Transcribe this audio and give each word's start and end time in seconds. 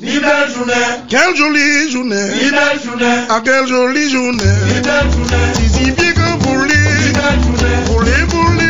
Ni 0.00 0.18
belle 0.18 0.50
journée, 0.54 0.72
Quelle 1.08 1.34
jolie 1.36 1.90
journée. 1.90 2.28
ni 2.34 2.50
belle 2.50 2.80
journée, 2.84 3.16
Ah, 3.30 3.40
quelle 3.42 3.66
jolie 3.66 4.10
journée. 4.10 4.42
ni 4.68 4.80
belle 4.80 5.10
journée, 5.10 5.46
Si, 5.54 5.68
si 5.68 5.90
bien 5.92 6.12
que 6.12 6.42
pour 6.42 6.56
ni 6.58 6.68
les, 6.68 7.12
belle 7.12 7.40
journée, 7.42 7.76
pour 7.86 8.02
les, 8.02 8.26
pour 8.28 8.50
les 8.58 8.66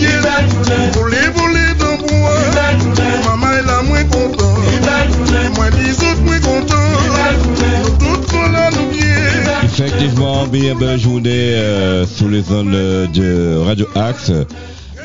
ni 0.00 0.06
belle 0.06 0.48
journée, 0.50 0.90
pour 0.94 1.48
les 1.48 1.74
dans 1.78 1.96
ni 1.96 2.08
bois. 2.08 2.30
belle 2.54 2.80
journée, 2.80 3.12
Maman 3.26 3.52
est 3.52 3.66
là, 3.66 3.82
moins 3.82 4.04
content. 4.04 4.54
ni 4.70 4.78
belle 4.78 5.12
journée, 5.12 5.48
Moi, 5.56 5.66
les 5.70 5.92
autres, 5.92 6.22
moins 6.24 6.36
ni 6.36 6.40
content. 6.40 6.90
belle 7.16 7.38
journée, 7.44 7.76
Nous 7.84 8.16
toutes 8.16 8.30
sont 8.30 8.52
là, 8.52 8.70
nous 8.70 8.86
bien. 8.96 9.62
Effectivement, 9.64 10.46
bien 10.46 10.74
belle 10.74 10.98
journée 10.98 11.54
euh, 11.54 12.06
sur 12.06 12.28
les 12.28 12.50
ondes 12.50 12.70
de 13.12 13.58
Radio 13.66 13.86
Axe. 13.94 14.30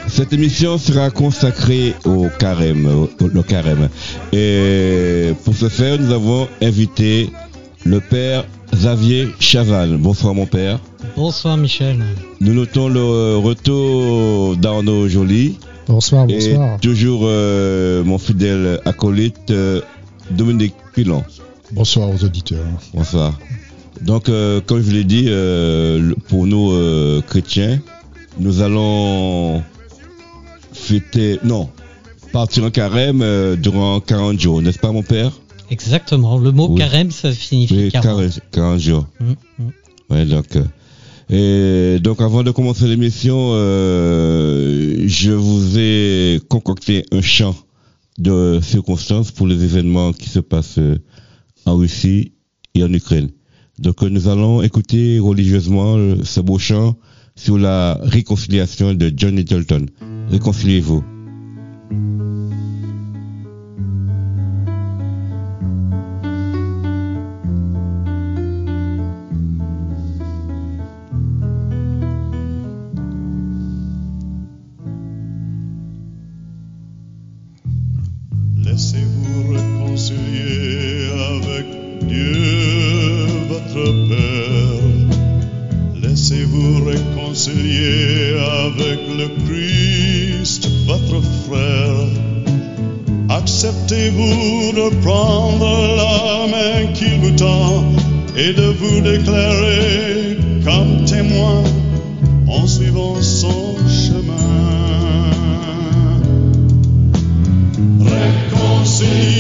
Cette 0.07 0.33
émission 0.33 0.77
sera 0.77 1.09
consacrée 1.11 1.93
au 2.05 2.27
carême, 2.39 2.87
au, 2.87 3.09
au 3.25 3.43
carême. 3.43 3.89
Et 4.33 5.31
pour 5.43 5.55
ce 5.55 5.69
faire, 5.69 5.99
nous 5.99 6.11
avons 6.11 6.47
invité 6.61 7.29
le 7.85 7.99
père 7.99 8.45
Xavier 8.73 9.27
Chaval. 9.39 9.97
Bonsoir 9.97 10.33
mon 10.33 10.45
père. 10.45 10.79
Bonsoir 11.15 11.57
Michel. 11.57 12.03
Nous 12.41 12.53
notons 12.53 12.89
le 12.89 13.37
retour 13.37 14.57
d'Arnaud 14.57 15.07
Joly 15.07 15.57
Bonsoir, 15.87 16.25
et 16.29 16.33
bonsoir. 16.49 16.79
toujours 16.81 17.21
euh, 17.23 18.03
mon 18.03 18.17
fidèle 18.17 18.81
acolyte 18.85 19.51
euh, 19.51 19.81
Dominique 20.31 20.73
Pilon. 20.93 21.23
Bonsoir 21.71 22.09
aux 22.09 22.23
auditeurs. 22.25 22.65
Bonsoir. 22.93 23.37
Donc, 24.01 24.29
euh, 24.29 24.61
comme 24.65 24.79
je 24.79 24.83
vous 24.83 24.91
l'ai 24.91 25.03
dit, 25.05 25.25
euh, 25.27 26.13
pour 26.27 26.45
nous 26.45 26.71
euh, 26.71 27.21
chrétiens, 27.25 27.79
nous 28.39 28.61
allons 28.61 29.63
fêter, 30.87 31.39
non, 31.43 31.69
partir 32.31 32.63
en 32.63 32.69
carême 32.71 33.21
euh, 33.21 33.55
durant 33.57 33.99
40 33.99 34.39
jours, 34.39 34.61
n'est-ce 34.61 34.79
pas 34.79 34.91
mon 34.91 35.03
père? 35.03 35.31
Exactement. 35.69 36.37
Le 36.37 36.51
mot 36.51 36.69
Oui. 36.69 36.77
carême, 36.77 37.11
ça 37.11 37.33
signifie 37.33 37.75
Oui, 37.75 37.91
40. 37.91 38.03
40, 38.03 38.39
40 38.51 38.79
jours. 38.79 39.07
Mm, 39.19 39.25
mm. 39.59 39.69
Ouais, 40.09 40.25
donc, 40.25 40.55
euh, 40.55 41.95
et 41.97 41.99
donc 41.99 42.21
avant 42.21 42.43
de 42.43 42.51
commencer 42.51 42.87
l'émission, 42.87 43.49
euh, 43.51 45.03
je 45.07 45.31
vous 45.31 45.77
ai 45.77 46.39
concocté 46.47 47.03
un 47.11 47.21
chant 47.21 47.55
de 48.17 48.59
circonstances 48.63 49.31
pour 49.31 49.45
les 49.45 49.61
événements 49.61 50.13
qui 50.13 50.29
se 50.29 50.39
passent 50.39 50.79
en 51.65 51.75
Russie 51.75 52.31
et 52.75 52.83
en 52.83 52.93
Ukraine. 52.93 53.29
Donc 53.77 54.01
nous 54.03 54.29
allons 54.29 54.61
écouter 54.61 55.19
religieusement 55.19 55.97
ce 56.23 56.39
beau 56.39 56.57
chant 56.57 56.95
sur 57.37 57.57
la 57.57 57.97
réconciliation 58.01 58.93
de 58.93 59.13
John 59.15 59.35
Littleton. 59.35 59.85
Réconciliez-vous. 60.29 61.03
Avec 88.79 88.99
le 89.17 89.27
Christ, 89.45 90.69
votre 90.85 91.21
frère. 91.47 92.07
Acceptez-vous 93.29 94.71
de 94.73 94.95
prendre 95.03 95.95
la 95.95 96.47
main 96.47 96.93
qu'il 96.93 97.19
vous 97.19 97.35
tend 97.35 97.83
et 98.35 98.53
de 98.53 98.67
vous 98.79 99.01
déclarer 99.01 100.37
comme 100.63 101.05
témoin 101.05 101.63
en 102.47 102.67
suivant 102.67 103.21
son 103.21 103.75
chemin. 103.87 105.31
Réconciliez-vous, 107.99 109.36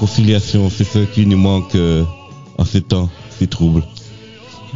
réconciliation, 0.00 0.68
c'est 0.68 0.84
ce 0.84 0.98
qui 0.98 1.24
nous 1.24 1.38
manque 1.38 1.74
euh, 1.74 2.04
en 2.58 2.66
ces 2.66 2.82
temps 2.82 3.08
si 3.38 3.48
troubles. 3.48 3.82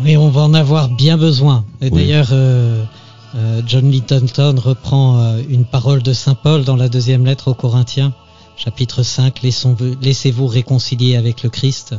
Oui, 0.02 0.16
on 0.16 0.30
va 0.30 0.40
en 0.42 0.54
avoir 0.54 0.88
bien 0.88 1.18
besoin. 1.18 1.66
Et 1.82 1.90
Oui. 1.90 2.00
d'ailleurs, 2.00 2.28
euh, 2.32 2.82
euh, 3.34 3.60
John 3.66 3.90
Littleton 3.90 4.54
reprend 4.58 5.18
euh, 5.20 5.42
une 5.46 5.66
parole 5.66 6.02
de 6.02 6.14
Saint 6.14 6.34
Paul 6.34 6.64
dans 6.64 6.74
la 6.76 6.88
deuxième 6.88 7.26
lettre 7.26 7.48
aux 7.48 7.54
Corinthiens, 7.54 8.14
chapitre 8.56 9.02
5, 9.02 9.42
Laissons- 9.42 9.76
Laissez-vous 10.00 10.46
réconcilier 10.46 11.16
avec 11.16 11.42
le 11.42 11.50
Christ. 11.50 11.94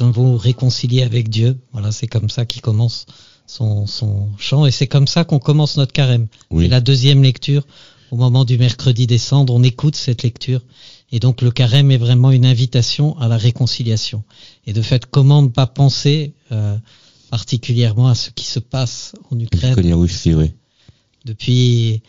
vont 0.00 0.36
réconcilier 0.36 1.02
avec 1.02 1.30
Dieu. 1.30 1.58
Voilà, 1.72 1.92
c'est 1.92 2.08
comme 2.08 2.28
ça 2.28 2.44
qu'il 2.44 2.60
commence 2.60 3.06
son, 3.46 3.86
son 3.86 4.28
chant 4.36 4.66
et 4.66 4.70
c'est 4.70 4.86
comme 4.86 5.06
ça 5.06 5.24
qu'on 5.24 5.38
commence 5.38 5.78
notre 5.78 5.92
carême. 5.92 6.26
Oui. 6.50 6.64
C'est 6.64 6.70
la 6.70 6.82
deuxième 6.82 7.22
lecture. 7.22 7.62
Au 8.10 8.16
moment 8.16 8.44
du 8.44 8.58
mercredi 8.58 9.06
des 9.06 9.18
cendres, 9.18 9.54
on 9.54 9.62
écoute 9.62 9.96
cette 9.96 10.22
lecture. 10.22 10.60
Et 11.12 11.20
donc 11.20 11.42
le 11.42 11.50
carême 11.50 11.90
est 11.90 11.96
vraiment 11.96 12.30
une 12.30 12.46
invitation 12.46 13.18
à 13.18 13.28
la 13.28 13.36
réconciliation. 13.36 14.24
Et 14.66 14.72
de 14.72 14.82
fait, 14.82 15.06
comment 15.06 15.42
ne 15.42 15.48
pas 15.48 15.66
penser 15.66 16.34
euh, 16.50 16.76
particulièrement 17.30 18.08
à 18.08 18.14
ce 18.14 18.30
qui 18.30 18.44
se 18.44 18.58
passe 18.58 19.14
en 19.30 19.38
Ukraine 19.38 19.94
aussi, 19.94 20.34
oui. 20.34 20.52
depuis 21.24 22.02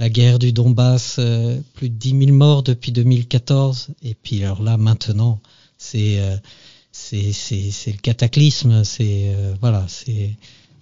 la 0.00 0.08
guerre 0.08 0.38
du 0.38 0.52
Donbass, 0.54 1.16
euh, 1.18 1.60
plus 1.74 1.90
de 1.90 1.94
10 1.94 2.26
000 2.26 2.32
morts 2.32 2.62
depuis 2.62 2.90
2014. 2.90 3.88
Et 4.02 4.14
puis 4.14 4.42
alors 4.42 4.62
là, 4.62 4.78
maintenant, 4.78 5.40
c'est 5.76 6.18
euh, 6.18 6.36
c'est 6.90 7.32
c'est 7.32 7.70
c'est 7.70 7.92
le 7.92 7.98
cataclysme. 7.98 8.82
C'est 8.82 9.34
euh, 9.34 9.54
voilà, 9.60 9.84
c'est 9.88 10.34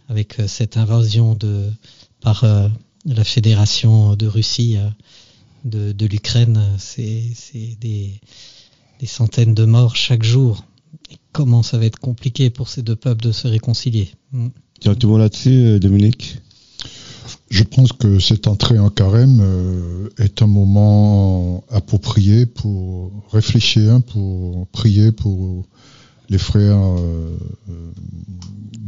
avec 0.09 0.37
cette 0.47 0.77
invasion 0.77 1.35
de 1.35 1.71
par 2.21 2.45
la 3.05 3.25
fédération 3.25 4.15
de 4.15 4.27
Russie 4.27 4.77
de, 5.69 5.93
de 5.93 6.07
l'Ukraine, 6.07 6.61
c'est 6.79 7.33
des 7.81 8.21
des 9.01 9.07
centaines 9.07 9.55
de 9.55 9.65
morts 9.65 9.97
chaque 9.97 10.23
jour. 10.23 10.65
Et 11.11 11.17
comment 11.33 11.63
ça 11.63 11.79
va 11.79 11.87
être 11.87 12.01
compliqué 12.01 12.51
pour 12.51 12.69
ces 12.69 12.83
deux 12.83 12.97
peuples 12.97 13.23
de 13.23 13.33
se 13.33 13.47
réconcilier? 13.47 14.11
Mm. 14.33 14.49
Le 14.85 15.07
monde 15.07 15.21
là-dessus, 15.21 15.51
euh, 15.51 15.79
Dominique? 15.79 16.39
Je 17.51 17.63
pense 17.63 17.93
que 17.93 18.19
cette 18.19 18.47
entrée 18.47 18.79
en 18.79 18.91
carême 18.91 19.41
euh, 19.41 20.09
est 20.19 20.43
un 20.43 20.47
moment 20.47 21.65
approprié 21.71 22.47
pour 22.47 23.11
réfléchir, 23.33 24.03
pour 24.03 24.67
prier 24.69 25.13
pour 25.13 25.65
les 26.29 26.39
frères 26.39 26.79
euh, 26.79 27.39
euh, 27.71 27.91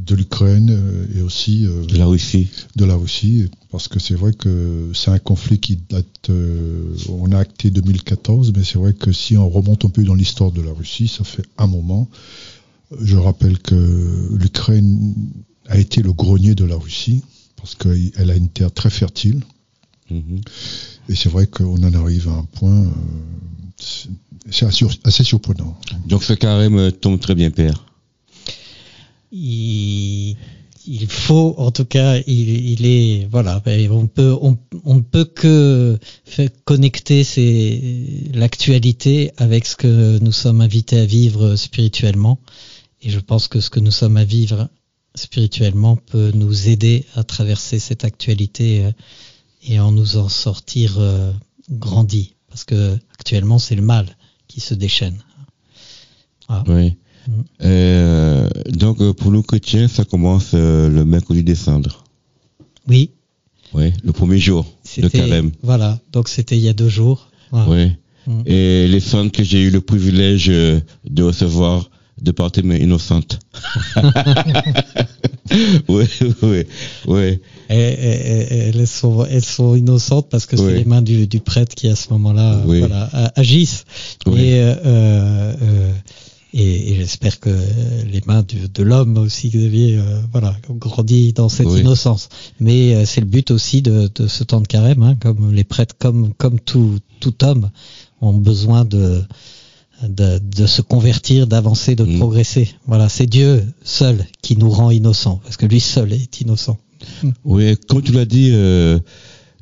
de 0.07 0.15
l'Ukraine 0.15 0.71
euh, 0.71 1.07
et 1.17 1.23
aussi 1.23 1.63
de 1.63 1.97
la 1.97 2.07
Russie. 2.07 2.49
de 2.77 2.85
la 2.85 2.95
Russie, 2.97 3.51
parce 3.71 3.89
que 3.89 3.99
c'est 3.99 4.15
vrai 4.15 4.33
que 4.33 4.91
c'est 4.95 5.11
un 5.11 5.19
conflit 5.19 5.59
qui 5.59 5.77
date, 5.77 6.31
on 7.09 7.33
a 7.33 7.39
acté 7.39 7.71
2014, 7.71 8.53
mais 8.57 8.65
c'est 8.65 8.79
vrai 8.79 8.93
que 8.95 9.13
si 9.13 9.37
on 9.37 9.49
remonte 9.49 9.85
un 9.85 9.89
peu 9.89 10.03
dans 10.05 10.15
l'histoire 10.15 10.53
de 10.53 10.61
la 10.61 10.73
Russie, 10.73 11.09
ça 11.09 11.25
fait 11.25 11.45
un 11.59 11.67
moment. 11.67 12.09
Je 13.01 13.17
rappelle 13.17 13.59
que 13.59 14.29
l'Ukraine 14.37 15.15
a 15.69 15.79
été 15.79 16.03
le 16.03 16.13
grenier 16.13 16.55
de 16.55 16.65
la 16.65 16.77
Russie, 16.77 17.23
parce 17.57 17.75
qu'elle 17.75 18.31
a 18.31 18.35
une 18.37 18.49
terre 18.49 18.73
très 18.73 18.91
fertile, 18.91 19.41
Mhm. 20.11 20.41
et 21.09 21.15
c'est 21.15 21.29
vrai 21.29 21.47
qu'on 21.47 21.83
en 21.85 21.95
arrive 21.95 22.29
à 22.29 22.33
un 22.33 22.45
point, 22.45 22.93
c'est- 23.81 24.09
assez, 25.05 25.25
surprenant. 25.25 25.77
Donc 26.07 26.23
ce 26.25 26.33
carême 26.33 26.79
euh, 26.79 26.91
tombe 26.91 27.19
très 27.21 27.35
bien, 27.35 27.51
Père. 27.51 27.85
il, 29.33 30.37
il 30.87 31.07
faut, 31.09 31.55
en 31.59 31.71
tout 31.71 31.85
cas, 31.85 32.19
il, 32.27 32.71
il 32.73 32.87
est, 32.87 33.29
voilà, 33.31 33.61
ben, 33.65 33.91
on 33.91 34.07
peut, 34.07 34.37
on, 34.41 34.59
on 34.85 34.97
ne 34.97 35.01
peut 35.03 35.25
que 35.25 35.99
faire 36.25 36.49
connecter 36.65 37.23
l'actualité 38.33 39.33
avec 39.37 39.67
ce 39.67 39.77
que 39.77 40.19
nous 40.19 40.33
sommes 40.33 40.61
invités 40.61 40.99
à 40.99 41.05
vivre 41.07 41.57
spirituellement. 41.57 42.39
Et 43.03 43.11
je 43.11 43.19
pense 43.21 43.49
que 43.49 43.61
ce 43.61 43.71
que 43.71 43.81
nous 43.81 43.91
sommes 43.91 44.17
à 44.17 44.25
vivre 44.25 44.69
spirituellement 45.15 45.97
peut 45.97 46.33
nous 46.35 46.69
aider 46.69 47.05
à 47.15 47.25
traverser 47.25 47.79
cette 47.79 48.05
actualité 48.05 48.85
euh, 48.85 48.93
et 49.67 49.81
en 49.81 49.93
nous 49.93 50.17
en 50.17 50.29
sortir 50.29 50.97
euh, 50.99 51.33
grandis. 51.71 52.35
Parce 52.51 52.65
que 52.65 52.99
actuellement, 53.19 53.59
c'est 53.59 53.77
le 53.77 53.83
mal 53.83 54.07
qui 54.49 54.61
se 54.61 54.75
déchaîne. 54.75 55.17
Oui. 56.67 56.97
Mm. 57.29 57.33
Euh, 57.63 58.49
donc 58.71 59.01
euh, 59.01 59.13
pour 59.13 59.31
nous 59.31 59.43
chrétiens, 59.43 59.89
ça 59.89 60.05
commence 60.05 60.51
euh, 60.55 60.89
le 60.89 61.05
mercredi 61.05 61.45
des 61.45 61.55
cendres. 61.55 62.05
Oui, 62.89 63.11
Oui, 63.73 63.93
le 64.03 64.13
premier 64.13 64.39
jour 64.39 64.67
de 64.97 65.09
carême. 65.09 65.53
voilà, 65.63 66.01
donc 66.13 66.29
c'était 66.29 66.57
il 66.57 66.63
y 66.63 66.69
a 66.69 66.73
deux 66.73 66.89
jours. 66.89 67.29
Voilà. 67.53 67.71
Oui. 67.71 67.93
Mm. 68.27 68.43
Et 68.47 68.89
les 68.89 69.01
cendres 69.01 69.31
que 69.31 69.45
j'ai 69.45 69.63
eu 69.63 69.71
le 69.71 69.81
privilège 69.81 70.49
de 70.49 71.23
recevoir 71.23 71.91
de 72.21 72.33
par 72.33 72.51
tes 72.51 72.63
mains 72.63 72.77
innocentes. 72.77 73.39
oui, 75.89 76.05
oui, 76.43 76.65
oui. 77.07 77.39
Et- 77.69 77.75
et- 77.75 78.55
et- 78.55 78.69
elles, 78.75 78.87
sont, 78.87 79.25
elles 79.27 79.45
sont 79.45 79.75
innocentes 79.75 80.29
parce 80.31 80.47
que 80.47 80.57
Oui. 80.57 80.63
c'est 80.67 80.75
les 80.79 80.85
mains 80.85 81.03
du, 81.03 81.27
du 81.27 81.41
prêtre 81.41 81.75
qui 81.75 81.89
à 81.89 81.97
ce 81.97 82.11
moment-là 82.11 82.61
Oui. 82.67 82.81
voilà, 82.81 83.09
a- 83.13 83.33
agissent. 83.41 83.85
Oui. 84.27 84.41
Et, 84.41 84.61
euh, 84.61 84.75
euh, 84.85 85.93
et, 86.53 86.97
j'espère 86.97 87.39
que 87.39 87.51
les 87.51 88.21
mains 88.27 88.45
de 88.75 88.83
l'homme 88.83 89.19
aussi, 89.19 89.51
Xavier, 89.51 89.99
euh, 89.99 90.21
voilà, 90.33 90.57
ont 90.69 90.75
grandi 90.75 91.33
dans 91.33 91.49
cette 91.49 91.69
innocence. 91.71 92.29
Mais 92.59 92.95
euh, 92.95 93.05
c'est 93.07 93.21
le 93.21 93.27
but 93.29 93.51
aussi 93.53 93.83
de, 93.83 94.11
de 94.15 94.27
ce 94.27 94.43
temps 94.43 94.61
de 94.61 94.67
carême, 94.67 95.03
hein, 95.05 95.15
comme 95.21 95.53
les 95.53 95.65
prêtres, 95.65 95.95
comme, 95.99 96.33
comme 96.35 96.59
tout, 96.59 96.99
tout 97.21 97.45
homme, 97.45 97.71
ont 98.21 98.33
besoin 98.35 98.85
de, 98.85 99.23
de, 100.09 100.39
de 100.39 100.67
se 100.67 100.83
convertir, 100.83 101.47
d'avancer, 101.47 101.95
de 101.97 102.05
Mm. 102.05 102.19
progresser. 102.19 102.69
Voilà, 102.87 103.09
c'est 103.09 103.27
Dieu 103.27 103.63
seul 103.85 104.25
qui 104.43 104.57
nous 104.57 104.71
rend 104.71 104.91
innocents, 104.91 105.41
parce 105.45 105.57
que 105.57 105.67
lui 105.67 105.81
seul 105.81 106.13
est 106.13 106.41
innocent. 106.41 106.79
Oui, 107.45 107.77
comme 107.89 108.03
tu 108.03 108.13
l'as 108.13 108.25
dit, 108.27 108.51
euh, 108.53 108.99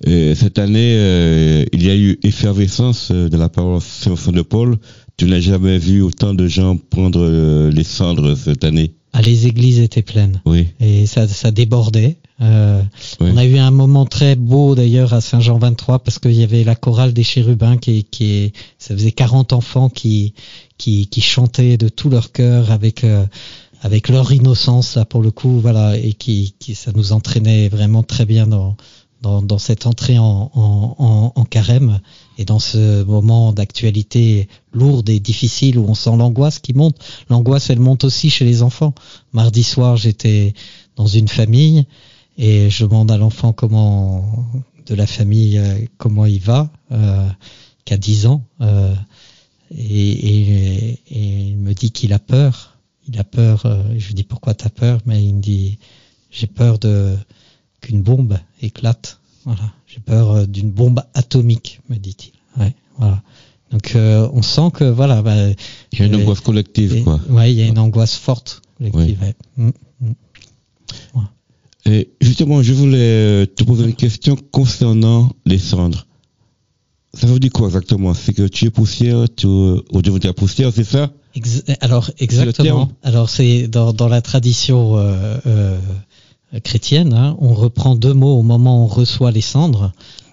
euh, 0.07 0.35
cette 0.35 0.59
année, 0.59 0.95
euh, 0.97 1.65
il 1.73 1.85
y 1.85 1.91
a 1.91 1.97
eu 1.97 2.19
effervescence 2.23 3.11
de 3.13 3.37
la 3.37 3.49
parole 3.49 3.81
Saint-Vincent 3.81 4.33
de 4.33 4.43
Paul. 4.43 4.77
Tu 5.17 5.25
n'as 5.27 5.41
jamais 5.41 5.79
vu 5.79 6.03
autant 6.03 6.35
de 6.35 6.47
gens 6.47 6.77
prendre 6.77 7.69
les 7.71 7.85
cendres 7.85 8.37
cette 8.37 8.65
année. 8.65 8.93
Ah, 9.13 9.23
les 9.23 9.47
églises 9.47 9.81
étaient 9.81 10.03
pleines 10.03 10.41
Oui, 10.47 10.69
et 10.81 11.07
ça, 11.07 11.27
ça 11.27 11.51
débordait. 11.51 12.19
Euh, 12.41 12.83
oui. 13.21 13.31
On 13.33 13.37
a 13.37 13.45
eu 13.45 13.59
un 13.59 13.71
moment 13.71 14.07
très 14.07 14.37
beau 14.37 14.75
d'ailleurs 14.75 15.13
à 15.13 15.21
Saint-Jean 15.21 15.59
23 15.59 16.01
parce 16.01 16.19
qu'il 16.19 16.35
y 16.35 16.45
avait 16.45 16.63
la 16.63 16.77
chorale 16.77 17.13
des 17.13 17.25
chérubins 17.25 17.77
qui, 17.77 18.05
qui 18.05 18.31
est, 18.33 18.53
ça 18.79 18.95
faisait 18.95 19.13
40 19.13 19.53
enfants 19.53 19.89
qui, 19.89 20.35
qui, 20.77 21.09
qui 21.09 21.21
chantaient 21.21 21.77
de 21.77 21.89
tout 21.89 22.11
leur 22.11 22.31
cœur 22.31 22.71
avec, 22.71 23.03
euh, 23.03 23.27
avec 23.83 24.09
leur 24.09 24.31
innocence 24.33 24.95
là 24.95 25.05
pour 25.05 25.21
le 25.21 25.33
coup, 25.33 25.59
voilà, 25.59 25.97
et 25.97 26.13
qui, 26.13 26.55
qui 26.61 26.75
ça 26.75 26.93
nous 26.95 27.13
entraînait 27.13 27.69
vraiment 27.69 28.05
très 28.05 28.25
bien 28.25 28.47
dans, 28.47 28.77
dans, 29.21 29.43
dans 29.43 29.59
cette 29.59 29.87
entrée 29.87 30.19
en, 30.19 30.51
en, 30.55 30.95
en, 30.99 31.33
en 31.35 31.45
carême 31.45 32.01
et 32.39 32.45
dans 32.45 32.61
ce 32.61 33.03
moment 33.03 33.53
d'actualité 33.53 34.49
lourde 34.73 35.09
et 35.09 35.19
difficile 35.19 35.79
où 35.79 35.87
on 35.89 35.95
sent 35.95 36.17
l'angoisse 36.17 36.61
qui 36.61 36.73
monte. 36.73 36.97
L'angoisse, 37.29 37.71
elle 37.71 37.81
monte 37.81 38.05
aussi 38.05 38.31
chez 38.31 38.45
les 38.45 38.63
enfants. 38.63 38.95
Mardi 39.33 39.65
soir, 39.65 39.97
j'étais 39.97 40.55
dans 40.95 41.07
une 41.07 41.29
famille 41.29 41.85
et 42.39 42.71
je 42.71 42.85
demande 42.85 43.11
à 43.11 43.17
l'enfant 43.19 43.53
comment 43.53 44.25
de 44.87 44.95
la 44.95 45.07
famille 45.07 45.59
euh, 45.59 45.85
comment 45.99 46.25
il 46.25 46.41
va, 46.41 46.71
euh, 46.93 47.29
qui 47.85 47.93
a 47.95 47.97
10 47.99 48.27
ans, 48.27 48.43
euh, 48.63 48.95
et, 49.77 50.11
et, 50.11 51.01
et 51.11 51.49
il 51.51 51.57
me 51.59 51.75
dit 51.75 51.91
qu'il 51.91 52.13
a 52.15 52.19
peur. 52.19 52.79
Il 53.07 53.19
a 53.19 53.25
peur. 53.25 53.67
euh, 53.67 53.83
je 53.99 54.07
lui 54.09 54.15
dis 54.15 54.25
pourquoi 54.25 54.55
t'as 54.55 54.69
peur, 54.71 55.01
mais 55.07 55.23
il 55.23 55.35
me 55.35 55.41
dit 55.43 55.79
j'ai 56.31 56.47
peur 56.47 56.79
de 56.79 57.17
qu'une 57.81 58.03
bombe 58.03 58.39
éclate. 58.63 59.21
Voilà, 59.45 59.73
j'ai 59.87 60.01
peur 60.01 60.47
d'une 60.47 60.71
bombe 60.71 61.03
atomique, 61.15 61.81
me 61.89 61.97
dit-il. 61.97 62.33
Ouais, 62.61 62.75
voilà. 62.99 63.23
Donc 63.71 63.95
euh, 63.97 64.29
on 64.33 64.41
sent 64.43 64.71
que 64.75 64.85
voilà, 64.85 65.21
bah, 65.23 65.35
Il 65.93 65.99
y 65.99 66.03
a 66.03 66.07
une 66.07 66.17
angoisse 66.17 66.41
collective, 66.41 66.95
et- 66.95 67.03
quoi. 67.03 67.21
Ouais, 67.29 67.53
il 67.53 67.59
y 67.59 67.63
a 67.63 67.67
une 67.67 67.79
angoisse 67.79 68.15
forte 68.17 68.63
collective. 68.79 69.21
ouais. 69.23 69.35
Mm, 69.57 69.71
mm. 70.01 70.13
Et 71.91 72.11
justement, 72.21 72.63
je 72.63 72.75
voulais 72.75 72.99
euh, 72.99 73.47
te 73.47 73.65
poser 73.65 73.85
une 73.85 73.95
question 73.95 74.37
concernant 74.53 75.31
les 75.47 75.59
cendres. 75.59 76.07
Ça 77.15 77.27
veut 77.27 77.41
dire 77.41 77.51
quoi 77.51 77.69
exactement? 77.69 78.13
C'est 78.13 78.35
que 78.35 78.47
tu 78.47 78.67
es 78.67 78.71
poussière, 78.71 79.25
tu 79.35 79.47
au 79.47 80.03
de 80.03 80.27
la 80.27 80.35
poussière, 80.35 80.71
c'est 80.75 80.85
ça? 80.85 81.11
Ex- 81.35 81.65
alors 81.81 82.11
exactement. 82.19 82.91
Alors 83.03 83.31
c'est 83.31 83.69
dans, 83.69 83.95
dans 83.95 84.09
la 84.09 84.21
tradition 84.21 84.97
euh, 84.97 85.39
euh, 85.47 85.79
chrétienne, 86.63 87.15
hein, 87.15 87.37
on 87.41 87.55
reprend 87.55 87.97
deux 87.97 88.13
mots 88.13 88.39
au 88.39 88.43
moment 88.43 88.83
où 88.83 88.85
on 88.85 88.87
reçoit 88.87 89.31
les 89.31 89.41
cendres. 89.41 89.93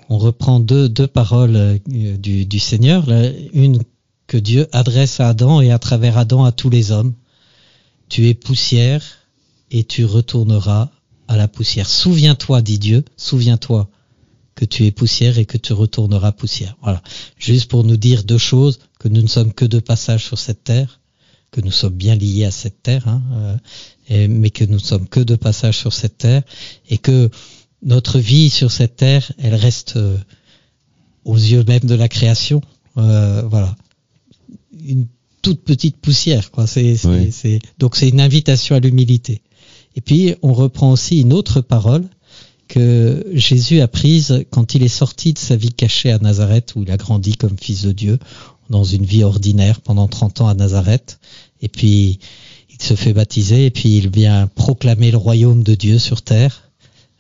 On 0.10 0.18
reprend 0.18 0.60
deux, 0.60 0.90
deux 0.90 1.08
paroles 1.08 1.56
euh, 1.56 1.78
du, 2.18 2.46
du 2.46 2.60
Seigneur. 2.60 3.06
Une 3.54 3.80
que 4.28 4.38
Dieu 4.38 4.68
adresse 4.74 5.22
à 5.22 5.30
Adam 5.30 5.62
et 5.62 5.72
à 5.72 5.80
travers 5.80 6.18
Adam 6.18 6.44
à 6.44 6.52
tous 6.52 6.70
les 6.70 6.92
hommes. 6.92 7.14
Tu 8.10 8.28
es 8.28 8.34
poussière 8.34 9.02
et 9.72 9.86
tu 9.86 10.04
retourneras 10.04 10.90
à 11.28 11.38
la 11.38 11.48
poussière. 11.48 11.88
Souviens-toi, 11.90 12.62
dit 12.62 12.80
Dieu, 12.80 13.04
souviens-toi 13.18 13.90
que 14.56 14.66
tu 14.66 14.86
es 14.86 14.92
poussière 14.92 15.38
et 15.38 15.46
que 15.46 15.58
tu 15.58 15.74
retourneras 15.74 16.32
poussière. 16.32 16.78
Voilà. 16.82 17.02
Juste 17.38 17.70
pour 17.70 17.84
nous 17.84 17.98
dire 17.98 18.24
deux 18.24 18.38
choses, 18.38 18.80
que 19.00 19.08
nous 19.10 19.22
ne 19.22 19.28
sommes 19.28 19.54
que 19.54 19.66
de 19.66 19.80
passage 19.80 20.24
sur 20.26 20.38
cette 20.40 20.64
terre, 20.64 21.02
que 21.52 21.62
nous 21.62 21.72
sommes 21.72 21.94
bien 21.96 22.16
liés 22.16 22.46
à 22.46 22.52
cette 22.52 22.82
terre, 22.84 23.08
hein, 23.08 23.22
euh, 23.34 23.58
et- 24.10 24.28
mais 24.28 24.50
que 24.50 24.64
nous 24.64 24.76
ne 24.76 24.80
sommes 24.80 25.08
que 25.08 25.20
de 25.20 25.36
passage 25.36 25.78
sur 25.78 25.94
cette 25.94 26.18
terre, 26.18 26.44
et 26.90 26.98
que 26.98 27.30
notre 27.84 28.20
vie 28.20 28.50
sur 28.50 28.72
cette 28.72 28.96
terre, 28.96 29.32
elle 29.38 29.56
reste 29.56 29.98
euh, 29.98 30.18
aux 31.26 31.38
yeux 31.38 31.64
même 31.68 31.84
de 31.84 31.96
la 31.96 32.08
création. 32.08 32.62
Euh, 32.98 33.42
voilà. 33.50 33.76
Une 34.86 35.08
toute 35.42 35.64
petite 35.64 35.98
poussière. 35.98 36.50
Quoi. 36.52 36.66
C'est, 36.68 36.96
c'est- 36.98 37.08
Oui. 37.08 37.32
c'est- 37.32 37.60
donc 37.78 37.96
c'est 37.96 38.10
une 38.10 38.22
invitation 38.22 38.76
à 38.76 38.80
l'humilité. 38.80 39.42
Et 39.96 40.02
puis 40.02 40.36
on 40.42 40.54
reprend 40.54 40.92
aussi 40.92 41.22
une 41.22 41.34
autre 41.34 41.62
parole 41.62 42.08
que 42.68 43.26
Jésus 43.34 43.82
a 43.82 43.88
prise 43.88 44.46
quand 44.50 44.76
il 44.76 44.84
est 44.84 44.88
sorti 44.88 45.34
de 45.34 45.40
sa 45.40 45.56
vie 45.56 45.74
cachée 45.74 46.12
à 46.12 46.18
Nazareth, 46.18 46.74
où 46.76 46.84
il 46.84 46.92
a 46.92 46.98
grandi 46.98 47.38
comme 47.38 47.58
fils 47.60 47.84
de 47.84 47.92
Dieu, 47.92 48.20
dans 48.70 48.84
une 48.84 49.06
vie 49.06 49.24
ordinaire 49.24 49.82
pendant 49.82 50.08
30 50.08 50.42
ans 50.42 50.48
à 50.48 50.54
Nazareth. 50.54 51.20
Et 51.62 51.68
puis 51.68 52.20
il 52.70 52.82
se 52.84 52.96
fait 52.96 53.14
baptiser, 53.14 53.66
et 53.66 53.72
puis 53.72 53.98
il 53.98 54.10
vient 54.10 54.48
proclamer 54.48 55.12
le 55.12 55.18
royaume 55.18 55.64
de 55.64 55.76
Dieu 55.76 56.00
sur 56.00 56.22
terre. 56.22 56.72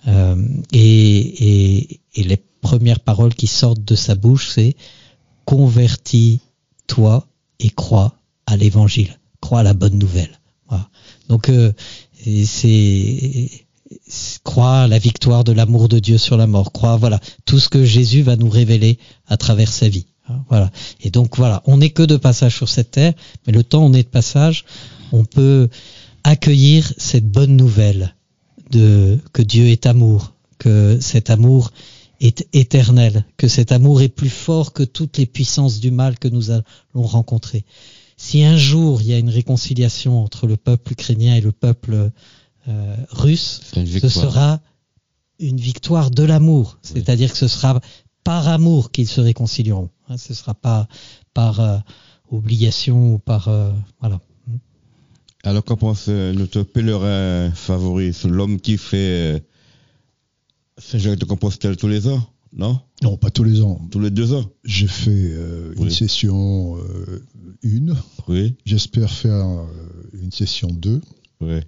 Euh, 0.07 0.35
et, 0.73 1.99
les 2.15 2.37
premières 2.61 2.99
paroles 2.99 3.35
qui 3.35 3.47
sortent 3.47 3.83
de 3.85 3.95
sa 3.95 4.15
bouche, 4.15 4.49
c'est 4.53 4.75
convertis-toi 5.45 7.27
et 7.59 7.69
crois 7.69 8.15
à 8.47 8.57
l'évangile, 8.57 9.19
crois 9.41 9.59
à 9.59 9.63
la 9.63 9.73
bonne 9.73 9.99
nouvelle. 9.99 10.39
Donc 11.27 11.49
euh, 11.49 11.71
c'est 12.45 13.65
à 14.57 14.87
la 14.87 14.97
victoire 14.97 15.43
de 15.43 15.51
l'amour 15.51 15.87
de 15.89 15.99
Dieu 15.99 16.17
sur 16.17 16.37
la 16.37 16.47
mort, 16.47 16.71
crois 16.71 16.97
voilà 16.97 17.19
tout 17.45 17.59
ce 17.59 17.69
que 17.69 17.83
Jésus 17.83 18.21
va 18.21 18.35
nous 18.35 18.49
révéler 18.49 18.97
à 19.27 19.37
travers 19.37 19.71
sa 19.71 19.89
vie. 19.89 20.05
Hein, 20.29 20.43
Voilà. 20.49 20.71
Et 21.01 21.09
donc 21.09 21.37
voilà, 21.37 21.61
on 21.65 21.77
n'est 21.77 21.89
que 21.89 22.03
de 22.03 22.17
passage 22.17 22.55
sur 22.55 22.69
cette 22.69 22.91
terre, 22.91 23.13
mais 23.45 23.53
le 23.53 23.63
temps 23.63 23.83
on 23.83 23.93
est 23.93 24.03
de 24.03 24.07
passage, 24.07 24.65
on 25.11 25.25
peut 25.25 25.69
accueillir 26.23 26.91
cette 26.97 27.29
bonne 27.29 27.55
nouvelle 27.55 28.15
de 28.71 29.19
que 29.33 29.41
Dieu 29.41 29.67
est 29.67 29.85
amour, 29.85 30.33
que 30.57 30.97
cet 31.01 31.29
amour 31.29 31.71
est 32.21 32.47
éternel, 32.53 33.25
que 33.37 33.47
cet 33.47 33.71
amour 33.71 34.01
est 34.01 34.09
plus 34.09 34.29
fort 34.29 34.73
que 34.73 34.83
toutes 34.83 35.17
les 35.17 35.25
puissances 35.25 35.79
du 35.79 35.91
mal 35.91 36.17
que 36.17 36.27
nous 36.27 36.49
allons 36.49 36.63
rencontrer. 36.95 37.65
Si 38.17 38.43
un 38.43 38.57
jour 38.57 39.01
il 39.01 39.07
y 39.07 39.13
a 39.13 39.17
une 39.17 39.29
réconciliation 39.29 40.23
entre 40.23 40.47
le 40.47 40.57
peuple 40.57 40.93
ukrainien 40.93 41.35
et 41.35 41.41
le 41.41 41.51
peuple 41.51 42.11
euh, 42.67 42.95
russe, 43.09 43.61
ce 43.73 44.09
sera 44.09 44.59
une 45.39 45.57
victoire 45.57 46.11
de 46.11 46.23
l'amour. 46.23 46.79
C'est-à-dire 46.81 47.31
que 47.31 47.37
ce 47.37 47.47
sera 47.47 47.79
par 48.23 48.47
amour 48.47 48.91
qu'ils 48.91 49.07
se 49.07 49.21
réconcilieront. 49.21 49.89
Hein, 50.07 50.17
ce 50.17 50.33
sera 50.33 50.53
pas 50.53 50.87
par 51.33 51.59
euh, 51.59 51.77
obligation 52.31 53.13
ou 53.13 53.19
par 53.19 53.49
euh, 53.49 53.71
voilà. 53.99 54.19
Alors 55.43 55.63
qu'en 55.63 55.77
pense 55.77 56.07
notre 56.07 56.63
pèlerin 56.63 57.51
favori, 57.51 58.13
c'est 58.13 58.29
l'homme 58.29 58.59
qui 58.59 58.77
fait 58.77 59.43
Saint-Jacques 60.77 61.19
de 61.19 61.25
Compostelle 61.25 61.77
tous 61.77 61.87
les 61.87 62.07
ans, 62.07 62.21
non? 62.55 62.79
Non, 63.03 63.17
pas 63.17 63.29
tous 63.29 63.43
les 63.43 63.61
ans. 63.61 63.79
Tous 63.91 63.99
les 63.99 64.09
deux 64.09 64.33
ans? 64.33 64.49
J'ai 64.63 64.87
fait 64.87 65.11
euh, 65.11 65.73
une 65.75 65.83
Oui. 65.85 65.93
session 65.93 66.77
euh, 66.77 67.23
une. 67.61 67.95
Oui, 68.27 68.55
J'espère 68.65 69.11
faire 69.11 69.45
euh, 69.45 69.65
une 70.13 70.31
session 70.31 70.69
2 70.69 71.01
oui. 71.41 71.59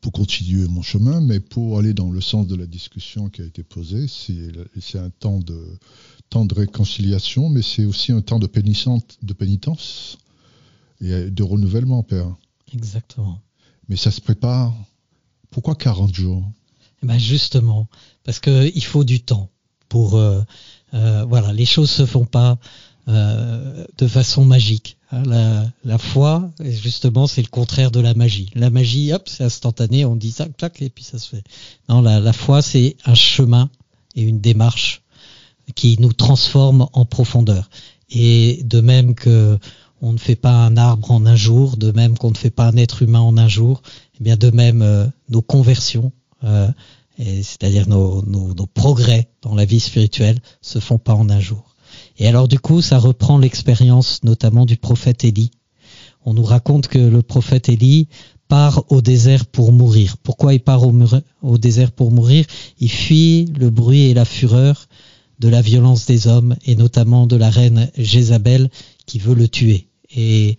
pour 0.00 0.12
continuer 0.12 0.66
mon 0.66 0.82
chemin, 0.82 1.20
mais 1.20 1.40
pour 1.40 1.78
aller 1.78 1.92
dans 1.94 2.10
le 2.10 2.20
sens 2.20 2.46
de 2.46 2.56
la 2.56 2.66
discussion 2.66 3.28
qui 3.28 3.42
a 3.42 3.44
été 3.44 3.62
posée, 3.62 4.06
c'est 4.08 4.98
un 4.98 5.10
temps 5.10 5.38
de, 5.40 5.62
temps 6.30 6.44
de 6.46 6.54
réconciliation, 6.54 7.48
mais 7.50 7.62
c'est 7.62 7.84
aussi 7.84 8.12
un 8.12 8.22
temps 8.22 8.38
de 8.38 8.46
pénitence, 8.46 9.02
de 9.22 9.32
pénitence 9.34 10.18
et 11.02 11.30
de 11.30 11.42
renouvellement, 11.42 12.02
Père. 12.02 12.34
Exactement. 12.72 13.40
Mais 13.88 13.96
ça 13.96 14.10
se 14.10 14.20
prépare. 14.20 14.74
Pourquoi 15.50 15.74
40 15.74 16.14
jours? 16.14 16.44
Eh 17.02 17.06
Ben 17.06 17.18
justement, 17.18 17.88
parce 18.24 18.38
que 18.40 18.70
il 18.74 18.84
faut 18.84 19.04
du 19.04 19.20
temps 19.20 19.50
pour 19.90 20.16
euh, 20.16 20.40
euh, 20.94 21.26
voilà, 21.28 21.52
les 21.52 21.66
choses 21.66 21.90
se 21.90 22.06
font 22.06 22.24
pas 22.24 22.56
euh, 23.08 23.84
de 23.98 24.06
façon 24.06 24.46
magique. 24.46 24.96
hein. 25.12 25.22
La, 25.26 25.66
la 25.84 25.98
foi, 25.98 26.50
justement, 26.60 27.26
c'est 27.26 27.42
le 27.42 27.48
contraire 27.48 27.90
de 27.90 28.00
la 28.00 28.14
magie. 28.14 28.48
La 28.54 28.70
magie, 28.70 29.12
hop, 29.12 29.24
c'est 29.26 29.44
instantané, 29.44 30.06
on 30.06 30.16
dit 30.16 30.30
ça, 30.30 30.46
clac, 30.56 30.80
et 30.80 30.88
puis 30.88 31.04
ça 31.04 31.18
se 31.18 31.28
fait. 31.28 31.42
Non, 31.90 32.00
la, 32.00 32.32
foi, 32.32 32.62
c'est 32.62 32.96
un 33.04 33.14
chemin 33.14 33.68
et 34.16 34.22
une 34.22 34.40
démarche 34.40 35.02
qui 35.74 35.96
nous 36.00 36.12
transforme 36.14 36.88
en 36.94 37.04
profondeur. 37.04 37.68
Et 38.10 38.62
de 38.64 38.80
même 38.80 39.14
que 39.14 39.58
on 40.02 40.12
ne 40.12 40.18
fait 40.18 40.36
pas 40.36 40.54
un 40.54 40.78
arbre 40.78 41.10
en 41.10 41.26
un 41.26 41.36
jour, 41.36 41.76
de 41.76 41.92
même 41.92 42.16
qu'on 42.16 42.30
ne 42.30 42.36
fait 42.36 42.50
pas 42.50 42.66
un 42.66 42.76
être 42.76 43.02
humain 43.02 43.20
en 43.20 43.36
un 43.36 43.48
jour, 43.48 43.82
eh 44.18 44.24
bien 44.24 44.36
de 44.36 44.50
même 44.50 45.12
nos 45.28 45.42
conversions, 45.42 46.10
c'est-à-dire 47.24 47.88
nos, 47.88 48.22
nos, 48.26 48.54
nos 48.54 48.66
progrès 48.66 49.30
dans 49.42 49.54
la 49.54 49.64
vie 49.64 49.80
spirituelle, 49.80 50.40
se 50.60 50.78
font 50.78 50.98
pas 50.98 51.14
en 51.14 51.28
un 51.30 51.40
jour. 51.40 51.76
Et 52.18 52.26
alors 52.26 52.48
du 52.48 52.58
coup, 52.58 52.82
ça 52.82 52.98
reprend 52.98 53.38
l'expérience 53.38 54.20
notamment 54.24 54.66
du 54.66 54.76
prophète 54.76 55.24
Élie. 55.24 55.50
On 56.24 56.34
nous 56.34 56.44
raconte 56.44 56.88
que 56.88 56.98
le 56.98 57.22
prophète 57.22 57.68
Élie 57.68 58.08
part 58.48 58.84
au 58.88 59.00
désert 59.00 59.46
pour 59.46 59.72
mourir. 59.72 60.16
Pourquoi 60.18 60.54
il 60.54 60.60
part 60.60 60.82
au, 60.82 60.92
au 61.42 61.58
désert 61.58 61.92
pour 61.92 62.10
mourir? 62.10 62.44
Il 62.78 62.90
fuit 62.90 63.46
le 63.58 63.70
bruit 63.70 64.02
et 64.02 64.14
la 64.14 64.24
fureur 64.24 64.86
de 65.38 65.48
la 65.48 65.62
violence 65.62 66.06
des 66.06 66.26
hommes 66.26 66.56
et 66.66 66.76
notamment 66.76 67.26
de 67.26 67.36
la 67.36 67.48
reine 67.48 67.90
Jézabel 67.96 68.70
qui 69.06 69.18
veut 69.18 69.34
le 69.34 69.48
tuer. 69.48 69.88
Et 70.14 70.58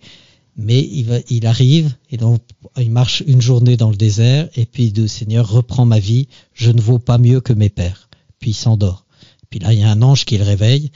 mais 0.56 0.80
il, 0.80 1.46
arrive 1.46 1.96
et 2.10 2.16
donc 2.16 2.42
il 2.76 2.90
marche 2.90 3.22
une 3.26 3.40
journée 3.40 3.76
dans 3.76 3.90
le 3.90 3.96
désert 3.96 4.48
et 4.54 4.66
puis 4.66 4.90
le 4.90 5.08
Seigneur 5.08 5.48
reprend 5.48 5.86
ma 5.86 5.98
vie. 5.98 6.28
Je 6.52 6.70
ne 6.70 6.80
vaux 6.80 6.98
pas 6.98 7.18
mieux 7.18 7.40
que 7.40 7.52
mes 7.52 7.70
pères. 7.70 8.10
Puis 8.38 8.50
il 8.50 8.54
s'endort. 8.54 9.06
Puis 9.48 9.60
là 9.60 9.72
il 9.72 9.80
y 9.80 9.82
a 9.82 9.90
un 9.90 10.02
ange 10.02 10.24
qui 10.24 10.36
le 10.36 10.44
réveille 10.44 10.90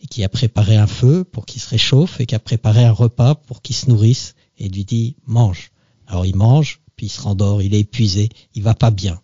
et 0.00 0.06
qui 0.06 0.24
a 0.24 0.28
préparé 0.28 0.76
un 0.76 0.86
feu 0.86 1.24
pour 1.24 1.44
qu'il 1.44 1.60
se 1.60 1.68
réchauffe 1.68 2.20
et 2.20 2.26
qui 2.26 2.34
a 2.34 2.38
préparé 2.38 2.84
un 2.84 2.92
repas 2.92 3.34
pour 3.34 3.60
qu'il 3.60 3.76
se 3.76 3.90
nourrisse 3.90 4.34
et 4.58 4.68
lui 4.68 4.84
dit 4.84 5.16
mange. 5.26 5.70
Alors 6.06 6.24
il 6.24 6.36
mange 6.36 6.80
puis 6.96 7.06
il 7.06 7.10
se 7.10 7.20
rendort. 7.20 7.62
Il 7.62 7.74
est 7.74 7.80
épuisé. 7.80 8.30
Il 8.54 8.62
va 8.62 8.74
pas 8.74 8.90
bien. 8.90 9.20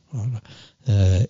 Euh, 0.89 1.25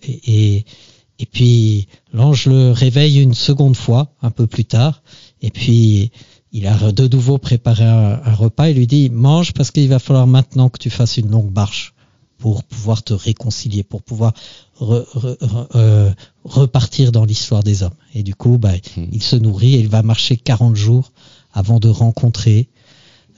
et 1.21 1.25
puis 1.31 1.87
l'ange 2.13 2.47
le 2.47 2.71
réveille 2.71 3.21
une 3.21 3.35
seconde 3.35 3.75
fois, 3.75 4.15
un 4.21 4.31
peu 4.31 4.47
plus 4.47 4.65
tard, 4.65 5.03
et 5.41 5.51
puis 5.51 6.11
il 6.53 6.67
a 6.67 6.91
de 6.91 7.07
nouveau 7.07 7.37
préparé 7.37 7.83
un, 7.85 8.21
un 8.23 8.33
repas 8.33 8.69
et 8.69 8.73
lui 8.73 8.87
dit 8.87 9.09
mange 9.09 9.53
parce 9.53 9.71
qu'il 9.71 9.87
va 9.89 9.99
falloir 9.99 10.27
maintenant 10.27 10.69
que 10.69 10.77
tu 10.79 10.89
fasses 10.89 11.17
une 11.17 11.29
longue 11.31 11.53
marche 11.53 11.93
pour 12.37 12.63
pouvoir 12.63 13.03
te 13.03 13.13
réconcilier, 13.13 13.83
pour 13.83 14.01
pouvoir 14.01 14.33
re- 14.79 15.05
re- 15.15 15.37
re- 15.37 15.67
euh, 15.75 16.11
repartir 16.43 17.11
dans 17.11 17.23
l'histoire 17.23 17.63
des 17.63 17.83
hommes. 17.83 17.93
Et 18.15 18.23
du 18.23 18.33
coup, 18.35 18.57
bah, 18.57 18.73
Hmm. 18.97 19.05
il 19.11 19.21
se 19.21 19.35
nourrit 19.35 19.75
et 19.75 19.79
il 19.79 19.87
va 19.87 20.01
marcher 20.01 20.37
40 20.37 20.75
jours 20.75 21.11
avant 21.53 21.79
de 21.79 21.87
rencontrer 21.87 22.67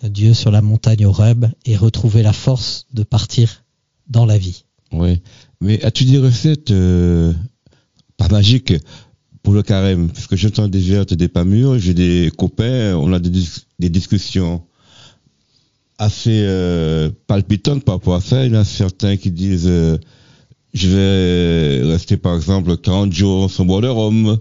Dieu 0.04 0.34
sur 0.34 0.52
la 0.52 0.62
montagne 0.62 1.06
Horeb 1.06 1.46
et 1.66 1.76
retrouver 1.78 2.24
la 2.24 2.34
force 2.34 2.88
de 2.94 3.04
partir 3.04 3.64
dans 4.08 4.26
la 4.26 4.38
vie. 4.38 4.66
Oui. 4.92 5.22
Mais 5.62 5.84
as-tu 5.84 6.06
des 6.06 6.18
recettes 6.20 6.72
euh, 6.72 7.34
pas 8.18 8.28
magiques 8.30 8.74
pour 9.44 9.54
le 9.54 9.62
carême 9.62 10.10
Parce 10.10 10.28
que 10.28 10.36
j'entends 10.36 10.68
des 10.68 10.80
vertes, 10.80 11.14
des 11.14 11.28
pas 11.28 11.44
mûres, 11.44 11.78
j'ai 11.78 11.94
des 11.94 12.32
copains, 12.38 12.96
on 12.96 13.12
a 13.14 13.20
des, 13.20 13.30
dis- 13.30 13.66
des 13.80 13.90
discussions 13.90 14.64
assez 15.98 16.44
euh, 16.46 17.10
palpitantes 17.28 17.84
par 17.84 17.96
rapport 17.96 18.16
à 18.16 18.22
ça. 18.22 18.46
Il 18.46 18.54
y 18.54 18.58
en 18.58 18.62
a 18.62 18.66
certains 18.66 19.18
qui 19.18 19.32
disent 19.32 19.68
euh, 19.68 19.98
je 20.74 20.88
vais 20.88 21.92
rester 21.92 22.18
par 22.18 22.36
exemple 22.36 22.78
40 22.78 23.14
jours 23.14 23.52
sans 23.52 23.66
boire 23.66 23.82
de 23.82 23.88
rhum. 23.88 24.40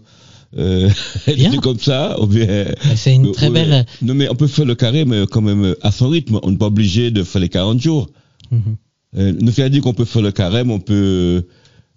Euh, 0.57 0.89
des 1.27 1.59
comme 1.63 1.79
ça, 1.79 2.21
ou 2.21 2.27
bien 2.27 2.67
C'est 2.95 3.15
une 3.15 3.33
très 3.33 3.51
belle. 3.51 3.87
Non, 4.03 4.15
mais 4.15 4.29
on 4.29 4.35
peut 4.35 4.47
faire 4.47 4.67
le 4.67 4.77
mais 5.05 5.27
quand 5.31 5.41
même 5.41 5.75
à 5.83 5.91
son 5.91 6.09
rythme. 6.09 6.39
On 6.43 6.51
n'est 6.51 6.59
pas 6.59 6.67
obligé 6.67 7.11
de 7.11 7.23
faire 7.23 7.41
les 7.41 7.49
40 7.49 7.81
jours. 7.81 8.11
Mhm. 8.51 8.77
Euh, 9.19 9.33
nous 9.41 9.53
fait 9.53 9.69
dire 9.69 9.83
qu'on 9.83 9.95
peut 9.95 10.05
faire 10.05 10.23
le 10.23 10.33
carême, 10.33 10.71
on 10.71 10.81
peut 10.81 11.47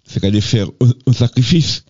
c'est 0.04 0.20
qu'aller 0.20 0.40
faire 0.40 0.68
un, 0.80 0.90
un 1.06 1.12
sacrifice. 1.12 1.84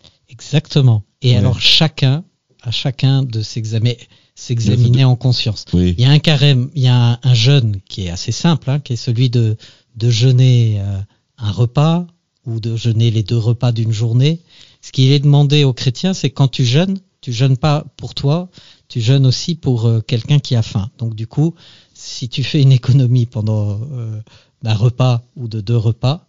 Exactement. 0.47 1.03
Et 1.23 1.31
Ouais. 1.31 1.37
alors 1.37 1.61
chacun, 1.61 2.25
à 2.63 2.71
chacun 2.71 3.23
de 3.23 3.43
s'examiner, 3.43 3.99
s'examiner 4.35 5.05
en 5.05 5.17
conscience. 5.17 5.65
Oui. 5.73 5.95
Il 5.99 6.03
y 6.03 6.07
a 6.07 6.11
un 6.11 6.19
carême, 6.19 6.71
il 6.75 6.83
y 6.83 6.89
a 6.89 7.13
un, 7.13 7.19
un 7.23 7.35
jeûne 7.35 7.77
qui 7.89 8.07
est 8.07 8.11
assez 8.11 8.33
simple, 8.33 8.71
hein, 8.71 8.81
qui 8.81 8.93
est 8.93 8.97
celui 8.97 9.31
de, 9.31 9.57
de 9.97 10.11
jeûner 10.11 10.79
euh, 10.81 10.99
un 11.39 11.51
repas 11.51 12.07
ou 12.45 12.61
de 12.61 12.77
jeûner 12.77 13.11
les 13.11 13.23
deux 13.23 13.39
repas 13.39 13.73
d'une 13.73 13.93
journée. 13.93 14.41
Ce 14.83 14.93
qu'il 14.93 15.11
est 15.11 15.19
demandé 15.21 15.65
aux 15.65 15.73
chrétiens, 15.73 16.15
c'est 16.15 16.31
quand 16.31 16.49
tu 16.49 16.65
jeûnes, 16.65 16.99
tu 17.21 17.33
jeûnes 17.33 17.57
pas 17.57 17.85
pour 17.97 18.15
toi, 18.15 18.49
tu 18.89 19.01
jeûnes 19.01 19.27
aussi 19.27 19.55
pour 19.57 19.87
euh, 19.87 20.01
quelqu'un 20.01 20.39
qui 20.39 20.55
a 20.55 20.63
faim. 20.63 20.91
Donc 20.99 21.15
du 21.15 21.27
coup, 21.27 21.55
si 21.95 22.29
tu 22.29 22.45
fais 22.45 22.63
une 22.63 22.73
économie 22.73 23.27
pendant 23.27 23.81
euh, 23.95 24.21
d'un 24.63 24.75
repas 24.75 25.23
ou 25.35 25.49
de 25.49 25.61
deux 25.61 25.77
repas, 25.77 26.27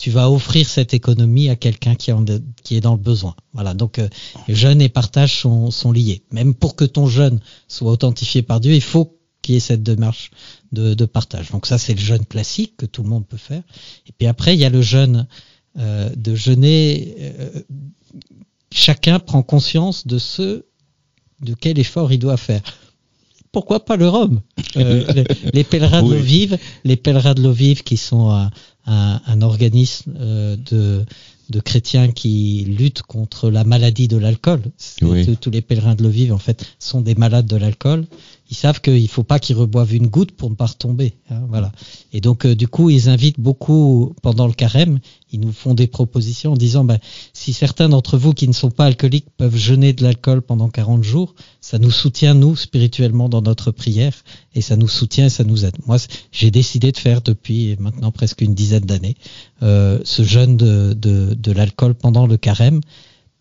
tu 0.00 0.10
vas 0.10 0.30
offrir 0.30 0.66
cette 0.66 0.94
économie 0.94 1.50
à 1.50 1.56
quelqu'un 1.56 1.94
qui, 1.94 2.10
est 2.10 2.80
dans 2.80 2.94
le 2.94 2.98
besoin. 2.98 3.36
Voilà, 3.52 3.74
donc 3.74 3.98
euh, 3.98 4.08
jeûne 4.48 4.80
et 4.80 4.88
partage 4.88 5.36
sont, 5.36 5.92
liés. 5.92 6.22
Même 6.32 6.54
pour 6.54 6.74
que 6.74 6.86
ton 6.86 7.06
jeûne 7.06 7.38
soit 7.68 7.92
authentifié 7.92 8.40
par 8.40 8.60
Dieu, 8.60 8.72
il 8.72 8.80
faut 8.80 9.18
qu'il 9.42 9.54
y 9.54 9.58
ait 9.58 9.60
cette 9.60 9.82
démarche 9.82 10.30
de, 10.72 10.94
de 10.94 11.04
partage. 11.04 11.50
Donc 11.50 11.66
ça, 11.66 11.76
c'est 11.76 11.92
le 11.92 12.00
jeûne 12.00 12.24
classique 12.24 12.78
que 12.78 12.86
tout 12.86 13.02
le 13.02 13.10
monde 13.10 13.26
peut 13.26 13.36
faire. 13.36 13.62
Et 14.06 14.12
puis 14.16 14.26
après, 14.26 14.54
il 14.54 14.60
y 14.60 14.64
a 14.64 14.70
le 14.70 14.80
jeûne 14.80 15.26
euh, 15.78 16.08
de 16.16 16.34
jeûner. 16.34 17.14
euh, 17.20 17.60
chacun 18.72 19.18
prend 19.18 19.42
conscience 19.42 20.06
de 20.06 20.16
ce, 20.16 20.64
de 21.42 21.52
quel 21.52 21.78
effort 21.78 22.10
il 22.10 22.18
doit 22.18 22.38
faire. 22.38 22.62
Pourquoi 23.52 23.84
pas 23.84 23.96
le 23.96 24.08
rhum 24.08 24.40
Euh, 24.76 25.04
les, 25.14 25.24
les 25.52 25.64
pèlerins 25.64 26.02
de 26.02 26.14
Oui. 26.14 26.20
vive, 26.22 26.58
les 26.84 26.96
pèlerins 26.96 27.34
de 27.34 27.42
l'eau 27.42 27.52
vive 27.52 27.82
qui 27.82 27.96
sont 27.96 28.30
un, 28.30 28.50
un- 28.86 29.20
un 29.26 29.42
organisme 29.42 30.12
euh, 30.20 30.56
de, 30.70 31.04
de 31.50 31.60
chrétiens 31.60 32.12
qui 32.12 32.64
luttent 32.78 33.02
contre 33.02 33.50
la 33.50 33.64
maladie 33.64 34.06
de 34.08 34.16
l'alcool. 34.16 34.62
C'est- 34.76 35.04
Oui. 35.04 35.26
tous- 35.26 35.36
Tous 35.36 35.50
les 35.50 35.62
pèlerins 35.62 35.94
de 35.96 36.02
l'eau 36.04 36.10
vive, 36.10 36.32
en 36.32 36.38
fait, 36.38 36.64
sont 36.78 37.00
des 37.00 37.14
malades 37.16 37.46
de 37.46 37.56
l'alcool. 37.56 38.06
Ils 38.50 38.56
savent 38.56 38.80
qu'il 38.80 39.08
faut 39.08 39.22
pas 39.22 39.38
qu'ils 39.38 39.56
reboivent 39.56 39.94
une 39.94 40.08
goutte 40.08 40.32
pour 40.32 40.50
ne 40.50 40.56
pas 40.56 40.66
retomber. 40.66 41.14
hein, 41.30 41.42
voilà. 41.48 41.70
Et 42.12 42.20
donc, 42.20 42.44
euh, 42.44 42.56
du 42.56 42.66
coup, 42.66 42.90
ils 42.90 43.08
invitent 43.08 43.38
beaucoup 43.38 44.12
pendant 44.22 44.48
le 44.48 44.52
carême. 44.52 44.98
Ils 45.30 45.38
nous 45.38 45.52
font 45.52 45.74
des 45.74 45.86
propositions 45.86 46.52
en 46.52 46.56
disant, 46.56 46.84
ben, 46.84 46.98
si 47.32 47.52
certains 47.52 47.88
d'entre 47.88 48.18
vous 48.18 48.34
qui 48.34 48.48
ne 48.48 48.52
sont 48.52 48.72
pas 48.72 48.86
alcooliques 48.86 49.28
peuvent 49.36 49.56
jeûner 49.56 49.92
de 49.92 50.02
l'alcool 50.02 50.42
pendant 50.42 50.68
40 50.68 51.04
jours, 51.04 51.36
ça 51.60 51.78
nous 51.78 51.92
soutient, 51.92 52.34
nous, 52.34 52.56
spirituellement, 52.56 53.28
dans 53.28 53.42
notre 53.42 53.70
prière, 53.70 54.14
et 54.54 54.60
ça 54.60 54.76
nous 54.76 54.88
soutient 54.88 55.28
ça 55.28 55.44
nous 55.44 55.64
aide. 55.64 55.76
Moi, 55.86 55.98
j'ai 56.32 56.50
décidé 56.50 56.90
de 56.90 56.96
faire 56.98 57.22
depuis 57.22 57.76
maintenant 57.78 58.10
presque 58.10 58.40
une 58.40 58.54
dizaine 58.54 58.84
d'années 58.84 59.14
euh, 59.62 60.00
ce 60.04 60.24
jeûne 60.24 60.56
de 60.56 61.52
l'alcool 61.52 61.94
pendant 61.94 62.26
le 62.26 62.36
carême, 62.36 62.80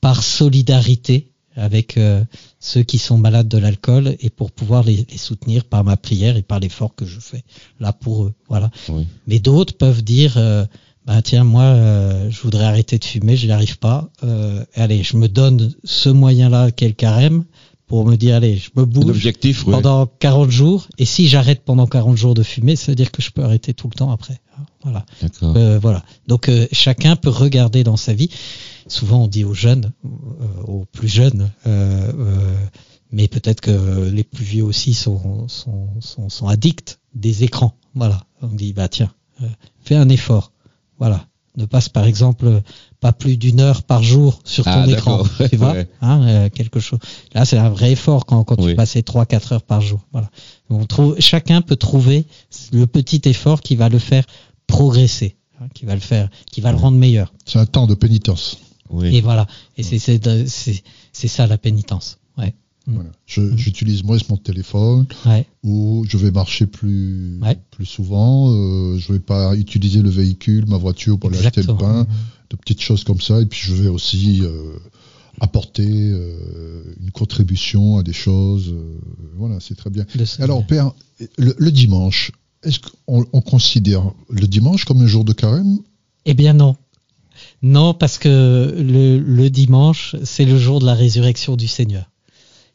par 0.02 0.24
solidarité 0.24 1.32
avec 1.56 1.98
euh, 1.98 2.24
ceux 2.60 2.84
qui 2.84 2.98
sont 2.98 3.18
malades 3.18 3.48
de 3.48 3.58
l'alcool 3.58 4.16
et 4.20 4.30
pour 4.30 4.52
pouvoir 4.52 4.84
les, 4.84 5.06
les 5.10 5.18
soutenir 5.18 5.66
par 5.66 5.84
ma 5.84 5.98
prière 5.98 6.38
et 6.38 6.42
par 6.42 6.60
l'effort 6.60 6.96
que 6.96 7.06
je 7.06 7.20
fais 7.20 7.44
là 7.80 7.94
pour 7.94 8.26
eux. 8.26 8.34
Voilà. 8.48 8.72
Oui. 8.90 9.08
Mais 9.28 9.40
d'autres 9.40 9.76
peuvent 9.76 10.04
dire, 10.04 10.38
euh, 10.38 10.66
bah 11.06 11.22
tiens, 11.22 11.44
moi, 11.44 11.64
euh, 11.64 12.30
je 12.30 12.40
voudrais 12.42 12.66
arrêter 12.66 13.00
de 13.00 13.04
fumer, 13.04 13.36
je 13.36 13.48
n'y 13.48 13.52
arrive 13.52 13.80
pas. 13.80 14.10
Euh, 14.24 14.64
allez, 14.76 15.04
je 15.04 15.18
me 15.18 15.28
donne 15.28 15.74
ce 15.84 16.10
moyen-là 16.10 16.72
qu'est 16.72 16.88
le 16.88 16.94
carême 16.94 17.46
pour 17.90 18.06
me 18.06 18.16
dire, 18.16 18.36
allez, 18.36 18.56
je 18.56 18.70
me 18.76 18.86
bouge 18.86 19.28
pendant 19.66 20.06
40 20.06 20.52
jours. 20.52 20.88
Et 21.00 21.06
si 21.06 21.28
j'arrête 21.28 21.64
pendant 21.66 21.88
40 21.88 22.16
jours 22.16 22.36
de 22.36 22.44
fumer, 22.44 22.76
ça 22.76 22.92
veut 22.92 22.96
dire 22.96 23.12
que 23.12 23.24
je 23.24 23.32
peux 23.32 23.44
arrêter 23.44 23.74
tout 23.74 23.90
le 23.92 23.96
temps 23.96 24.12
après. 24.12 24.40
Voilà. 24.84 25.06
Euh, 25.42 25.80
voilà. 25.82 26.06
Donc 26.28 26.50
euh, 26.50 26.68
chacun 26.72 27.16
peut 27.16 27.32
regarder 27.32 27.84
dans 27.84 27.98
sa 27.98 28.14
vie. 28.14 28.30
Souvent 28.88 29.24
on 29.24 29.28
dit 29.28 29.44
aux 29.44 29.56
jeunes, 29.56 29.92
euh, 30.06 30.62
aux 30.68 30.86
plus 30.86 31.08
jeunes, 31.08 31.50
mais 33.12 33.28
peut-être 33.28 33.60
que 33.60 34.08
les 34.10 34.24
plus 34.24 34.46
vieux 34.46 34.64
aussi 34.64 34.94
sont, 34.94 35.48
sont, 35.48 35.90
sont, 36.00 36.30
sont 36.30 36.48
addicts 36.48 37.00
des 37.16 37.44
écrans. 37.44 37.76
Voilà. 37.96 38.24
On 38.44 38.48
dit 38.50 38.72
bah 38.72 38.88
tiens, 38.88 39.12
fais 39.84 39.96
un 39.96 40.10
effort. 40.10 40.52
Voilà. 41.00 41.26
Ne 41.58 41.66
passe 41.66 41.90
par 41.90 42.06
exemple 42.06 42.62
pas 43.00 43.14
plus 43.14 43.38
d'une 43.38 43.60
heure 43.62 43.84
par 43.84 44.04
jour 44.04 44.42
sur 44.44 44.66
ton 44.66 44.72
Ah, 44.72 44.88
écran. 44.88 45.24
Tu 45.50 45.56
vois 45.56 45.72
Ouais. 45.74 45.88
hein, 46.02 46.22
euh, 46.28 46.50
quelque 46.50 46.80
chose. 46.80 47.00
Là, 47.34 47.46
c'est 47.46 47.58
un 47.58 47.70
vrai 47.70 47.94
effort 47.94 48.26
quand, 48.26 48.44
quand 48.44 48.60
Oui. 48.62 48.72
tu 48.72 48.76
passais 48.76 49.02
3-4 49.02 49.54
heures 49.54 49.64
par 49.64 49.82
jour. 49.82 50.02
Voilà. 50.12 50.30
On 50.70 50.86
trouve, 50.86 51.16
chacun 51.20 51.62
peut 51.62 51.78
trouver 51.78 52.26
le 52.74 52.86
petit 52.88 53.22
effort 53.26 53.62
qui 53.62 53.76
va 53.78 53.88
le 53.90 54.00
faire 54.00 54.26
progresser, 54.68 55.36
hein, 55.62 55.68
qui 55.74 55.86
va 55.86 55.94
le 55.96 56.02
faire, 56.02 56.30
qui 56.52 56.62
va 56.62 56.72
le 56.72 56.78
rendre 56.78 56.98
meilleur. 56.98 57.34
C'est 57.46 57.60
un 57.60 57.66
temps 57.66 57.88
de 57.88 57.96
pénitence. 57.96 58.58
Oui. 58.90 59.16
Et 59.16 59.22
voilà. 59.22 59.48
Et 59.78 59.84
c'est 59.84 60.00
c'est 60.00 60.20
de- 60.20 60.46
c'est 60.48 60.82
c'est 61.14 61.28
ça 61.28 61.48
la 61.48 61.58
pénitence. 61.58 62.18
Ouais. 62.38 62.54
Mm. 62.88 62.94
Voilà. 62.96 63.10
Je- 63.28 63.56
J'utilise 63.56 64.04
moins 64.04 64.18
mon 64.30 64.38
téléphone 64.38 65.06
Ouais. 65.26 65.46
ou 65.64 66.06
je 66.08 66.18
vais 66.18 66.32
marcher 66.32 66.66
plus, 66.66 67.40
Ouais. 67.42 67.58
plus 67.72 67.86
souvent. 67.86 68.50
euh, 68.52 68.98
je 68.98 69.14
vais 69.14 69.20
pas 69.20 69.56
utiliser 69.56 70.02
le 70.02 70.10
véhicule, 70.10 70.66
ma 70.68 70.78
voiture 70.78 71.20
pour 71.20 71.30
aller 71.30 71.40
acheter 71.40 71.62
le 71.62 71.70
Exactement. 71.70 72.04
pain, 72.06 72.08
de 72.50 72.56
petites 72.56 72.82
choses 72.82 73.04
comme 73.04 73.22
ça. 73.22 73.42
Et 73.42 73.46
puis 73.46 73.60
je 73.64 73.74
vais 73.74 73.90
aussi 73.90 74.42
euh, 74.42 74.78
apporter 75.40 75.88
euh, 75.88 76.84
une 77.00 77.12
contribution 77.12 77.98
à 77.98 78.04
des 78.04 78.14
choses. 78.14 78.70
euh, 78.70 79.00
voilà, 79.36 79.60
c'est 79.60 79.76
très 79.76 79.90
bien. 79.90 80.06
Alors, 80.40 80.66
Père, 80.66 80.92
le, 81.38 81.56
le 81.58 81.72
dimanche, 81.72 82.32
est-ce 82.64 82.80
qu'on 82.80 83.26
on 83.32 83.42
considère 83.42 84.12
le 84.30 84.48
dimanche 84.48 84.86
comme 84.86 85.02
un 85.02 85.08
jour 85.08 85.24
de 85.24 85.34
carême? 85.34 85.80
Eh 86.26 86.34
bien 86.34 86.54
non. 86.54 86.76
Non, 87.62 87.94
parce 87.94 88.18
que 88.18 88.76
le, 88.78 89.18
le 89.18 89.50
dimanche, 89.50 90.16
c'est 90.24 90.46
le 90.46 90.58
jour 90.58 90.80
de 90.82 90.86
la 90.86 90.94
résurrection 90.94 91.56
du 91.56 91.68
Seigneur. 91.68 92.10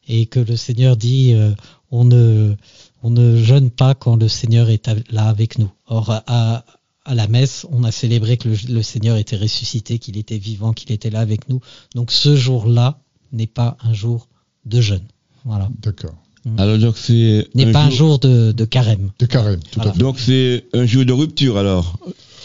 Et 0.09 0.27
que 0.27 0.41
le 0.41 0.57
Seigneur 0.57 0.97
dit, 0.97 1.35
euh, 1.35 1.53
on, 1.91 2.05
ne, 2.05 2.55
on 3.03 3.11
ne 3.11 3.37
jeûne 3.43 3.71
pas 3.71 3.95
quand 3.95 4.17
le 4.17 4.29
Seigneur 4.29 4.71
est 4.71 4.89
là 5.11 5.29
avec 5.29 5.59
nous. 5.59 5.71
Or, 5.87 6.23
à, 6.27 6.65
à 7.05 7.15
la 7.15 7.29
messe, 7.29 7.67
on 7.71 7.85
a 7.85 7.93
célébré 7.93 8.37
que 8.37 8.49
le, 8.49 8.57
le 8.69 8.83
Seigneur 8.83 9.17
était 9.17 9.37
ressuscité, 9.37 9.99
qu'il 9.99 10.17
était 10.17 10.39
vivant, 10.39 10.73
qu'il 10.73 10.93
était 10.93 11.11
là 11.11 11.21
avec 11.21 11.49
nous. 11.49 11.61
Donc 11.95 12.11
ce 12.11 12.35
jour-là 12.37 12.99
n'est 13.33 13.47
pas 13.47 13.77
un 13.83 13.93
jour 13.93 14.29
de 14.65 14.81
jeûne. 14.81 15.05
Voilà. 15.45 15.69
D'accord. 15.83 16.15
Alors 16.59 16.79
donc 16.79 16.97
c'est 16.99 17.49
N'est 17.55 17.73
pas 17.73 17.85
un 17.85 17.91
jour 17.91 18.19
de, 18.19 18.53
de 18.53 18.65
carême. 18.65 19.11
De 19.19 19.27
carême, 19.27 19.61
tout 19.61 19.77
Voilà. 19.77 19.91
à 19.91 19.95
fait. 19.95 19.99
Donc 20.01 20.19
c'est 20.19 20.65
un 20.75 20.85
jour 20.87 21.05
de 21.05 21.13
rupture 21.13 21.57
alors. 21.57 21.99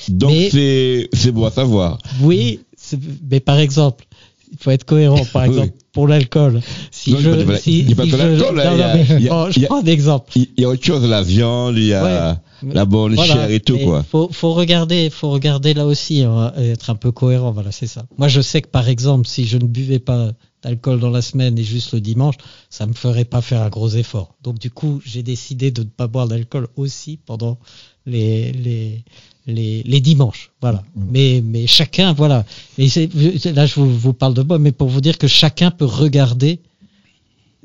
Donc 0.08 0.32
c'est 0.52 1.10
c'est 1.14 1.32
bon 1.32 1.46
à 1.46 1.52
savoir. 1.52 2.00
Oui, 2.22 2.62
mais 3.30 3.40
par 3.40 3.60
exemple, 3.60 4.06
il 4.52 4.58
faut 4.58 4.72
être 4.72 4.84
cohérent. 4.86 5.24
Par 5.34 5.44
Oui. 5.48 5.50
exemple, 5.50 5.74
pour 5.92 6.08
l'alcool, 6.08 6.62
si 6.92 7.12
Non, 7.12 7.20
je, 7.20 7.30
pas 7.44 7.58
si, 7.58 7.80
il 7.80 7.96
pas 7.96 8.04
si 8.04 8.12
que 8.12 8.18
je- 8.18 8.22
l'alcool, 8.24 8.62
je 9.52 9.66
prends 9.66 9.80
un 9.80 9.86
exemple. 9.86 10.32
Il 10.36 10.48
y 10.58 10.64
a 10.66 10.70
autre 10.70 10.84
chose, 10.84 11.04
la 11.08 11.22
viande, 11.24 11.78
il 11.78 11.86
y 11.86 11.94
a 11.94 12.40
la 12.64 12.86
bonne 12.86 13.16
Voilà, 13.16 13.34
chair 13.34 13.52
et 13.52 13.60
tout 13.60 13.78
quoi. 13.78 14.04
Faut, 14.04 14.30
faut 14.32 14.54
regarder, 14.54 15.10
faut 15.10 15.30
regarder 15.32 15.74
là 15.74 15.86
aussi, 15.86 16.24
hein, 16.24 16.54
être 16.58 16.90
un 16.90 16.96
peu 16.96 17.12
cohérent. 17.12 17.52
Voilà, 17.52 17.72
c'est 17.72 17.88
ça. 17.88 18.06
Moi, 18.18 18.28
je 18.28 18.42
sais 18.42 18.62
que 18.62 18.68
par 18.68 18.88
exemple, 18.90 19.28
si 19.28 19.46
je 19.46 19.58
ne 19.58 19.66
buvais 19.66 20.00
pas 20.00 20.32
d'alcool 20.62 21.00
dans 21.00 21.10
la 21.10 21.22
semaine 21.22 21.58
et 21.58 21.64
juste 21.64 21.94
le 21.94 22.02
dimanche, 22.02 22.36
ça 22.70 22.86
me 22.86 22.94
ferait 22.94 23.24
pas 23.26 23.42
faire 23.42 23.62
un 23.62 23.70
gros 23.70 23.90
effort. 23.90 24.36
Donc 24.44 24.60
du 24.60 24.70
coup, 24.70 25.02
j'ai 25.06 25.24
décidé 25.24 25.72
de 25.72 25.82
ne 25.84 25.88
pas 25.88 26.08
boire 26.08 26.28
d'alcool 26.28 26.68
aussi 26.76 27.18
pendant 27.26 27.58
les 28.06 28.52
les 28.52 29.04
les, 29.50 29.84
les 29.84 30.00
dimanches. 30.02 30.52
Voilà. 30.62 30.84
Mais 30.96 31.42
mais 31.46 31.68
chacun, 31.68 32.14
voilà. 32.14 32.46
Et 32.78 32.88
là, 33.54 33.66
je 33.66 33.76
vous, 33.80 33.98
vous 33.98 34.14
parle 34.14 34.34
de 34.34 34.42
moi, 34.44 34.60
mais 34.60 34.72
pour 34.72 34.88
vous 34.90 35.02
dire 35.02 35.18
que 35.18 35.28
chacun 35.28 35.72
peut 35.72 35.86
regarder. 35.86 36.60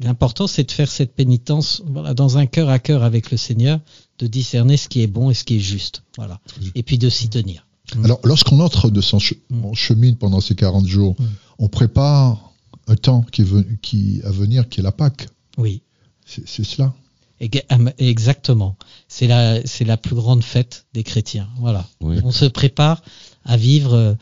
L'important, 0.01 0.49
c'est 0.49 0.65
de 0.65 0.73
faire 0.73 0.91
cette 0.91 1.15
pénitence 1.15 1.83
voilà, 1.87 2.15
dans 2.15 2.37
un 2.37 2.47
cœur 2.47 2.69
à 2.69 2.81
cœur 2.81 3.05
avec 3.05 3.31
le 3.31 3.37
Seigneur, 3.37 3.79
de 4.19 4.27
discerner 4.27 4.77
ce 4.77 4.89
qui 4.89 5.03
est 5.03 5.07
bon 5.07 5.31
et 5.31 5.35
ce 5.35 5.45
qui 5.45 5.57
est 5.57 5.61
juste. 5.61 6.03
Voilà. 6.17 6.41
Et 6.75 6.83
puis 6.83 6.99
de 6.99 7.09
s'y 7.09 7.29
tenir. 7.29 7.65
Alors, 8.03 8.19
lorsqu'on 8.25 8.59
entre 8.61 8.91
de 8.91 9.01
son 9.01 9.19
che- 9.19 9.35
Mm. 9.51 9.65
on 9.67 9.75
chemine 9.75 10.17
pendant 10.17 10.41
ces 10.41 10.57
40 10.57 10.87
jours, 10.87 11.15
Mm. 11.19 11.25
on 11.61 11.69
prépare 11.69 12.53
un 12.89 12.97
temps 12.97 13.25
qui, 13.31 13.43
est 13.43 13.81
qui 13.83 14.21
à 14.25 14.31
venir, 14.31 14.69
qui 14.69 14.81
est 14.81 14.83
la 14.83 14.91
Pâque. 14.93 15.29
Oui. 15.59 15.83
C'est 16.27 16.65
cela. 16.65 16.93
Am- 17.69 17.93
Exactement. 17.99 18.77
C'est 19.17 19.29
la, 19.29 19.65
c'est 19.65 19.85
la 19.85 19.97
plus 19.97 20.17
grande 20.17 20.43
fête 20.43 20.87
des 20.93 21.05
chrétiens. 21.05 21.49
Voilà. 21.61 21.87
Oui. 22.01 22.17
On 22.25 22.33
se 22.33 22.47
prépare 22.47 23.01
à 23.45 23.57
vivre 23.57 23.95
euh, 23.95 24.15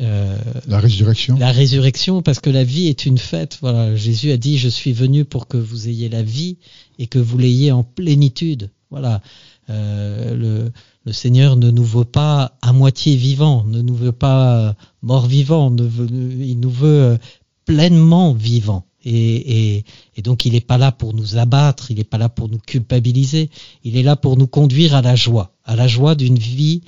euh, 0.00 0.36
La 0.66 0.80
résurrection. 0.80 1.36
la 1.38 1.52
résurrection 1.52 2.20
parce 2.20 2.40
que 2.40 2.50
la 2.50 2.64
vie 2.64 2.88
est 2.88 3.06
une 3.06 3.18
fête. 3.18 3.58
Voilà. 3.60 3.94
Jésus 3.94 4.32
a 4.32 4.36
dit 4.36 4.58
Je 4.58 4.68
suis 4.68 4.92
venu 4.92 5.24
pour 5.24 5.46
que 5.46 5.56
vous 5.56 5.88
ayez 5.88 6.08
la 6.08 6.22
vie 6.24 6.56
et 6.98 7.06
que 7.06 7.20
vous 7.20 7.38
l'ayez 7.38 7.70
en 7.70 7.84
plénitude. 7.84 8.70
Voilà. 8.90 9.22
Euh, 9.68 10.34
le, 10.34 10.72
le 11.06 11.12
Seigneur 11.12 11.54
ne 11.54 11.70
nous 11.70 11.84
veut 11.84 12.04
pas 12.04 12.58
à 12.62 12.72
moitié 12.72 13.14
vivant, 13.14 13.62
ne 13.64 13.80
nous 13.80 13.94
veut 13.94 14.10
pas 14.10 14.74
mort 15.02 15.26
vivant, 15.26 15.70
ne 15.70 15.84
veut- 15.84 16.08
il 16.10 16.58
nous 16.58 16.70
veut 16.70 17.16
pleinement 17.64 18.32
vivant. 18.32 18.86
Et, 19.04 19.84
donc 20.22 20.44
il 20.44 20.52
n'est 20.52 20.60
pas 20.60 20.76
là 20.78 20.92
pour 20.92 21.14
nous 21.14 21.38
abattre, 21.38 21.90
il 21.90 21.96
n'est 21.96 22.04
pas 22.04 22.18
là 22.18 22.28
pour 22.28 22.48
nous 22.48 22.58
culpabiliser, 22.58 23.48
il 23.84 23.96
est 23.96 24.02
là 24.02 24.16
pour 24.16 24.36
nous 24.36 24.46
conduire 24.46 24.94
à 24.94 25.00
la 25.02 25.16
joie, 25.16 25.52
à 25.64 25.74
la 25.76 25.88
joie 25.88 26.14
d'une 26.14 26.38
vie 26.38 26.82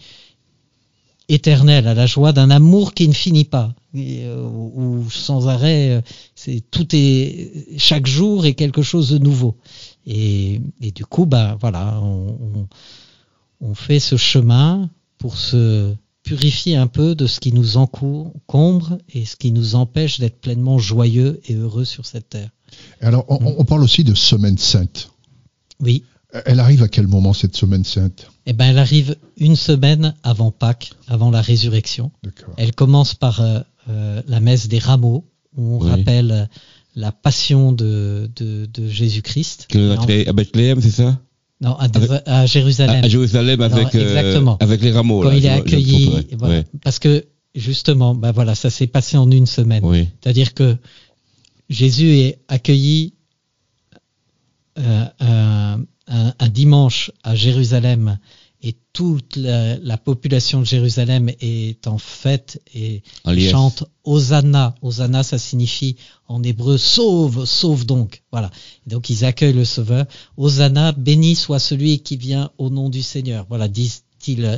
éternelle, 1.28 1.86
à 1.88 1.94
la 1.94 2.06
joie 2.06 2.32
d'un 2.32 2.50
amour 2.50 2.92
qui 2.94 3.08
ne 3.08 3.12
finit 3.14 3.44
pas, 3.44 3.74
et, 3.94 4.24
euh, 4.24 4.44
où, 4.46 5.08
sans 5.10 5.48
arrêt, 5.48 5.90
euh, 5.90 6.00
c'est 6.34 6.62
tout 6.70 6.86
est 6.94 7.78
chaque 7.78 8.06
jour 8.06 8.44
est 8.44 8.54
quelque 8.54 8.82
chose 8.82 9.08
de 9.10 9.18
nouveau. 9.18 9.56
Et, 10.06 10.60
et 10.80 10.90
du 10.90 11.06
coup, 11.06 11.24
bah 11.26 11.56
voilà, 11.60 11.98
on, 12.02 12.36
on- 12.54 12.68
on 13.64 13.74
fait 13.74 14.00
ce 14.00 14.16
chemin 14.16 14.90
pour 15.18 15.36
se 15.38 15.94
purifier 16.22 16.76
un 16.76 16.86
peu 16.86 17.14
de 17.14 17.26
ce 17.26 17.40
qui 17.40 17.52
nous 17.52 17.76
encombre 17.76 18.98
et 19.12 19.24
ce 19.24 19.36
qui 19.36 19.52
nous 19.52 19.74
empêche 19.74 20.20
d'être 20.20 20.40
pleinement 20.40 20.78
joyeux 20.78 21.40
et 21.46 21.54
heureux 21.54 21.84
sur 21.84 22.06
cette 22.06 22.28
terre. 22.30 22.50
Et 23.00 23.04
Alors, 23.04 23.24
on, 23.28 23.54
on 23.58 23.64
parle 23.64 23.82
aussi 23.82 24.04
de 24.04 24.14
semaine 24.14 24.58
sainte. 24.58 25.10
Oui. 25.80 26.04
Elle 26.46 26.60
arrive 26.60 26.82
à 26.82 26.88
quel 26.88 27.06
moment 27.06 27.34
cette 27.34 27.56
semaine 27.56 27.84
sainte? 27.84 28.28
Eh 28.46 28.54
ben, 28.54 28.66
elle 28.70 28.78
arrive 28.78 29.16
une 29.36 29.56
semaine 29.56 30.14
avant 30.22 30.50
Pâques, 30.50 30.92
avant 31.06 31.30
la 31.30 31.42
résurrection. 31.42 32.10
Elle 32.56 32.74
commence 32.74 33.14
par 33.14 33.40
euh, 33.40 33.60
euh, 33.90 34.22
la 34.26 34.40
messe 34.40 34.68
des 34.68 34.78
rameaux, 34.78 35.24
où 35.56 35.76
on 35.76 35.84
Oui. 35.84 35.90
rappelle 35.90 36.48
la 36.94 37.12
passion 37.12 37.72
de, 37.72 38.30
de, 38.36 38.66
de 38.72 38.88
Jésus-Christ. 38.88 39.68
À 39.74 40.32
Bethléem, 40.32 40.80
c'est 40.80 40.90
ça? 40.90 41.20
Non, 41.62 41.74
à, 41.76 41.84
Avec- 41.84 42.10
à 42.26 42.40
à, 42.40 42.46
Jérusalem. 42.46 43.04
à 43.04 43.08
Jérusalem 43.08 43.60
avec, 43.62 43.94
euh, 43.94 44.00
exactement. 44.02 44.56
avec 44.60 44.82
les 44.82 44.90
rameaux. 44.92 45.22
quand 45.22 45.30
là, 45.30 45.36
il 45.36 45.46
est 45.46 45.48
accueilli, 45.48 46.10
voilà. 46.38 46.54
Ouais. 46.56 46.64
parce 46.82 46.98
que 46.98 47.24
justement, 47.54 48.14
bah 48.14 48.32
voilà, 48.32 48.54
ça 48.54 48.68
s'est 48.68 48.86
passé 48.88 49.16
en 49.16 49.30
une 49.30 49.46
semaine. 49.46 49.84
Oui. 49.84 50.08
C'est-à-dire 50.22 50.52
que 50.54 50.76
Jésus 51.70 52.10
est 52.18 52.38
accueilli 52.48 53.14
euh, 54.78 55.04
un, 55.20 55.80
un- 56.08 56.34
un 56.38 56.48
dimanche 56.48 57.10
à 57.22 57.34
Jérusalem 57.34 58.18
et 58.64 58.76
toute 58.92 59.34
la, 59.36 59.76
la 59.78 59.98
population 59.98 60.60
de 60.60 60.64
Jérusalem 60.66 61.30
est 61.40 61.86
en 61.88 61.98
fête 61.98 62.62
et 62.74 63.02
chante 63.50 63.84
Hosanna. 64.04 64.74
Hosanna, 64.82 65.22
ça 65.24 65.36
signifie 65.38 65.96
en 66.28 66.42
hébreu 66.44 66.78
sauve, 66.78 67.44
sauve 67.44 67.86
donc. 67.86 68.22
Voilà. 68.30 68.50
Donc 68.86 69.10
ils 69.10 69.24
accueillent 69.24 69.52
le 69.52 69.64
Sauveur. 69.64 70.06
Hosanna, 70.36 70.92
béni 70.92 71.34
soit 71.34 71.58
celui 71.58 72.00
qui 72.00 72.16
vient 72.16 72.50
au 72.58 72.70
nom 72.70 72.88
du 72.88 73.02
Seigneur. 73.02 73.46
Voilà, 73.48 73.66
dit, 73.66 73.92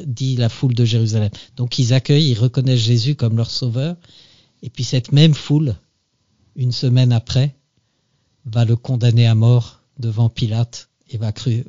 dit 0.06 0.36
la- 0.36 0.48
foule 0.50 0.74
de 0.74 0.84
Jérusalem. 0.84 1.30
Donc 1.56 1.78
ils 1.78 1.94
accueillent, 1.94 2.30
ils 2.32 2.38
reconnaissent 2.38 2.80
Jésus 2.80 3.14
comme 3.14 3.36
leur 3.38 3.50
Sauveur. 3.50 3.96
Et 4.62 4.68
puis 4.68 4.84
cette 4.84 5.12
même 5.12 5.34
foule, 5.34 5.76
une 6.56 6.72
semaine 6.72 7.12
après, 7.12 7.54
va 8.44 8.66
le 8.66 8.76
condamner 8.76 9.26
à 9.26 9.34
mort 9.34 9.80
devant 9.98 10.28
Pilate 10.28 10.90
et 11.10 11.16
va, 11.16 11.32
cru- 11.32 11.64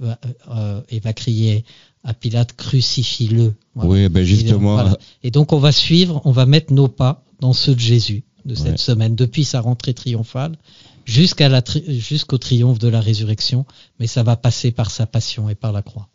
euh, 0.50 0.82
et 0.90 1.00
va 1.00 1.14
crier 1.14 1.64
à 2.06 2.14
Pilate 2.14 2.54
crucifie-le. 2.56 3.54
Voilà. 3.76 3.90
Oui, 3.92 4.10
ben 4.10 4.24
justement, 4.24 4.76
Et 4.76 4.78
donc, 4.78 4.84
voilà. 4.88 4.98
Et 5.24 5.32
donc 5.32 5.52
on 5.54 5.60
va 5.60 5.72
suivre, 5.74 6.22
on 6.24 6.32
va 6.32 6.46
mettre 6.46 6.72
nos 6.72 6.88
pas 6.88 7.24
dans 7.42 7.52
ceux 7.54 7.76
de 7.76 7.80
Jésus 7.80 8.24
de 8.46 8.56
cette 8.56 8.68
Ouais. 8.74 8.78
semaine, 8.78 9.16
depuis 9.16 9.44
sa 9.44 9.60
rentrée 9.60 9.94
triomphale 9.94 10.56
jusqu'à 11.04 11.50
la 11.50 11.62
tri- 11.62 12.00
jusqu'au 12.00 12.38
triomphe 12.38 12.80
de 12.80 12.88
la 12.88 13.02
résurrection, 13.02 13.66
mais 14.00 14.08
ça 14.08 14.24
va 14.24 14.36
passer 14.38 14.72
par 14.72 14.92
sa 14.92 15.06
passion 15.08 15.50
et 15.50 15.56
par 15.56 15.72
la 15.74 15.82
croix. 15.82 16.08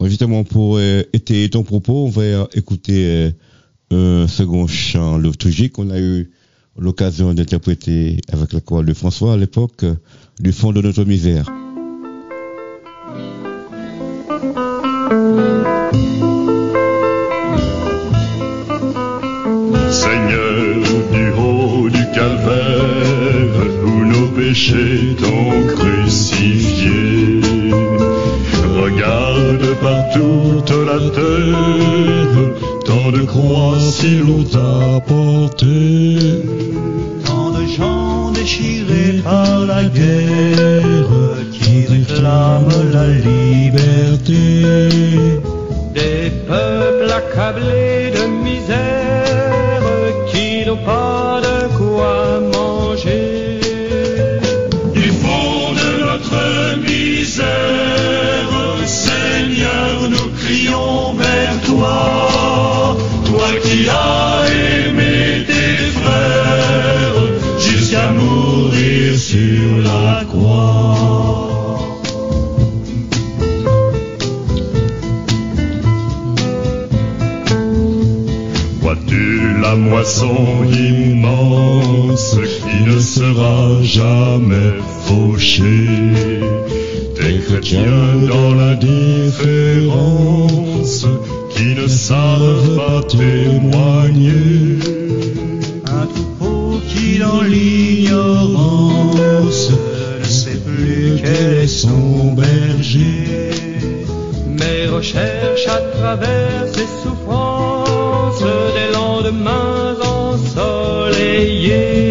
Ouais, 0.00 0.08
justement, 0.08 0.44
pour 0.44 0.78
euh, 0.78 1.02
étayer 1.12 1.48
ton 1.48 1.62
propos, 1.62 2.06
on 2.06 2.10
va 2.10 2.48
écouter 2.54 3.32
euh, 3.92 4.24
un 4.24 4.28
second 4.28 4.66
chant 4.66 5.16
liturgique 5.18 5.74
qu'on 5.74 5.90
a 5.90 6.00
eu 6.00 6.30
l'occasion 6.76 7.34
d'interpréter 7.34 8.18
avec 8.32 8.52
la 8.52 8.60
chorale 8.60 8.86
de 8.86 8.94
François 8.94 9.34
à 9.34 9.36
l'époque, 9.36 9.84
euh, 9.84 9.94
du 10.40 10.52
fond 10.52 10.72
de 10.72 10.80
notre 10.80 11.04
misère. 11.04 11.46
T'ont 24.52 25.66
crucifié. 25.76 27.40
Regarde 28.82 29.66
par 29.80 30.10
toute 30.12 30.70
la 30.70 30.98
terre, 31.10 32.36
tant 32.84 33.12
de 33.12 33.22
croix 33.24 33.78
si 33.78 34.18
l'on 34.18 34.42
t'a 34.42 35.00
porté. 35.06 36.18
Tant 37.24 37.50
de 37.50 37.64
gens 37.64 38.32
déchirés 38.32 39.20
par 39.22 39.60
la 39.66 39.84
guerre 39.84 41.14
qui 41.52 41.86
réclament 41.86 42.90
la 42.92 43.06
liberté. 43.06 44.64
Des 45.94 46.30
peuples 46.48 47.12
accablés 47.12 48.10
de 48.16 48.26
misère 48.42 48.59
sur 69.30 69.70
la 69.84 70.24
croix. 70.24 71.78
Vois-tu 78.80 79.28
la 79.62 79.76
moisson 79.76 80.64
immense 80.72 82.38
qui 82.66 82.82
ne 82.90 82.98
sera 82.98 83.80
jamais 83.82 84.74
fauchée? 85.06 86.10
Des 87.20 87.38
chrétiens 87.46 88.16
dans 88.32 88.52
l'indifférence 88.54 91.06
qui 91.54 91.68
ne 91.80 91.86
savent 91.86 92.76
pas 92.76 93.00
témoigner 93.06 94.80
qui 96.90 97.18
dans 97.18 97.42
l'ignorance 97.42 99.70
ne 100.20 100.24
sait 100.24 100.58
plus 100.58 101.16
quel 101.22 101.54
est 101.62 101.66
son 101.66 102.32
berger. 102.32 103.50
Mais 104.46 104.86
recherche 104.88 105.66
à 105.66 105.80
travers 105.96 106.66
ses 106.74 106.88
souffrances 107.02 108.44
des 108.76 108.90
lendemains 108.92 109.96
ensoleillés. 110.02 112.09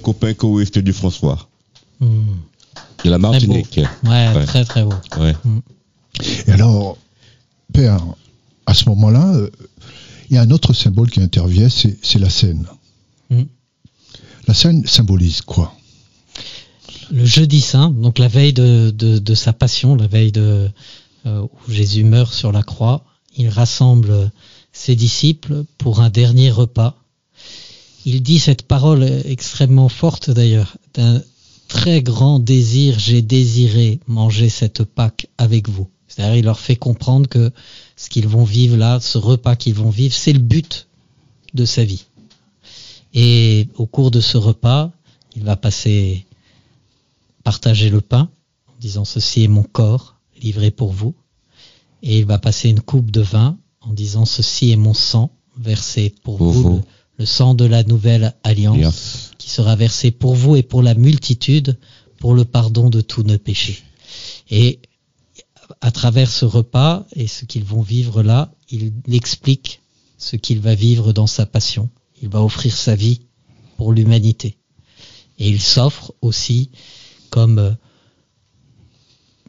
Copains 0.00 0.34
choristes 0.34 0.78
du 0.78 0.92
François, 0.92 1.48
Hmm. 2.00 2.34
de 3.04 3.10
la 3.10 3.18
Martinique. 3.18 3.78
Ouais, 4.04 4.28
Ouais. 4.34 4.44
très 4.46 4.64
très 4.64 4.82
beau. 4.84 4.94
Ouais. 5.18 5.34
Et 6.46 6.50
alors, 6.52 6.96
Père, 7.72 8.02
à 8.66 8.74
ce 8.74 8.88
moment-là, 8.88 9.32
euh, 9.34 9.50
il 10.28 10.34
y 10.34 10.38
a 10.38 10.42
un 10.42 10.50
autre 10.50 10.72
symbole 10.72 11.10
qui 11.10 11.20
intervient, 11.20 11.68
c'est 11.68 11.98
c'est 12.02 12.18
la 12.18 12.30
scène. 12.30 12.66
Mm. 13.30 13.42
La 14.48 14.54
scène 14.54 14.86
symbolise 14.86 15.42
quoi? 15.42 15.74
Le 17.12 17.24
jeudi 17.24 17.60
saint, 17.60 17.90
donc 17.90 18.18
la 18.18 18.28
veille 18.28 18.52
de, 18.52 18.92
de, 18.96 19.18
de 19.18 19.34
sa 19.34 19.52
passion, 19.52 19.94
la 19.96 20.06
veille 20.06 20.32
de, 20.32 20.68
euh, 21.26 21.42
où 21.42 21.70
Jésus 21.72 22.04
meurt 22.04 22.32
sur 22.32 22.52
la 22.52 22.62
croix, 22.62 23.04
il 23.36 23.48
rassemble 23.48 24.30
ses 24.72 24.94
disciples 24.96 25.64
pour 25.78 26.00
un 26.00 26.08
dernier 26.10 26.50
repas. 26.50 26.96
Il 28.06 28.22
dit 28.22 28.38
cette 28.38 28.62
parole 28.62 29.04
extrêmement 29.24 29.88
forte 29.88 30.30
d'ailleurs, 30.30 30.76
d'un 30.94 31.22
très 31.68 32.02
grand 32.02 32.38
désir, 32.38 32.98
j'ai 32.98 33.22
désiré 33.22 34.00
manger 34.06 34.48
cette 34.48 34.84
Pâque 34.84 35.28
avec 35.38 35.68
vous. 35.68 35.88
C'est-à-dire 36.08 36.36
il 36.36 36.44
leur 36.44 36.58
fait 36.58 36.76
comprendre 36.76 37.28
que 37.28 37.52
ce 37.96 38.08
qu'ils 38.08 38.26
vont 38.26 38.44
vivre 38.44 38.76
là, 38.76 38.98
ce 39.00 39.18
repas 39.18 39.54
qu'ils 39.54 39.74
vont 39.74 39.90
vivre, 39.90 40.14
c'est 40.14 40.32
le 40.32 40.40
but 40.40 40.88
de 41.54 41.64
sa 41.64 41.84
vie. 41.84 42.06
Et 43.14 43.68
au 43.76 43.86
cours 43.86 44.10
de 44.10 44.20
ce 44.20 44.36
repas, 44.36 44.90
il 45.36 45.44
va 45.44 45.56
passer 45.56 46.26
partager 47.44 47.90
le 47.90 48.00
pain 48.00 48.28
en 48.68 48.72
disant 48.80 49.04
ceci 49.04 49.44
est 49.44 49.48
mon 49.48 49.62
corps 49.62 50.16
livré 50.42 50.70
pour 50.70 50.92
vous. 50.92 51.14
Et 52.02 52.18
il 52.18 52.24
va 52.24 52.38
passer 52.38 52.68
une 52.70 52.80
coupe 52.80 53.10
de 53.10 53.20
vin 53.20 53.58
en 53.80 53.92
disant 53.92 54.24
ceci 54.24 54.70
est 54.70 54.76
mon 54.76 54.94
sang 54.94 55.30
versé 55.56 56.14
pour, 56.22 56.38
Pour 56.38 56.52
vous, 56.52 56.62
vous. 56.62 56.82
Le, 57.20 57.26
sang 57.26 57.54
de 57.54 57.66
la 57.66 57.84
nouvelle 57.84 58.34
alliance 58.44 59.32
qui 59.36 59.50
sera 59.50 59.76
versé 59.76 60.10
pour 60.10 60.34
vous 60.34 60.56
et 60.56 60.62
pour 60.62 60.82
la 60.82 60.94
multitude 60.94 61.78
pour 62.18 62.34
le 62.34 62.46
pardon 62.46 62.88
de 62.88 63.02
tous 63.02 63.24
nos 63.24 63.36
péchés. 63.36 63.82
Et 64.50 64.80
à 65.82 65.90
travers 65.90 66.30
ce 66.30 66.46
repas 66.46 67.06
et 67.14 67.26
ce 67.26 67.44
qu'ils 67.44 67.64
vont 67.64 67.82
vivre 67.82 68.22
là, 68.22 68.52
il 68.70 68.94
explique 69.12 69.82
ce 70.16 70.36
qu'il 70.36 70.60
va 70.60 70.74
vivre 70.74 71.12
dans 71.12 71.26
sa 71.26 71.44
passion. 71.44 71.90
Il 72.22 72.30
va 72.30 72.42
offrir 72.42 72.74
sa 72.74 72.94
vie 72.94 73.20
pour 73.76 73.92
l'humanité. 73.92 74.56
Et 75.38 75.50
il 75.50 75.60
s'offre 75.60 76.14
aussi 76.22 76.70
comme 77.28 77.58
euh, 77.58 77.72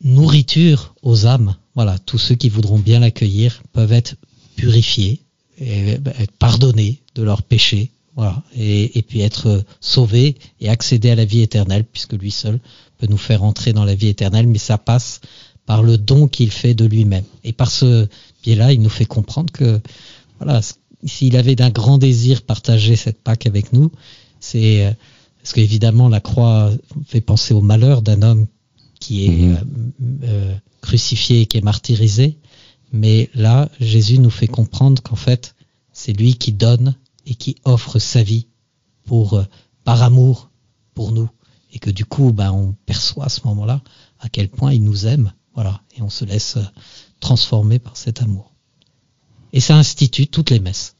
nourriture 0.04 0.94
aux 1.04 1.26
âmes. 1.26 1.56
Voilà, 1.76 2.00
tous 2.00 2.18
ceux 2.18 2.36
qui 2.36 2.50
voudront 2.50 2.80
bien 2.80 3.00
l'accueillir 3.00 3.64
peuvent 3.72 3.94
être 3.94 4.16
purifiés 4.58 5.24
et 5.62 5.92
être 5.92 6.32
pardonnés 6.40 7.00
de 7.16 7.24
leurs 7.24 7.44
péchés. 7.44 7.92
Voilà, 8.18 8.44
et, 8.58 8.98
et 8.98 9.02
puis 9.04 9.22
être 9.22 9.64
sauvés 9.80 10.36
et 10.60 10.68
accéder 10.68 11.12
à 11.12 11.16
la 11.16 11.24
vie 11.24 11.42
éternelle, 11.42 11.86
puisque 11.86 12.14
lui 12.14 12.32
seul 12.32 12.60
peut 12.98 13.08
nous 13.10 13.18
faire 13.18 13.42
entrer 13.44 13.72
dans 13.72 13.86
la 13.86 13.96
vie 13.96 14.10
éternelle, 14.10 14.48
mais 14.48 14.58
ça 14.58 14.78
passe 14.78 15.22
par 15.66 15.82
le 15.82 15.98
don 15.98 16.28
qu'il 16.28 16.52
fait 16.52 16.74
de 16.74 16.84
lui-même. 16.86 17.24
Et 17.46 17.54
par 17.54 17.72
ce 17.72 18.08
biais-là, 18.44 18.74
il 18.74 18.82
nous 18.82 18.90
fait 18.90 19.06
comprendre 19.06 19.54
que, 19.54 19.80
voilà, 20.40 20.60
s'il 21.06 21.38
avait 21.38 21.56
d'un 21.56 21.70
grand 21.70 21.98
désir 21.98 22.42
partager 22.42 22.98
cette 22.98 23.22
Pâque 23.22 23.46
avec 23.48 23.72
nous, 23.72 23.92
c'est 24.42 24.94
parce 25.42 25.54
qu'évidemment 25.54 26.10
la 26.10 26.20
croix 26.20 26.70
fait 27.08 27.22
penser 27.22 27.54
au 27.54 27.62
malheur 27.62 28.02
d'un 28.02 28.22
homme 28.24 28.46
qui 29.00 29.26
est 29.26 29.30
Mhm. 29.30 29.54
euh, 29.54 30.26
euh, 30.26 30.56
crucifié 30.82 31.42
et 31.42 31.46
qui 31.46 31.58
est 31.58 31.64
martyrisé. 31.64 32.38
Mais 32.92 33.30
là, 33.34 33.70
Jésus 33.80 34.20
nous 34.20 34.30
fait 34.30 34.48
comprendre 34.48 35.02
qu'en 35.02 35.16
fait, 35.16 35.56
c'est 35.94 36.14
lui 36.14 36.36
qui 36.36 36.52
donne 36.54 36.96
et 37.26 37.36
qui 37.36 37.56
offre 37.64 38.00
sa 38.00 38.24
vie 38.24 38.48
pour 39.06 39.34
euh, 39.36 39.46
par 39.84 40.04
amour 40.04 40.52
pour 40.94 41.12
nous. 41.12 41.30
Et 41.74 41.80
que 41.80 41.90
du 41.90 42.04
coup 42.06 42.34
bah, 42.34 42.52
on 42.52 42.74
perçoit 42.86 43.26
à 43.26 43.30
ce 43.30 43.42
moment-là 43.46 43.82
à 44.20 44.30
quel 44.30 44.50
point 44.50 44.74
il 44.74 44.84
nous 44.84 45.08
aime. 45.08 45.32
Voilà. 45.56 45.82
Et 45.98 46.02
on 46.02 46.10
se 46.10 46.26
laisse 46.26 46.58
euh, 46.58 46.64
transformer 47.20 47.80
par 47.80 47.96
cet 47.96 48.22
amour. 48.22 48.54
Et 49.54 49.60
ça 49.60 49.78
institue 49.78 50.28
toutes 50.28 50.50
les 50.50 50.60
messes. 50.60 50.96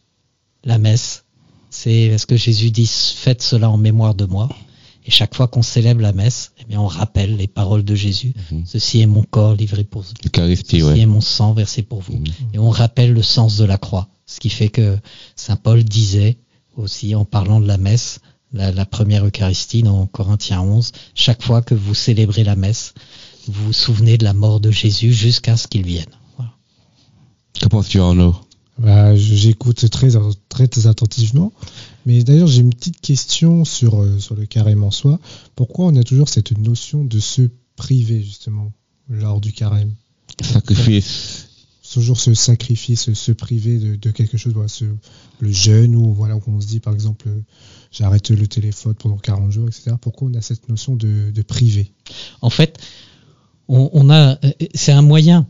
La 0.64 0.78
messe 0.78 1.26
c'est 1.72 2.10
parce 2.10 2.26
que 2.26 2.36
Jésus 2.36 2.70
dit 2.70 2.86
faites 2.86 3.42
cela 3.42 3.70
en 3.70 3.78
mémoire 3.78 4.14
de 4.14 4.26
moi? 4.26 4.50
Et 5.06 5.12
chaque 5.12 5.34
fois 5.36 5.48
qu'on 5.48 5.62
célèbre 5.64 6.02
la 6.02 6.14
messe 6.14 6.52
eh 6.60 6.66
bien 6.66 6.80
on 6.80 6.88
rappelle 6.88 7.36
les 7.38 7.48
paroles 7.48 7.84
de 7.84 7.96
Jésus 7.96 8.34
Mhm. 8.52 8.64
ceci 8.66 9.02
est 9.02 9.06
mon 9.08 9.24
corps 9.24 9.56
livré 9.56 9.84
pour 9.84 10.02
vous 10.02 10.14
Ceci 10.36 10.84
ouais. 10.84 11.00
est 11.00 11.06
mon 11.06 11.22
sang 11.22 11.54
versé 11.54 11.82
pour 11.82 12.02
vous. 12.02 12.18
Mhm. 12.18 12.26
Et 12.54 12.60
on 12.60 12.70
rappelle 12.70 13.14
le 13.14 13.24
sens 13.24 13.58
de 13.58 13.66
la 13.66 13.78
croix. 13.78 14.08
Ce 14.26 14.40
qui 14.40 14.50
fait 14.50 14.70
que 14.70 14.98
Saint 15.36 15.56
Paul 15.58 15.84
disait 15.84 16.38
aussi 16.78 17.16
en 17.16 17.26
parlant 17.26 17.60
de 17.60 17.68
la 17.68 17.78
messe, 17.78 18.20
la, 18.54 18.72
la 18.72 18.86
première 18.86 19.26
Eucharistie 19.26 19.84
dans 19.84 20.06
Corinthiens 20.08 20.62
11, 20.62 20.92
chaque 21.16 21.42
fois 21.44 21.62
que 21.62 21.74
vous 21.76 21.94
célébrez 21.96 22.44
la 22.44 22.56
messe, 22.56 22.94
vous 23.48 23.66
vous 23.66 23.74
souvenez 23.74 24.18
de 24.18 24.24
la 24.24 24.34
mort 24.34 24.60
de 24.60 24.72
Jésus 24.72 25.14
jusqu'à 25.14 25.58
ce 25.58 25.68
qu'il 25.68 25.84
vienne. 25.84 26.06
Voilà. 26.38 26.52
Que 27.60 27.68
penses-tu, 27.68 28.00
Arnaud? 28.00 28.36
Bah, 28.78 29.16
j'écoute 29.16 29.90
très, 29.90 30.10
très 30.50 30.88
attentivement. 30.88 31.52
Mais 32.06 32.24
d'ailleurs, 32.24 32.48
j'ai 32.48 32.62
une 32.62 32.74
petite 32.74 33.00
question 33.00 33.64
sur, 33.66 34.02
euh, 34.02 34.18
sur 34.20 34.36
le 34.36 34.46
carême 34.46 34.84
en 34.84 34.92
soi. 34.92 35.20
Pourquoi 35.56 35.86
on 35.86 35.96
a 35.96 36.04
toujours 36.04 36.30
cette 36.30 36.58
notion 36.58 37.04
de 37.06 37.20
se 37.20 37.44
priver, 37.76 38.24
justement, 38.24 38.72
lors 39.10 39.40
du 39.40 39.52
carême? 39.54 39.94
Sacrifice. 40.42 41.48
Toujours 41.94 42.20
se 42.20 42.34
sacrifier, 42.34 42.96
se, 42.96 43.14
se 43.14 43.34
priver 43.34 43.78
de, 43.78 43.96
de 43.98 44.12
quelque 44.12 44.38
chose, 44.38 44.54
voilà, 44.54 44.70
ce- 44.70 44.86
le 45.42 45.52
jeûne, 45.52 45.94
ou 45.96 46.14
voilà, 46.14 46.38
où 46.38 46.42
on 46.48 46.62
se 46.62 46.66
dit, 46.68 46.80
par 46.80 46.94
exemple, 46.94 47.28
euh, 47.28 47.42
j'arrête 47.92 48.30
le 48.32 48.48
téléphone 48.48 48.96
pendant 48.96 49.18
40 49.18 49.52
jours, 49.52 49.68
etc. 49.68 49.98
Pourquoi 50.00 50.30
on 50.30 50.34
a 50.36 50.42
cette 50.42 50.70
notion 50.70 50.96
de, 50.96 51.32
de 51.32 51.42
priver? 51.42 51.92
En 52.42 52.50
fait, 52.50 52.80
on, 53.68 53.90
on 53.94 54.10
a, 54.10 54.40
euh, 54.44 54.52
c'est 54.74 54.94
un 54.94 55.02
moyen. 55.02 55.46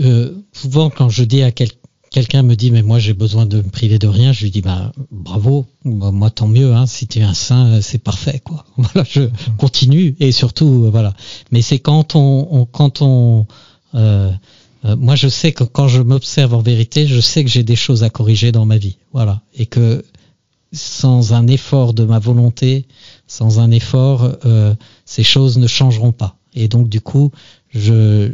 Euh, 0.00 0.32
souvent, 0.52 0.90
quand 0.90 1.08
je 1.08 1.24
dis 1.24 1.42
à 1.42 1.50
quel- 1.50 1.70
quelqu'un 2.14 2.42
me 2.44 2.54
dit 2.54 2.70
mais 2.70 2.82
moi 2.82 2.98
j'ai 3.00 3.12
besoin 3.12 3.44
de 3.44 3.56
me 3.58 3.70
priver 3.70 3.98
de 3.98 4.06
rien, 4.06 4.32
je 4.32 4.44
lui 4.44 4.50
dis 4.52 4.62
bah 4.62 4.92
bravo, 5.10 5.66
Bah, 5.84 6.12
moi 6.12 6.30
tant 6.30 6.46
mieux. 6.46 6.72
Hein, 6.72 6.86
si 6.86 7.06
tu 7.08 7.18
es 7.18 7.22
un 7.22 7.34
saint, 7.34 7.66
euh, 7.66 7.80
c'est 7.82 7.98
parfait 7.98 8.40
quoi. 8.44 8.64
Voilà, 8.76 9.04
je 9.10 9.22
continue 9.58 10.14
et 10.20 10.30
surtout 10.32 10.84
euh, 10.84 10.90
voilà. 10.90 11.12
Mais 11.50 11.60
c'est 11.60 11.80
quand 11.80 12.14
on, 12.14 12.66
quand 12.70 13.02
on 13.02 13.46
euh, 13.94 14.30
moi, 14.84 15.16
je 15.16 15.28
sais 15.28 15.52
que 15.52 15.64
quand 15.64 15.88
je 15.88 16.02
m'observe 16.02 16.52
en 16.54 16.60
vérité, 16.60 17.06
je 17.06 17.18
sais 17.20 17.42
que 17.42 17.50
j'ai 17.50 17.62
des 17.64 17.76
choses 17.76 18.02
à 18.04 18.10
corriger 18.10 18.52
dans 18.52 18.66
ma 18.66 18.76
vie. 18.76 18.96
Voilà. 19.12 19.40
Et 19.54 19.64
que 19.66 20.04
sans 20.72 21.32
un 21.32 21.46
effort 21.46 21.94
de 21.94 22.04
ma 22.04 22.18
volonté, 22.18 22.86
sans 23.26 23.60
un 23.60 23.70
effort, 23.70 24.36
ces 25.06 25.22
choses 25.22 25.56
ne 25.56 25.66
changeront 25.66 26.12
pas. 26.12 26.36
Et 26.52 26.68
donc, 26.68 26.90
du 26.90 27.00
coup, 27.00 27.30
je- 27.72 28.30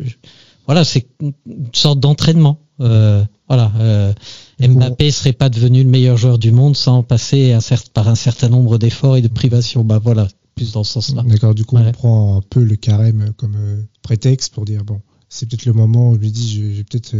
voilà, 0.66 0.82
c'est 0.84 1.06
une 1.20 1.32
sorte 1.72 2.00
d'entraînement. 2.00 2.58
Euh, 2.80 3.24
voilà. 3.48 3.72
euh, 3.78 4.12
Mbappé 4.60 5.10
serait 5.10 5.32
pas 5.32 5.48
devenu 5.48 5.82
le 5.82 5.88
meilleur 5.88 6.16
joueur 6.16 6.38
du 6.38 6.52
monde 6.52 6.76
sans 6.76 7.02
passer 7.02 7.52
un 7.52 7.60
par 7.92 8.08
un 8.08 8.14
certain 8.14 8.48
nombre 8.48 8.78
d'efforts 8.78 9.16
et 9.16 9.22
de 9.22 9.28
privations. 9.28 9.84
Bah 9.84 9.98
voilà, 10.02 10.28
plus 10.54 10.72
dans 10.72 10.84
ce 10.84 10.94
sens-là. 10.94 11.22
D'accord, 11.26 11.54
du 11.54 11.64
coup, 11.64 11.76
Ouais. 11.76 11.84
on 11.86 11.92
prend 11.92 12.36
un 12.38 12.42
peu 12.42 12.62
le 12.62 12.76
carême 12.76 13.32
comme 13.36 13.56
euh, 13.56 13.82
prétexte 14.02 14.52
pour 14.54 14.64
dire, 14.64 14.84
bon, 14.84 15.00
c'est 15.28 15.48
peut-être 15.48 15.64
le 15.66 15.72
moment 15.72 16.10
où 16.10 16.14
je 16.16 16.20
me 16.20 16.28
dis, 16.28 16.48
je, 16.54 16.60
je 16.72 16.76
vais 16.78 16.84
peut-être 16.84 17.14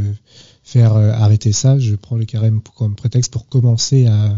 faire 0.65 0.95
arrêter 0.95 1.53
ça. 1.53 1.79
Je 1.79 1.95
prends 1.95 2.17
le 2.17 2.25
carême 2.25 2.61
pour- 2.61 2.75
comme 2.75 2.95
prétexte 2.95 3.33
pour 3.33 3.47
commencer 3.49 4.07
à, 4.07 4.37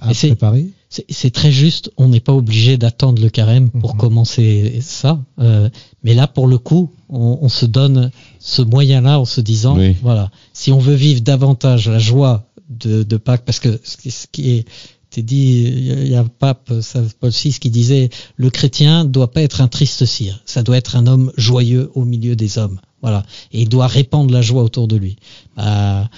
à 0.00 0.12
préparer. 0.14 0.70
C'est- 0.92 1.30
très 1.32 1.52
juste, 1.52 1.92
on 1.96 2.08
n'est 2.08 2.18
pas 2.20 2.32
obligé 2.34 2.76
d'attendre 2.76 3.22
le 3.22 3.28
carême 3.30 3.70
pour 3.70 3.94
Mhm. 3.94 4.00
commencer 4.00 4.78
ça. 4.82 5.20
euh, 5.38 5.70
mais 6.02 6.14
là, 6.14 6.26
pour 6.26 6.48
le 6.48 6.58
coup, 6.58 6.90
on, 7.08 7.38
on 7.40 7.48
se 7.48 7.64
donne 7.64 8.10
ce 8.40 8.60
moyen-là 8.62 9.20
en 9.20 9.24
se 9.24 9.40
disant, 9.40 9.76
Oui. 9.78 9.96
voilà, 10.02 10.30
si 10.52 10.72
on 10.72 10.78
veut 10.80 10.94
vivre 10.94 11.20
davantage 11.20 11.88
la 11.88 11.98
joie 12.00 12.44
de, 12.68 13.04
de 13.04 13.16
Pâques, 13.16 13.44
parce 13.44 13.60
que 13.60 13.80
ce 13.84 13.96
qui- 13.96 14.10
ce 14.10 14.26
qui 14.30 14.50
est 14.50 14.64
t'es 15.10 15.22
dit, 15.22 15.64
il 15.66 16.06
y 16.08 16.14
a- 16.14 16.20
un 16.20 16.24
pape, 16.26 16.72
Paul 17.18 17.30
VI, 17.30 17.52
qui 17.60 17.70
disait, 17.70 18.10
le 18.36 18.48
chrétien 18.48 19.04
doit 19.04 19.32
pas 19.32 19.42
être 19.42 19.60
un 19.60 19.66
triste 19.66 20.04
cire, 20.06 20.40
ça 20.44 20.62
doit 20.62 20.76
être 20.76 20.94
un 20.94 21.08
homme 21.08 21.32
joyeux 21.36 21.90
au 21.96 22.04
milieu 22.04 22.36
des 22.36 22.58
hommes. 22.58 22.78
Voilà. 23.02 23.24
Et 23.52 23.62
il 23.62 23.68
doit 23.68 23.88
répandre 23.88 24.32
la 24.32 24.40
joie 24.40 24.62
autour 24.62 24.86
de 24.86 24.94
lui. 24.96 25.16
Bah, 25.56 26.08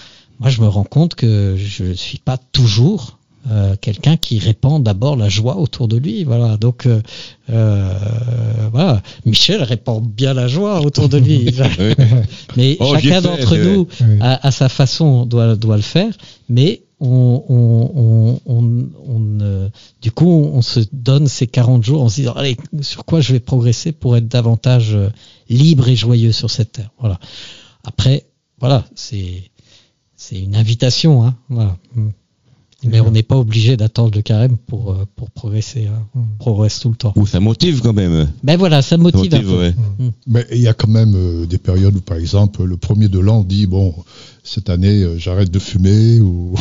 moi, 0.40 0.50
je 0.50 0.60
me 0.60 0.68
rends 0.68 0.84
compte 0.84 1.14
que 1.14 1.56
je 1.58 1.84
ne 1.84 1.94
suis 1.94 2.18
pas 2.18 2.36
toujours 2.36 3.18
euh, 3.50 3.74
quelqu'un 3.80 4.16
qui 4.16 4.38
répand 4.38 4.82
d'abord 4.82 5.16
la 5.16 5.28
joie 5.28 5.56
autour 5.56 5.88
de 5.88 5.96
lui. 5.96 6.24
Voilà. 6.24 6.56
Donc, 6.56 6.86
euh, 6.86 7.00
euh, 7.50 7.92
voilà. 8.72 9.02
Michel 9.24 9.62
répand 9.62 10.02
bien 10.06 10.32
la 10.34 10.48
joie 10.48 10.80
autour 10.80 11.08
de 11.08 11.18
lui. 11.18 11.46
Oui. 11.78 11.94
Mais 12.56 12.76
Oh, 12.80 12.94
chacun 12.94 13.20
d'entre 13.20 13.56
nous, 13.56 13.88
Oui. 14.00 14.18
à, 14.20 14.46
à 14.46 14.50
sa 14.50 14.68
façon, 14.68 15.26
doit, 15.26 15.56
doit 15.56 15.76
le 15.76 15.82
faire. 15.82 16.12
Mais 16.48 16.82
on, 17.00 17.42
on, 17.48 17.90
on, 17.96 18.40
on, 18.46 18.88
on, 19.08 19.40
euh, 19.40 19.68
du 20.00 20.12
coup, 20.12 20.30
on 20.54 20.62
se 20.62 20.78
donne 20.92 21.26
ces 21.26 21.48
40 21.48 21.82
jours 21.84 22.02
en 22.02 22.08
se 22.08 22.16
disant, 22.16 22.32
allez, 22.34 22.56
sur 22.80 23.04
quoi 23.04 23.20
je 23.20 23.32
vais 23.32 23.40
progresser 23.40 23.90
pour 23.90 24.16
être 24.16 24.28
davantage 24.28 24.94
euh, 24.94 25.08
libre 25.48 25.88
et 25.88 25.96
joyeux 25.96 26.30
sur 26.32 26.48
cette 26.50 26.72
terre. 26.72 26.90
Voilà. 27.00 27.18
Après, 27.82 28.24
voilà, 28.60 28.84
c'est 28.94 29.50
c'est 30.14 30.38
une 30.38 30.54
invitation, 30.54 31.24
hein. 31.26 31.34
Voilà. 31.48 31.76
Mais 32.84 33.00
on 33.00 33.10
n'est 33.10 33.22
pas 33.22 33.36
obligé 33.38 33.76
d'attendre 33.76 34.12
le 34.14 34.22
carême 34.22 34.56
pour 34.66 34.90
euh, 34.92 35.04
pour 35.16 35.30
progresser. 35.30 35.86
Hein. 35.86 36.02
On 36.16 36.22
progresse 36.38 36.80
tout 36.80 36.88
le 36.90 36.96
temps. 36.96 37.12
Ou 37.16 37.26
ça 37.26 37.38
motive 37.40 37.80
quand 37.80 37.92
même. 37.92 38.28
Ben 38.42 38.56
voilà, 38.56 38.82
ça 38.82 38.90
Ça 38.90 38.96
motive, 38.98 39.32
un 39.34 39.38
motive, 39.42 39.50
peu. 39.50 39.58
ouais. 39.58 39.74
Mais 40.26 40.46
il 40.52 40.60
y 40.60 40.68
a 40.68 40.74
quand 40.74 40.88
même 40.88 41.14
euh, 41.14 41.46
des 41.46 41.58
périodes 41.58 41.94
où, 41.96 42.00
par 42.00 42.16
exemple, 42.16 42.64
le 42.64 42.76
premier 42.76 43.08
de 43.08 43.18
l'an, 43.18 43.40
on 43.40 43.44
dit 43.44 43.66
bon, 43.66 43.94
cette 44.42 44.68
année, 44.70 45.02
euh, 45.02 45.16
j'arrête 45.18 45.50
de 45.50 45.58
fumer 45.58 46.20
ou. 46.20 46.54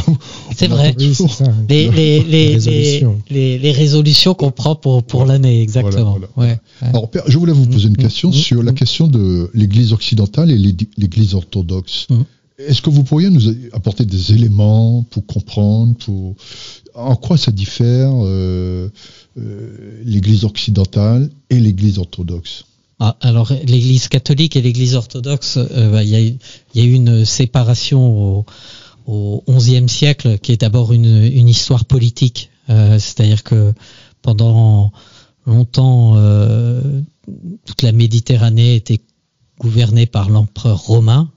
C'est 0.56 0.68
vrai. 0.68 0.96
Oui, 1.00 1.16
ça. 1.16 1.46
Les, 1.68 1.90
les, 1.92 2.20
les, 2.20 2.24
les, 2.24 2.54
résolutions. 2.54 3.18
les, 3.30 3.72
résolutions 3.72 4.34
qu'on 4.36 4.52
prend 4.52 4.76
pour, 4.76 5.04
pour 5.04 5.26
l'année, 5.26 5.62
exactement. 5.62 6.12
Voilà, 6.12 6.28
voilà. 6.36 6.52
Ouais, 6.54 6.60
ouais. 6.84 6.88
Alors, 6.90 7.10
Père, 7.10 7.24
je 7.28 7.38
voulais 7.38 7.54
vous 7.54 7.66
poser 7.66 7.88
une 7.88 7.98
question 7.98 8.32
sur 8.32 8.62
la 8.64 8.74
question 8.74 9.08
de 9.08 9.50
l'Église 9.54 9.92
occidentale 9.94 10.52
et 10.52 10.58
l'É- 10.58 10.76
l'Église 10.98 11.34
orthodoxe. 11.34 12.08
Est-ce 12.68 12.82
que 12.82 12.90
vous 12.90 13.04
pourriez 13.04 13.30
nous 13.30 13.42
apporter 13.74 14.06
des 14.06 14.34
éléments 14.34 15.04
pour 15.04 15.26
comprendre, 15.26 15.96
pour 15.98 16.36
en 16.96 17.16
quoi 17.16 17.38
ça 17.38 17.52
diffère 17.52 18.12
euh, 18.14 18.90
euh, 19.38 20.02
l'Église 20.04 20.44
occidentale 20.44 21.30
et 21.50 21.60
l'Église 21.60 21.98
orthodoxe? 21.98 22.66
Ah, 23.00 23.18
alors, 23.22 23.52
l'Église 23.66 24.08
catholique 24.10 24.56
et 24.56 24.62
l'Église 24.62 24.96
orthodoxe, 24.96 25.58
euh, 25.58 25.92
bah, 25.92 26.04
il 26.04 26.10
y, 26.10 26.16
a 26.16 26.84
eu- 26.84 26.94
une 26.94 27.26
séparation 27.26 28.46
au, 29.08 29.44
XIe 29.50 29.90
siècle 29.90 30.38
qui 30.38 30.52
est 30.52 30.62
d'abord 30.62 30.94
une, 30.94 31.48
histoire 31.48 31.86
politique. 31.86 32.50
C'est-à-dire 32.68 33.44
que 33.44 33.74
pendant 34.22 34.94
longtemps, 35.46 36.16
toute 37.66 37.82
la 37.82 37.92
Méditerranée 37.92 38.76
était 38.76 39.02
gouvernée 39.60 40.06
par 40.06 40.30
l'empereur 40.30 40.80
romain, 40.80 41.30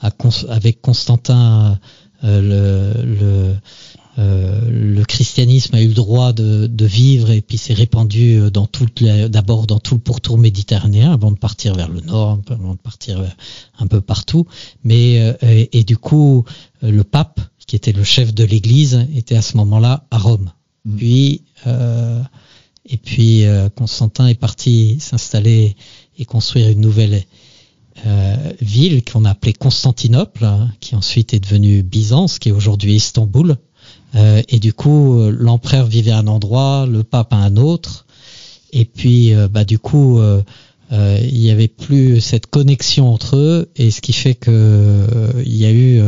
à 0.00 0.10
Cons- 0.10 0.46
avec 0.48 0.80
Constantin. 0.80 1.78
euh, 2.24 2.40
le, 2.40 3.02
le, 3.04 3.54
euh, 4.18 4.60
le 4.70 5.04
christianisme 5.04 5.74
a 5.74 5.82
eu 5.82 5.88
le 5.88 5.94
droit 5.94 6.32
de, 6.32 6.66
de 6.66 6.86
vivre 6.86 7.30
et 7.30 7.42
puis 7.42 7.58
s'est 7.58 7.74
répandu 7.74 8.38
euh, 8.40 9.28
d'abord 9.28 9.66
dans 9.66 9.80
tout 9.80 9.94
le 9.94 10.00
pourtour 10.00 10.38
méditerranéen 10.38 11.12
avant 11.12 11.32
de 11.32 11.36
partir 11.38 11.74
vers 11.74 11.88
le 11.88 12.00
nord, 12.00 12.38
avant 12.48 12.72
de 12.74 12.78
partir 12.78 13.22
un 13.78 13.86
peu 13.86 14.00
partout. 14.00 14.46
Mais 14.84 15.36
et, 15.42 15.78
et 15.78 15.84
du 15.84 15.96
coup, 15.98 16.44
le 16.80 17.02
pape, 17.04 17.40
qui 17.66 17.76
était 17.76 17.92
le 17.92 18.04
chef 18.04 18.32
de 18.34 18.44
l'Église, 18.44 19.06
était 19.14 19.36
à 19.36 19.42
ce 19.42 19.56
moment-là 19.56 20.06
à 20.10 20.18
Rome. 20.18 20.50
Mm. 20.84 20.96
Puis 20.96 21.42
euh, 21.66 22.22
et 22.86 22.98
puis 22.98 23.44
euh, 23.44 23.68
Constantin 23.70 24.28
est 24.28 24.38
parti 24.38 24.98
s'installer 25.00 25.76
et 26.18 26.24
construire 26.24 26.68
une 26.68 26.80
nouvelle 26.80 27.24
euh, 28.06 28.36
ville 28.60 29.02
qu'on 29.04 29.24
a 29.24 29.30
appelée 29.30 29.52
Constantinople, 29.52 30.44
hein, 30.44 30.70
qui 30.80 30.94
ensuite 30.94 31.32
est 31.32 31.40
devenue 31.40 31.82
Byzance, 31.82 32.38
qui 32.38 32.48
est 32.48 32.52
aujourd'hui 32.52 32.94
Istanbul. 32.94 33.56
Euh, 34.14 34.42
et 34.48 34.58
du 34.58 34.72
coup, 34.72 35.18
euh, 35.18 35.34
l'empereur 35.36 35.86
vivait 35.86 36.10
à 36.10 36.18
un 36.18 36.26
endroit, 36.26 36.86
le 36.86 37.02
pape 37.02 37.32
à 37.32 37.36
un 37.36 37.56
autre. 37.56 38.06
Et 38.72 38.84
puis, 38.84 39.34
euh, 39.34 39.48
bah, 39.48 39.64
du 39.64 39.78
coup, 39.78 40.18
euh, 40.18 40.42
il 40.90 41.38
n'y 41.38 41.50
avait 41.50 41.68
plus 41.68 42.20
cette 42.20 42.46
connexion 42.46 43.12
entre 43.12 43.36
eux, 43.36 43.70
et 43.76 43.90
ce 43.90 44.00
qui 44.00 44.12
fait 44.12 44.34
que 44.34 45.08
il 45.44 45.56
y 45.56 45.64
a 45.64 45.72
eu 45.72 46.00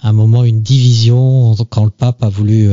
à 0.00 0.10
un 0.10 0.12
moment 0.12 0.44
une 0.44 0.62
division 0.62 1.56
quand 1.70 1.84
le 1.84 1.90
pape 1.90 2.22
a 2.22 2.28
voulu 2.28 2.70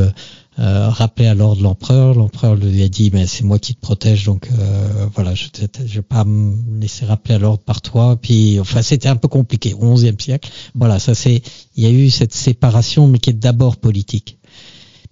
euh, 0.58 0.90
rappelé 0.90 1.28
à 1.28 1.34
l'ordre 1.34 1.62
l'empereur. 1.62 2.16
L'empereur 2.16 2.56
lui 2.56 2.82
a 2.84 2.88
dit, 2.88 3.10
mais 3.14 3.28
c'est 3.28 3.44
moi 3.44 3.60
qui 3.60 3.76
te 3.76 3.82
protège, 3.82 4.26
donc 4.26 4.50
euh, 4.58 5.08
voilà, 5.14 5.36
je 5.36 5.48
ne 5.62 5.88
vais 5.88 6.02
pas 6.02 6.24
me 6.24 6.80
laisser 6.80 7.06
rappeler 7.06 7.36
à 7.36 7.40
l'ordre 7.40 7.64
par 7.64 7.82
toi. 7.82 8.18
Puis, 8.22 8.60
enfin, 8.60 8.82
c'était 8.82 9.10
un 9.10 9.18
peu 9.18 9.28
compliqué 9.28 9.74
au 9.74 9.94
XIe 9.94 10.16
siècle. 10.18 10.50
Voilà, 10.74 11.00
ça 11.00 11.14
c'est, 11.14 11.42
il 11.76 11.84
y 11.84 11.88
a 11.88 11.92
eu 11.92 12.10
cette 12.10 12.34
séparation, 12.34 13.08
mais 13.08 13.20
qui 13.20 13.32
est 13.32 13.34
d'abord 13.34 13.78
politique. 13.78 14.38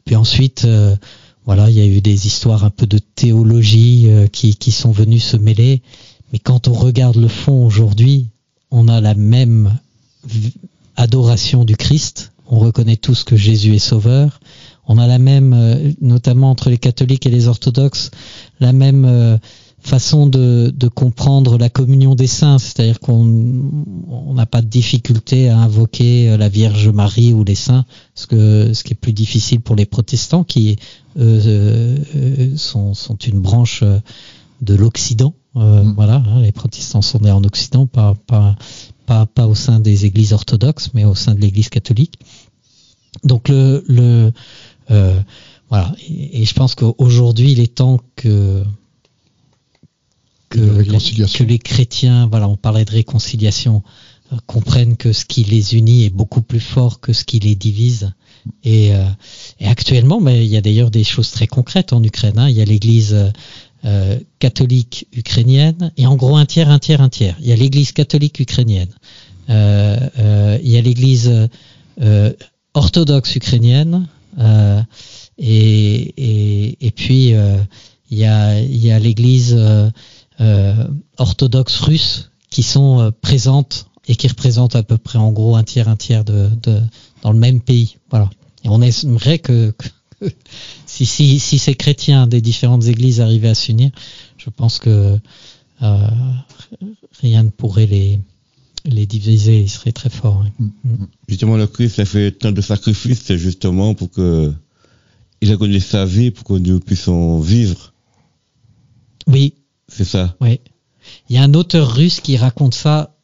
Puis 0.06 0.16
ensuite, 0.16 0.66
euh, 0.66 0.96
voilà, 1.46 1.70
il 1.70 1.78
y 1.78 1.82
a 1.82 1.86
eu 1.86 2.02
des 2.02 2.28
histoires 2.28 2.64
un 2.64 2.70
peu 2.70 2.88
de 2.88 3.00
théologie 3.00 4.06
euh, 4.08 4.28
qui, 4.28 4.56
qui 4.56 4.72
sont 4.72 4.92
venues 4.92 5.20
se 5.20 5.38
mêler. 5.38 5.82
Mais 6.32 6.40
quand 6.40 6.68
on 6.68 6.74
regarde 6.74 7.18
le 7.18 7.28
fond 7.28 7.66
aujourd'hui, 7.66 8.30
on 8.72 8.88
a 8.88 9.02
la 9.02 9.14
même 9.14 9.78
adoration 10.96 11.66
du 11.66 11.76
Christ. 11.76 12.32
On 12.48 12.60
reconnaît 12.60 12.98
tous 12.98 13.24
que 13.24 13.36
Jésus 13.36 13.76
est 13.76 13.80
sauveur. 13.80 14.40
On 14.88 14.98
a 14.98 15.08
la 15.08 15.20
même, 15.20 15.54
euh, 15.54 15.92
notamment 16.02 16.50
entre 16.50 16.70
les 16.70 16.78
catholiques 16.78 17.26
et 17.26 17.30
les 17.30 17.48
orthodoxes, 17.48 18.12
la 18.60 18.74
même 18.74 19.06
euh, 19.06 19.38
façon 19.80 20.28
de, 20.28 20.74
de 20.76 20.88
comprendre 20.88 21.58
la 21.58 21.70
communion 21.70 22.16
des 22.16 22.28
saints, 22.28 22.60
c'est-à-dire 22.60 23.00
qu'on 23.00 23.72
on 24.10 24.34
n'a 24.34 24.46
pas 24.46 24.62
de 24.62 24.68
difficulté 24.68 25.50
à 25.50 25.58
invoquer 25.58 26.30
euh, 26.30 26.38
la 26.38 26.50
Vierge 26.50 26.90
Marie 26.90 27.34
ou 27.34 27.44
les 27.44 27.56
saints, 27.56 27.86
ce, 28.16 28.28
que, 28.28 28.74
ce 28.74 28.84
qui 28.84 28.94
est 28.94 29.00
plus 29.00 29.14
difficile 29.14 29.62
pour 29.62 29.76
les 29.76 29.86
protestants 29.86 30.44
qui 30.44 30.78
eux, 31.18 31.42
euh, 31.46 32.58
sont, 32.58 32.94
sont 32.94 33.18
une 33.18 33.40
branche 33.40 33.84
de 34.62 34.76
l'Occident. 34.76 35.34
Euh, 35.56 35.84
Mm. 35.84 35.94
Voilà, 35.96 36.16
hein, 36.16 36.42
les 36.42 36.52
protestants 36.52 37.02
sont 37.02 37.20
nés 37.20 37.32
en 37.32 37.44
Occident, 37.44 37.86
pas, 37.86 38.16
pas, 38.28 38.56
pas, 39.06 39.26
pas 39.26 39.48
au 39.48 39.56
sein 39.56 39.80
des 39.80 40.06
églises 40.06 40.34
orthodoxes, 40.34 40.92
mais 40.94 41.06
au 41.06 41.16
sein 41.16 41.36
de 41.36 41.42
l'Église 41.42 41.70
catholique. 41.70 42.20
Donc 43.24 43.50
le, 43.50 43.84
le 43.88 44.32
euh, 44.92 45.20
voilà, 45.70 45.94
et, 46.10 46.42
et 46.42 46.46
je 46.46 46.54
pense 46.54 46.76
qu'aujourd'hui 46.76 47.52
il 47.54 47.60
est 47.60 47.76
temps 47.76 48.00
que 48.16 48.64
les 51.44 51.60
chrétiens, 51.60 52.28
voilà, 52.28 52.48
on 52.48 52.58
parlait 52.58 52.86
de 52.86 52.92
réconciliation, 52.92 53.84
euh, 54.32 54.38
comprennent 54.46 54.98
que 54.98 55.14
ce 55.14 55.26
qui 55.26 55.44
les 55.44 55.76
unit 55.76 56.06
est 56.06 56.10
beaucoup 56.10 56.42
plus 56.42 56.60
fort 56.60 57.00
que 57.00 57.14
ce 57.14 57.24
qui 57.24 57.40
les 57.40 57.56
divise. 57.56 58.12
Et, 58.64 58.94
euh, 58.94 59.06
et 59.60 59.68
actuellement, 59.68 60.20
mais 60.20 60.46
il 60.46 60.52
y 60.52 60.58
a 60.58 60.62
d'ailleurs 60.62 60.92
des 60.92 61.04
choses 61.04 61.32
très 61.32 61.48
concrètes 61.48 61.94
en 61.94 62.04
Ukraine. 62.04 62.38
hein. 62.38 62.50
Il 62.50 62.56
y 62.56 62.62
a 62.62 62.66
l'Église 62.66 63.32
euh, 63.86 64.20
catholique 64.40 65.08
ukrainienne 65.14 65.92
et 65.98 66.08
en 66.08 66.16
gros 66.16 66.36
un 66.36 66.46
tiers, 66.46 66.70
un 66.70 66.80
tiers, 66.80 67.02
un 67.02 67.10
tiers. 67.10 67.38
Il 67.40 67.48
y 67.48 67.52
a 67.52 67.56
l'Église 67.56 67.92
catholique 67.94 68.40
ukrainienne. 68.40 68.94
Il 69.50 69.56
y 69.56 70.78
a 70.78 70.82
l'Église 70.82 71.50
orthodoxe 72.74 73.36
ukrainienne. 73.36 74.08
Euh, 74.40 74.82
et, 75.38 76.14
et, 76.18 76.88
et 76.88 76.92
puis 76.92 77.34
euh, 77.34 77.58
il 78.10 78.18
y 78.18 78.26
a, 78.26 78.60
y 78.62 78.92
a 78.92 79.00
l'Église 79.00 79.56
euh, 79.56 80.88
orthodoxe 81.18 81.80
russe 81.80 82.32
qui 82.50 82.64
sont 82.64 83.12
présentes 83.22 83.88
et 84.08 84.16
qui 84.16 84.28
représentent 84.28 84.76
à 84.76 84.84
peu 84.84 84.98
près 84.98 85.18
en 85.18 85.32
gros 85.32 85.56
un 85.56 85.64
tiers, 85.64 85.88
un 85.88 85.96
tiers 85.96 86.24
de, 86.24 86.50
de 86.62 86.82
dans 87.22 87.32
le 87.32 87.40
même 87.40 87.62
pays. 87.62 87.98
Voilà. 88.10 88.30
Et 88.64 88.70
on 88.70 88.82
aimerait 88.82 89.40
que, 89.40 89.72
que 89.72 89.88
si, 90.86 91.06
si, 91.06 91.40
si 91.40 91.58
ces 91.58 91.76
chrétiens 91.76 92.28
des 92.28 92.42
différentes 92.42 92.86
églises 92.86 93.22
arrivaient 93.22 93.50
à 93.50 93.56
s'unir, 93.56 93.92
je 94.38 94.50
pense 94.50 94.80
que 94.80 95.18
rien 95.80 97.44
ne 97.44 97.50
pourrait 97.50 97.88
les, 97.88 98.20
les 98.86 99.06
diviser, 99.06 99.62
ils 99.62 99.70
seraient 99.70 99.92
très 99.94 100.10
forts. 100.10 100.44
hein. 100.60 100.68
Justement, 101.28 101.58
le 101.58 101.68
Christ 101.68 102.00
a 102.00 102.06
fait 102.06 102.32
tant 102.32 102.52
de 102.52 102.62
sacrifices, 102.62 103.22
c'est 103.24 103.38
justement 103.38 103.94
pour 103.94 104.10
que 104.12 104.54
il 105.42 105.52
a 105.52 105.58
connu 105.58 105.80
sa 105.80 106.06
vie, 106.06 106.32
pour 106.32 106.44
que 106.46 106.54
nous 106.54 106.80
puissions 106.80 107.40
vivre. 107.40 107.94
Oui, 109.28 109.56
C'est 109.88 110.06
ça. 110.06 110.36
oui. 110.42 110.60
Il 111.30 111.36
y 111.36 111.40
a 111.40 111.44
un 111.44 111.54
auteur 111.54 111.94
russe 111.96 112.22
qui 112.22 112.38
raconte 112.38 112.74
ça 112.74 113.16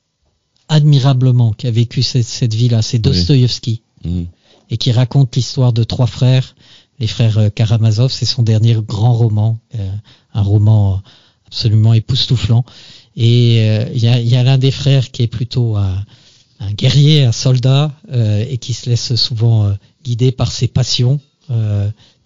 admirablement, 0.67 1.53
qui 1.53 1.67
a 1.67 1.71
vécu 1.71 2.03
cette, 2.03 2.25
cette 2.25 2.53
vie-là, 2.53 2.81
c'est 2.81 2.99
Dostoïevski. 2.99 3.81
Mhm. 4.05 4.27
et 4.69 4.77
qui 4.77 4.91
raconte 4.91 5.35
l'histoire 5.35 5.73
de 5.73 5.83
trois 5.83 6.07
frères, 6.07 6.55
les 6.99 7.07
frères 7.07 7.37
euh, 7.37 7.49
Karamazov. 7.49 8.11
C'est 8.11 8.25
son 8.25 8.43
dernier 8.43 8.75
grand 8.85 9.13
roman, 9.13 9.59
euh, 9.75 9.89
un 10.33 10.41
roman 10.41 11.01
absolument 11.47 11.93
époustouflant. 11.93 12.63
Et 13.19 13.67
euh, 13.67 13.85
il 13.93 14.01
y 14.01 14.35
a, 14.35 14.43
l'un 14.43 14.57
des 14.57 14.71
frères 14.71 15.11
qui 15.11 15.23
est 15.23 15.27
plutôt 15.27 15.75
un, 15.75 16.05
guerrier, 16.71 17.25
un 17.25 17.33
soldat, 17.33 17.91
euh, 18.13 18.45
et 18.49 18.57
qui 18.57 18.73
se 18.73 18.89
laisse 18.89 19.15
souvent 19.15 19.65
euh, 19.65 19.73
guider 20.05 20.31
par 20.31 20.51
ses 20.51 20.67
passions, 20.67 21.19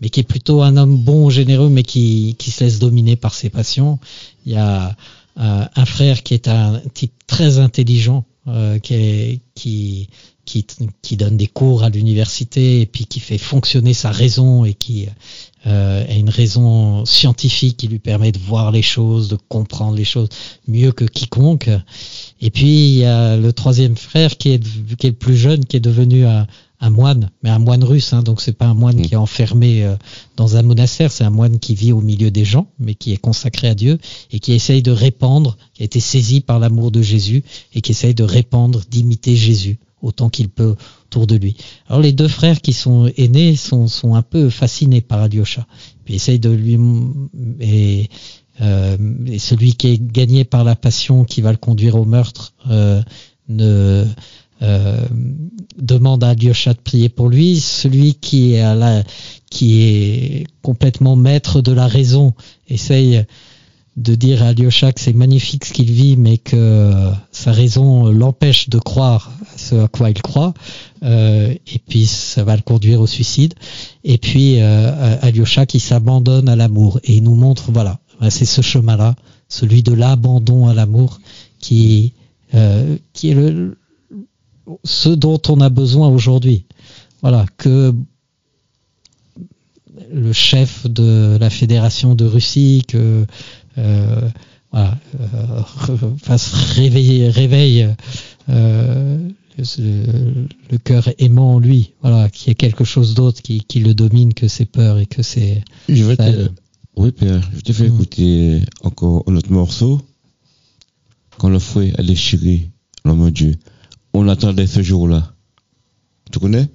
mais 0.01 0.09
qui 0.09 0.19
est 0.19 0.27
plutôt 0.27 0.61
un 0.61 0.77
homme 0.77 0.97
bon, 0.97 1.29
généreux, 1.29 1.69
mais 1.69 1.83
qui, 1.83 2.35
qui 2.37 2.51
se 2.51 2.65
laisse 2.65 2.77
dominer 2.77 3.15
par 3.15 3.33
ses 3.33 3.49
passions. 3.49 3.97
Il 4.45 4.51
y 4.51 4.55
a 4.55 4.95
un 5.37 5.85
frère 5.85 6.23
qui 6.23 6.33
est 6.33 6.49
un 6.49 6.81
type 6.93 7.13
très 7.25 7.57
intelligent, 7.57 8.25
qui, 8.83 9.39
qui, 9.55 10.09
qui, 10.43 10.65
qui 11.01 11.15
donne 11.15 11.37
des 11.37 11.47
cours 11.47 11.83
à 11.83 11.89
l'université 11.89 12.81
et 12.81 12.85
puis 12.85 13.05
qui 13.05 13.21
fait 13.21 13.37
fonctionner 13.37 13.93
sa 13.93 14.11
raison 14.11 14.65
et 14.65 14.73
qui 14.73 15.07
euh, 15.67 16.05
a 16.07 16.13
une 16.13 16.29
raison 16.29 17.05
scientifique 17.05 17.77
qui 17.77 17.87
lui 17.87 17.99
permet 17.99 18.31
de 18.31 18.39
voir 18.39 18.71
les 18.71 18.81
choses, 18.81 19.27
de 19.29 19.37
comprendre 19.47 19.95
les 19.95 20.03
choses 20.03 20.29
mieux 20.67 20.91
que 20.91 21.05
quiconque. 21.05 21.69
Et 22.41 22.49
puis 22.49 22.93
il 22.93 22.97
y 22.99 23.05
a 23.05 23.37
le 23.37 23.53
troisième 23.53 23.95
frère 23.95 24.37
qui 24.37 24.51
est, 24.51 24.63
qui 24.97 25.07
est 25.07 25.11
le 25.11 25.15
plus 25.15 25.37
jeune, 25.37 25.65
qui 25.65 25.77
est 25.77 25.81
devenu 25.81 26.25
un, 26.25 26.47
un 26.83 26.89
moine, 26.89 27.29
mais 27.41 27.49
un 27.49 27.59
moine 27.59 27.83
russe, 27.83 28.11
hein, 28.11 28.23
donc 28.23 28.41
c'est 28.41 28.57
pas 28.57 28.65
un 28.65 28.73
moine 28.73 28.97
Mm. 28.97 29.01
qui 29.03 29.13
est 29.13 29.17
enfermé 29.17 29.85
euh, 29.85 29.95
dans 30.35 30.57
un 30.57 30.63
monastère, 30.63 31.13
c'est 31.13 31.23
un 31.23 31.29
moine 31.29 31.59
qui 31.59 31.75
vit 31.75 31.93
au 31.93 32.01
milieu 32.01 32.29
des 32.29 32.43
gens, 32.43 32.67
mais 32.77 32.93
qui 32.93 33.13
est 33.13 33.17
consacré 33.17 33.69
à 33.69 33.73
Dieu 33.73 33.99
et 34.31 34.39
qui 34.39 34.51
essaye 34.51 34.81
de 34.81 34.91
répandre, 34.91 35.57
qui 35.73 35.83
a 35.83 35.85
été 35.85 36.01
saisi 36.01 36.41
par 36.41 36.59
l'amour 36.59 36.91
de 36.91 37.01
Jésus 37.01 37.43
et 37.73 37.79
qui 37.79 37.91
essaye 37.91 38.13
de 38.13 38.23
répandre, 38.23 38.81
d'imiter 38.91 39.37
Jésus 39.37 39.79
autant 40.03 40.29
qu'il 40.29 40.49
peut 40.49 40.75
autour 41.05 41.25
de 41.25 41.35
lui. 41.35 41.55
Alors 41.87 42.01
les 42.01 42.11
deux 42.11 42.27
frères 42.27 42.61
qui 42.61 42.73
sont 42.73 43.09
aînés 43.17 43.55
sont, 43.55 43.87
sont 43.87 44.15
un 44.15 44.21
peu 44.21 44.49
fascinés 44.49 45.01
par 45.01 45.21
Alyosha, 45.21 45.65
puis 46.05 46.15
essayent 46.15 46.39
de 46.39 46.49
lui 46.49 46.77
et, 47.59 48.09
euh, 48.61 48.97
et 49.25 49.39
celui 49.39 49.73
qui 49.73 49.87
est 49.87 50.01
gagné 50.01 50.43
par 50.43 50.63
la 50.63 50.75
passion 50.75 51.23
qui 51.23 51.41
va 51.41 51.51
le 51.51 51.57
conduire 51.57 51.95
au 51.95 52.05
meurtre 52.05 52.53
euh, 52.69 53.01
ne 53.49 54.05
euh, 54.61 55.05
demande 55.77 56.23
à 56.23 56.29
Alyosha 56.29 56.73
de 56.73 56.79
prier 56.79 57.09
pour 57.09 57.29
lui. 57.29 57.59
Celui 57.59 58.13
qui 58.15 58.53
est, 58.53 58.61
à 58.61 58.75
la, 58.75 59.03
qui 59.49 59.81
est 59.81 60.47
complètement 60.61 61.15
maître 61.15 61.61
de 61.61 61.71
la 61.71 61.87
raison 61.87 62.33
essaye 62.67 63.25
de 63.95 64.15
dire 64.15 64.41
à 64.41 64.47
Alyosha 64.47 64.91
que 64.91 64.99
c'est 64.99 65.13
magnifique 65.13 65.65
ce 65.65 65.73
qu'il 65.73 65.91
vit, 65.91 66.17
mais 66.17 66.37
que 66.39 67.11
sa 67.31 67.51
raison 67.51 68.11
l'empêche 68.11 68.69
de 68.69 68.79
croire 68.79 69.31
ce 69.55 69.75
à 69.75 69.87
quoi 69.87 70.09
il 70.09 70.21
croit, 70.21 70.53
euh, 71.03 71.53
et 71.53 71.79
puis 71.79 72.07
ça 72.07 72.43
va 72.43 72.55
le 72.55 72.63
conduire 72.63 73.01
au 73.01 73.07
suicide. 73.07 73.53
Et 74.03 74.17
puis 74.17 74.61
euh, 74.61 75.17
Alyosha 75.21 75.65
qui 75.65 75.79
s'abandonne 75.79 76.49
à 76.49 76.55
l'amour, 76.55 76.99
et 77.03 77.17
il 77.17 77.23
nous 77.23 77.35
montre, 77.35 77.71
voilà, 77.71 77.99
ben, 78.19 78.29
c'est 78.29 78.45
ce 78.45 78.61
chemin-là, 78.61 79.15
celui 79.47 79.83
de 79.83 79.93
l'abandon 79.93 80.67
à 80.67 80.73
l'amour, 80.73 81.19
qui, 81.59 82.13
euh, 82.55 82.97
qui 83.13 83.29
est 83.29 83.35
le, 83.35 83.77
ce 84.83 85.09
dont 85.09 85.41
on 85.49 85.61
a 85.61 85.69
besoin 85.69 86.09
aujourd'hui. 86.09 86.65
Voilà, 87.21 87.45
que 87.57 87.93
le 90.11 90.33
chef 90.33 90.87
de 90.87 91.37
la 91.39 91.49
fédération 91.49 92.15
de 92.15 92.25
Russie, 92.25 92.83
que 92.87 93.25
voilà, 93.75 94.97
euh, 95.19 95.61
fasse 96.23 96.51
réveiller, 96.75 97.29
réveille 97.29 97.87
euh, 98.49 99.29
le, 99.57 100.47
le 100.71 100.77
cœur 100.79 101.09
aimant 101.19 101.55
en 101.55 101.59
lui, 101.59 101.93
voilà, 102.01 102.29
qu'il 102.29 102.47
y 102.47 102.51
ait 102.51 102.55
quelque 102.55 102.83
chose 102.83 103.13
d'autre 103.13 103.41
qui, 103.41 103.61
qui 103.61 103.79
le 103.79 103.93
domine 103.93 104.33
que 104.33 104.47
ses 104.47 104.65
peurs 104.65 104.97
et 104.99 105.05
que 105.05 105.21
c'est. 105.21 105.63
Je 105.89 106.03
vais 106.03 106.17
te... 106.17 106.49
Oui, 106.95 107.11
Père, 107.11 107.41
je 107.55 107.61
te 107.61 107.73
fais 107.73 107.89
Mm. 107.89 107.93
écouter 107.95 108.61
encore 108.83 109.23
un 109.27 109.35
autre 109.35 109.51
morceau. 109.51 110.01
Quand 111.39 111.49
le 111.49 111.57
fouet 111.59 111.91
a 111.97 112.03
déchiré 112.03 112.69
l'homme 113.05 113.25
de 113.25 113.29
Dieu, 113.31 113.55
on 114.13 114.27
attendait 114.27 114.67
ce 114.67 114.83
jour-là. 114.83 115.33
Tu 116.31 116.37
connais? 116.39 116.67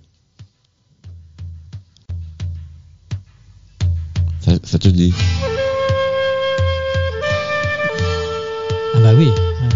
Ça, 4.40 4.52
ça 4.64 4.78
te 4.78 4.88
dit? 4.88 5.12
Ah 8.98 9.00
bah 9.00 9.12
oui. 9.16 9.28
ouais. 9.28 9.68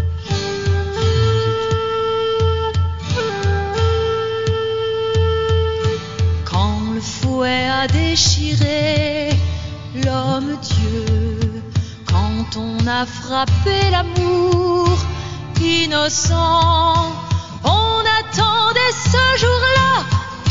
Quand 6.44 6.92
le 6.92 7.00
fouet 7.00 7.68
a 7.68 7.86
déchiré 7.86 9.28
l'homme 9.94 10.58
Dieu, 10.60 11.62
quand 12.10 12.56
on 12.56 12.84
a 12.88 13.06
frappé 13.06 13.90
l'amour 13.92 14.88
innocent, 15.60 17.12
on 17.62 18.00
attendait 18.18 18.94
ce 19.12 19.24
jour-là 19.38 20.02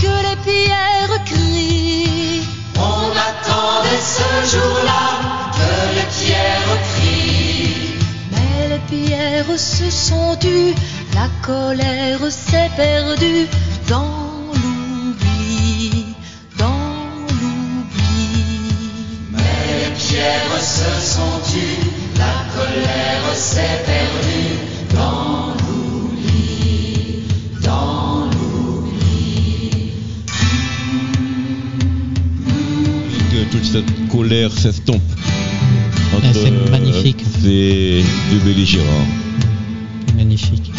que 0.02 0.14
les 0.30 0.38
pierres 0.46 1.26
crient. 1.26 2.48
ce 4.02 4.56
jour-là 4.56 5.04
que 5.58 5.96
les 5.96 6.08
pierres 6.16 6.78
crient. 6.84 6.91
Pierres 8.92 9.58
se 9.58 9.90
sont 9.90 10.36
tues, 10.38 10.76
la 11.14 11.30
colère 11.42 12.30
s'est 12.30 12.70
perdue 12.76 13.48
dans 13.88 14.52
l'oubli, 14.54 16.08
dans 16.60 17.16
l'oubli. 17.30 18.76
Mais 19.32 19.40
les 19.80 19.92
pierres 19.96 20.60
se 20.60 20.92
sont 21.16 21.40
tues, 21.50 21.80
la 22.18 22.36
colère 22.54 23.34
s'est 23.34 23.80
perdue 23.86 24.60
dans 24.94 25.56
l'oubli, 25.70 27.24
dans 27.64 28.26
l'oubli. 28.26 29.94
Que 33.32 33.42
toute 33.54 33.64
cette 33.64 34.10
colère 34.10 34.52
s'estompe. 34.52 35.21
Entre, 36.24 36.28
Ah, 36.28 36.34
c'est 36.34 36.52
euh, 36.52 36.72
magnifique. 36.72 37.24
Ces 37.42 38.04
deux 38.32 38.40
belligérants. 38.46 39.08
Magnifique. 40.16 40.72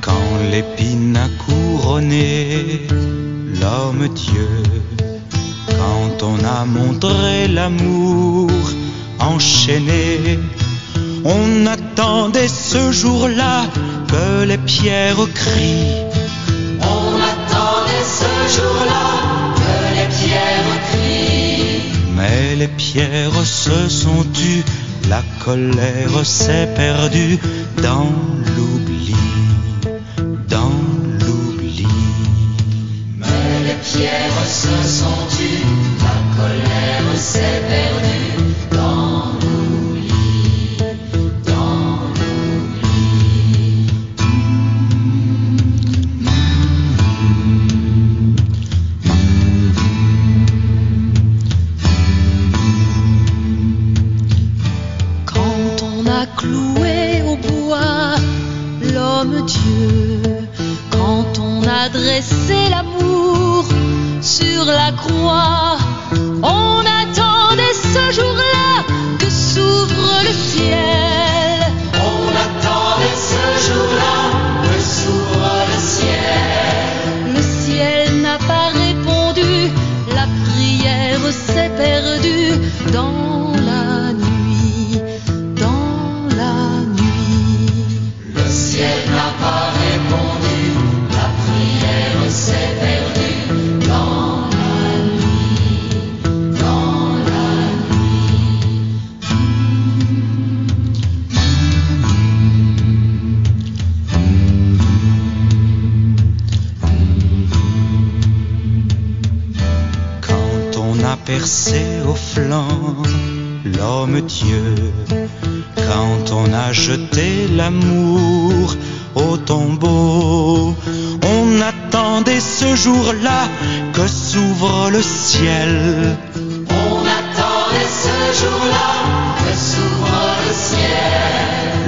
Quand 0.00 0.12
l'épine 0.50 1.16
a 1.16 1.28
couronné 1.44 2.86
l'homme 3.60 4.08
Dieu, 4.14 4.48
quand 5.68 6.26
on 6.26 6.44
a 6.44 6.64
montré 6.64 7.48
l'amour 7.48 8.50
enchaîné, 9.18 10.38
on 11.24 11.66
attendait 11.66 12.48
ce 12.48 12.92
jour-là 12.92 13.64
que 14.08 14.44
les 14.44 14.58
pierres 14.58 15.16
crient. 15.34 16.04
On 16.80 17.16
attendait 17.16 18.04
ce 18.04 18.60
jour-là 18.60 19.33
pierres 22.76 23.44
se 23.44 23.88
sont 23.88 24.24
tues, 24.32 24.64
la 25.08 25.22
colère 25.44 26.24
s'est 26.24 26.68
perdue 26.74 27.38
dans 27.82 28.12
l'oubli, 28.56 29.14
dans 30.48 30.72
l'oubli. 31.20 31.86
Mais 33.18 33.60
les 33.66 33.78
pierres 33.82 34.46
se 34.46 34.88
sont 35.00 35.26
tues, 35.36 35.64
la 36.00 36.18
colère 36.36 37.18
s'est 37.18 37.62
perdue 37.68 37.83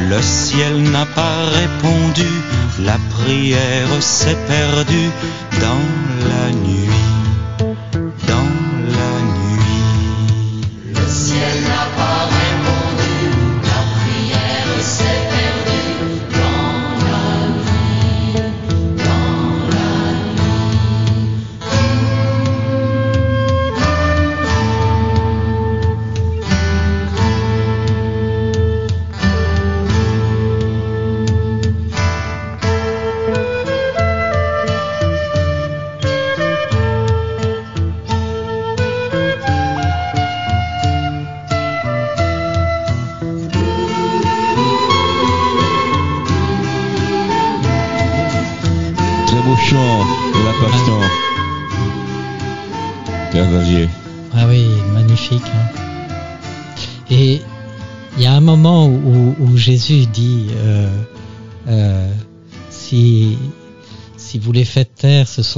Le 0.08 0.22
ciel 0.22 0.82
n'a 0.92 1.04
pas 1.04 1.46
répondu, 1.46 2.30
la 2.84 2.96
prière 3.10 4.00
s'est 4.00 4.36
perdue 4.46 5.10
dans 5.60 6.28
la 6.28 6.52
nuit, 6.52 6.75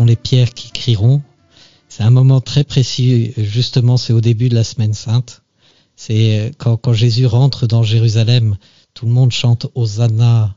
les 0.05 0.17
pierres 0.17 0.55
qui 0.55 0.71
crieront. 0.71 1.23
C'est 1.89 2.03
un 2.03 2.11
moment 2.11 2.41
très 2.41 2.65
précis, 2.65 3.33
justement, 3.37 3.97
c'est 3.97 4.13
au 4.13 4.21
début 4.21 4.49
de 4.49 4.55
la 4.55 4.65
semaine 4.65 4.95
sainte. 4.95 5.43
C'est 5.97 6.39
euh, 6.39 6.51
quand, 6.59 6.77
quand 6.77 6.93
Jésus 6.93 7.27
rentre 7.27 7.67
dans 7.67 7.83
Jérusalem, 7.83 8.57
tout 8.95 9.07
le 9.07 9.13
monde 9.13 9.33
chante 9.33 9.67
Hosanna, 9.75 10.55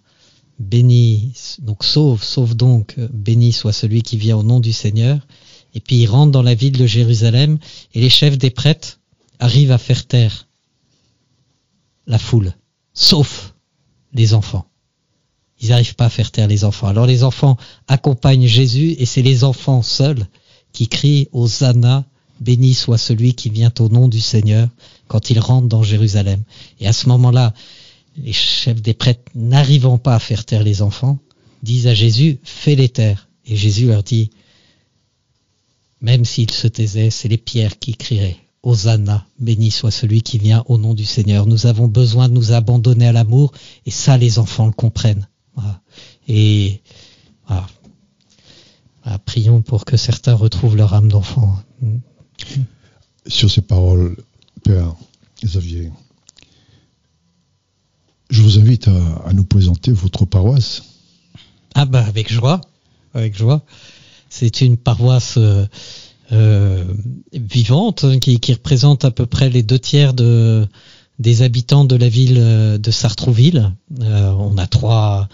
béni, 0.59 1.33
donc 1.59 1.83
sauve, 1.83 2.23
sauve 2.23 2.55
donc, 2.55 2.95
béni 3.11 3.51
soit 3.51 3.73
celui 3.73 4.03
qui 4.03 4.17
vient 4.17 4.37
au 4.37 4.43
nom 4.43 4.59
du 4.59 4.73
Seigneur. 4.73 5.25
Et 5.73 5.79
puis 5.79 5.97
il 5.97 6.07
rentre 6.07 6.31
dans 6.31 6.43
la 6.43 6.53
ville 6.53 6.77
de 6.77 6.85
Jérusalem 6.85 7.57
et 7.93 8.01
les 8.01 8.09
chefs 8.09 8.37
des 8.37 8.51
prêtres 8.51 8.99
arrivent 9.39 9.71
à 9.71 9.77
faire 9.77 10.05
taire 10.05 10.47
la 12.07 12.19
foule, 12.19 12.53
sauf 12.93 13.53
les 14.13 14.33
enfants. 14.33 14.70
Ils 15.61 15.69
n'arrivent 15.69 15.95
pas 15.95 16.05
à 16.05 16.09
faire 16.09 16.31
taire 16.31 16.47
les 16.47 16.63
enfants. 16.63 16.87
Alors 16.87 17.05
les 17.05 17.23
enfants 17.23 17.55
accompagnent 17.87 18.47
Jésus 18.47 18.95
et 18.97 19.05
c'est 19.05 19.21
les 19.21 19.43
enfants 19.43 19.83
seuls 19.83 20.27
qui 20.73 20.87
crient 20.87 21.27
Hosanna, 21.31 22.05
béni 22.39 22.73
soit 22.73 22.97
celui 22.97 23.35
qui 23.35 23.49
vient 23.49 23.71
au 23.79 23.87
nom 23.87 24.07
du 24.07 24.19
Seigneur 24.19 24.67
quand 25.07 25.29
il 25.29 25.39
rentre 25.39 25.67
dans 25.67 25.83
Jérusalem. 25.83 26.41
Et 26.79 26.87
à 26.87 26.93
ce 26.93 27.07
moment-là, 27.09 27.53
les 28.17 28.33
chefs 28.33 28.81
des 28.81 28.93
prêtres 28.93 29.31
n'arrivant 29.35 29.97
pas 29.97 30.15
à 30.15 30.19
faire 30.19 30.45
taire 30.45 30.63
les 30.63 30.81
enfants, 30.81 31.19
disent 31.61 31.87
à 31.87 31.93
Jésus, 31.93 32.39
fais-les 32.43 32.89
taire. 32.89 33.29
Et 33.45 33.55
Jésus 33.55 33.87
leur 33.87 34.03
dit, 34.03 34.31
même 36.01 36.25
s'ils 36.25 36.51
se 36.51 36.67
taisaient, 36.67 37.11
c'est 37.11 37.27
les 37.27 37.37
pierres 37.37 37.77
qui 37.77 37.93
crieraient. 37.93 38.37
Hosanna, 38.63 39.25
béni 39.39 39.71
soit 39.71 39.91
celui 39.91 40.21
qui 40.21 40.37
vient 40.37 40.63
au 40.67 40.77
nom 40.77 40.93
du 40.93 41.05
Seigneur. 41.05 41.45
Nous 41.45 41.65
avons 41.67 41.87
besoin 41.87 42.29
de 42.29 42.33
nous 42.33 42.51
abandonner 42.51 43.07
à 43.07 43.11
l'amour, 43.11 43.51
et 43.85 43.91
ça, 43.91 44.17
les 44.17 44.39
enfants 44.39 44.65
le 44.65 44.71
comprennent. 44.71 45.27
Voilà. 45.55 45.81
Et 46.27 46.81
voilà. 47.47 47.67
Voilà, 49.03 49.19
prions 49.19 49.61
pour 49.61 49.85
que 49.85 49.97
certains 49.97 50.33
retrouvent 50.33 50.77
leur 50.77 50.93
âme 50.93 51.09
d'enfant. 51.09 51.57
Sur 53.27 53.49
ces 53.49 53.61
paroles, 53.61 54.15
Père 54.63 54.95
Xavier, 55.43 55.91
je 58.29 58.41
vous 58.41 58.59
invite 58.59 58.87
à, 58.87 59.15
à 59.25 59.33
nous 59.33 59.43
présenter 59.43 59.91
votre 59.91 60.25
paroisse. 60.25 60.83
Ah 61.73 61.85
bah 61.85 62.05
avec 62.05 62.31
joie, 62.31 62.61
avec 63.13 63.35
joie. 63.37 63.63
C'est 64.29 64.61
une 64.61 64.77
paroisse 64.77 65.35
euh, 65.37 65.65
euh, 66.31 66.85
vivante 67.33 68.05
hein, 68.05 68.19
qui, 68.19 68.39
qui 68.39 68.53
représente 68.53 69.03
à 69.03 69.11
peu 69.11 69.25
près 69.25 69.49
les 69.49 69.63
deux 69.63 69.79
tiers 69.79 70.13
de, 70.13 70.67
des 71.21 71.43
habitants 71.43 71.85
de 71.85 71.95
la 71.95 72.09
ville 72.09 72.37
euh, 72.39 72.77
de 72.77 72.91
Sartrouville. 72.91 73.71
Euh, 74.01 74.31
on 74.31 74.57
a 74.57 74.67
trois, 74.67 75.29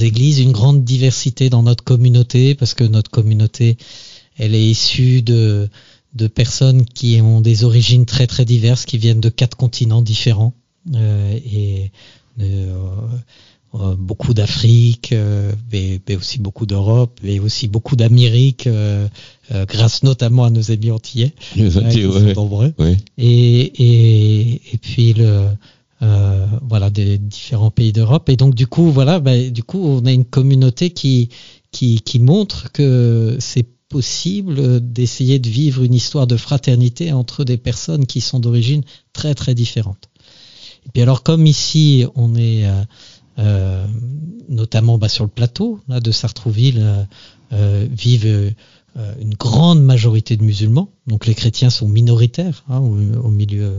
églises, 0.00 0.40
une 0.40 0.52
grande 0.52 0.84
diversité 0.84 1.48
dans 1.48 1.62
notre 1.62 1.84
communauté 1.84 2.54
parce 2.54 2.74
que 2.74 2.84
notre 2.84 3.10
communauté, 3.10 3.78
elle 4.36 4.54
est 4.54 4.64
issue 4.64 5.22
de, 5.22 5.70
personnes 6.34 6.84
qui 6.84 7.20
ont 7.20 7.40
des 7.40 7.64
origines 7.64 8.06
très 8.06 8.26
très 8.26 8.44
diverses, 8.44 8.84
qui 8.84 8.98
viennent 8.98 9.20
de 9.20 9.28
quatre 9.28 9.56
continents 9.56 10.02
différents 10.02 10.54
euh, 10.94 11.38
et 11.44 11.90
beaucoup 13.72 14.34
d'Afrique, 14.34 15.12
euh, 15.12 15.52
mais, 15.72 16.00
mais 16.08 16.16
aussi 16.16 16.38
beaucoup 16.38 16.66
d'Europe, 16.66 17.18
mais 17.22 17.38
aussi 17.40 17.68
beaucoup 17.68 17.96
d'Amérique, 17.96 18.66
euh, 18.66 19.08
euh, 19.50 19.64
grâce 19.66 20.02
notamment 20.02 20.44
à 20.44 20.50
nos 20.50 20.70
amis 20.70 20.90
antillais, 20.90 21.32
Les 21.56 21.78
Antilles, 21.78 22.02
qui 22.02 22.06
ouais. 22.06 22.34
sont 22.34 22.42
nombreux. 22.42 22.74
Ouais. 22.78 22.96
Et, 23.16 23.60
et, 23.60 24.74
et 24.74 24.78
puis 24.78 25.14
le 25.14 25.46
euh, 26.02 26.46
voilà 26.68 26.90
des 26.90 27.16
différents 27.16 27.70
pays 27.70 27.92
d'Europe. 27.92 28.28
Et 28.28 28.36
donc 28.36 28.54
du 28.54 28.66
coup 28.66 28.90
voilà, 28.90 29.20
bah, 29.20 29.38
du 29.50 29.62
coup 29.62 29.80
on 29.82 30.04
a 30.04 30.12
une 30.12 30.24
communauté 30.24 30.90
qui 30.90 31.28
qui, 31.70 32.00
qui 32.00 32.18
montre 32.18 32.70
que 32.72 33.36
c'est 33.40 33.66
possible 33.88 34.80
d'essayer 34.80 35.38
de 35.38 35.48
vivre 35.48 35.82
une 35.82 35.94
histoire 35.94 36.26
de 36.26 36.36
fraternité 36.36 37.12
entre 37.12 37.44
des 37.44 37.56
personnes 37.56 38.06
qui 38.06 38.20
sont 38.20 38.40
d'origine 38.40 38.82
très 39.12 39.34
très 39.34 39.54
différentes. 39.54 40.08
Et 40.86 40.90
puis 40.92 41.02
alors 41.02 41.22
comme 41.22 41.46
ici 41.46 42.04
on 42.16 42.34
est 42.34 42.66
euh, 42.66 42.82
euh, 43.38 43.86
notamment 44.48 44.98
bah, 44.98 45.08
sur 45.08 45.24
le 45.24 45.30
plateau 45.30 45.80
là, 45.88 46.00
de 46.00 46.10
Sartrouville 46.10 46.80
euh, 46.80 47.04
euh, 47.52 47.86
vivent 47.90 48.54
une 49.20 49.32
grande 49.34 49.82
majorité 49.82 50.36
de 50.36 50.42
musulmans, 50.42 50.90
donc 51.06 51.26
les 51.26 51.34
chrétiens 51.34 51.70
sont 51.70 51.88
minoritaires 51.88 52.62
hein, 52.68 52.78
au, 52.78 52.98
au 53.24 53.30
milieu. 53.30 53.72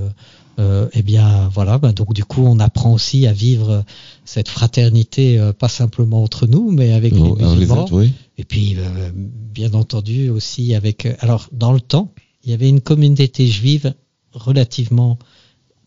Eh 0.60 1.02
bien 1.04 1.50
voilà, 1.54 1.78
bah, 1.78 1.92
donc 1.92 2.14
du 2.14 2.26
coup 2.26 2.42
on 2.44 2.60
apprend 2.60 2.94
aussi 2.94 3.28
à 3.28 3.34
vivre 3.34 3.84
cette 4.26 4.50
fraternité 4.50 5.52
pas 5.60 5.68
simplement 5.68 6.24
entre 6.24 6.48
nous, 6.48 6.72
mais 6.72 6.94
avec 6.94 7.14
Oh, 7.16 7.36
les 7.38 7.46
musulmans. 7.46 7.84
autres, 7.84 7.94
oui. 7.94 8.14
Et 8.40 8.44
puis, 8.44 8.78
bien 9.54 9.74
entendu, 9.74 10.30
aussi 10.30 10.74
avec. 10.74 11.08
Alors, 11.20 11.48
dans 11.52 11.74
le 11.74 11.80
temps, 11.82 12.12
il 12.44 12.50
y 12.52 12.54
avait 12.54 12.70
une 12.70 12.82
communauté 12.82 13.48
juive 13.48 13.94
relativement 14.34 15.18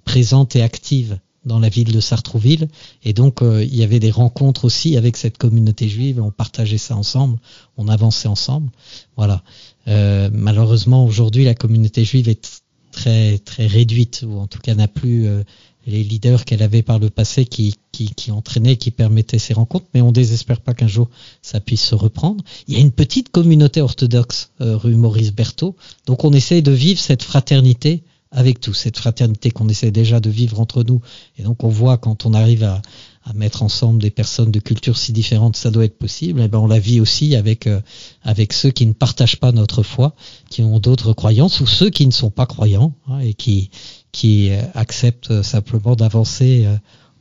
présente 0.05 0.55
et 0.57 0.63
active 0.63 1.19
dans 1.47 1.61
la 1.61 1.69
ville 1.69 1.93
de 1.93 2.01
Sartrouville. 2.01 2.69
Et 3.05 3.13
donc, 3.13 3.41
euh, 3.41 3.65
il 3.65 3.75
y 3.75 3.83
avait 3.83 4.01
des 4.01 4.11
rencontres 4.11 4.65
aussi 4.65 4.97
avec 4.97 5.17
cette 5.17 5.39
communauté 5.39 5.89
juive. 5.89 6.21
On 6.21 6.31
partageait 6.31 6.77
ça 6.77 6.97
ensemble, 6.97 7.39
on 7.79 7.89
avançait 7.89 8.29
ensemble. 8.29 8.71
Voilà. 9.17 9.43
Euh, 9.89 10.29
malheureusement, 10.33 11.07
aujourd'hui, 11.07 11.45
la 11.45 11.55
communauté 11.55 12.05
juive 12.05 12.29
est 12.29 12.63
très 12.91 13.39
très 13.39 13.67
réduite, 13.67 14.25
ou 14.27 14.39
en 14.39 14.47
tout 14.47 14.59
cas 14.59 14.75
n'a 14.75 14.89
plus 14.89 15.27
euh, 15.27 15.45
les 15.87 16.03
leaders 16.03 16.45
qu'elle 16.45 16.63
avait 16.63 16.83
par 16.83 16.99
le 16.99 17.11
passé 17.11 17.45
qui, 17.45 17.75
qui, 17.93 18.31
entraînaient, 18.33 18.77
qui 18.77 18.91
permettaient 18.91 19.39
ces 19.39 19.55
rencontres. 19.55 19.87
Mais 19.95 20.01
on 20.01 20.11
désespère 20.11 20.61
pas 20.61 20.75
qu'un 20.75 20.89
jour 20.89 21.09
ça 21.43 21.61
puisse 21.61 21.85
se 21.85 21.95
reprendre. 21.95 22.43
Il 22.67 22.75
y 22.75 22.79
a 22.79 22.81
une 22.81 22.91
petite 22.91 23.31
communauté 23.31 23.81
orthodoxe 23.81 24.51
rue 24.59 24.97
Maurice 24.97 25.33
Berthaud. 25.33 25.77
Donc 26.07 26.25
on 26.25 26.33
essaye 26.33 26.63
de 26.63 26.73
vivre 26.73 26.99
cette 26.99 27.23
fraternité 27.23 28.03
avec 28.31 28.61
tous, 28.61 28.75
cette 28.75 28.99
fraternité 28.99 29.51
qu'on 29.51 29.69
essaie 29.69 29.91
déjà 29.91 30.21
de 30.21 30.31
vivre 30.31 30.61
entre 30.61 30.83
nous. 30.83 31.01
Et 31.39 31.43
donc 31.43 31.65
on 31.65 31.69
voit 31.69 31.97
quand 31.99 32.27
on 32.27 32.35
arrive 32.35 32.65
à, 32.65 32.83
mettre 33.35 33.65
ensemble 33.65 34.01
des 34.01 34.13
personnes 34.13 34.53
de 34.53 34.61
cultures 34.61 34.97
si 34.97 35.13
différentes, 35.13 35.57
ça 35.57 35.73
doit 35.73 35.85
être 35.85 35.99
possible. 35.99 36.41
Et 36.41 36.47
ben 36.47 36.59
on 36.59 36.69
la 36.69 36.79
vit 36.79 37.01
aussi 37.01 37.35
avec 37.35 37.67
euh, 37.67 37.81
avec 38.23 38.53
ceux 38.53 38.71
qui 38.71 38.87
ne 38.87 38.93
partagent 38.93 39.41
pas 39.41 39.51
notre 39.51 39.83
foi, 39.83 40.15
qui 40.49 40.63
ont 40.63 40.79
d'autres 40.79 41.13
croyances 41.13 41.61
ou 41.61 41.67
ceux 41.67 41.91
qui 41.91 42.07
ne 42.07 42.13
sont 42.13 42.31
pas 42.31 42.47
croyants 42.47 42.95
hein, 43.09 43.19
et 43.19 43.35
qui 43.35 43.71
qui 44.13 44.51
euh, 44.51 44.63
acceptent 44.75 45.33
euh, 45.33 45.43
simplement 45.43 45.97
d'avancer 45.97 46.69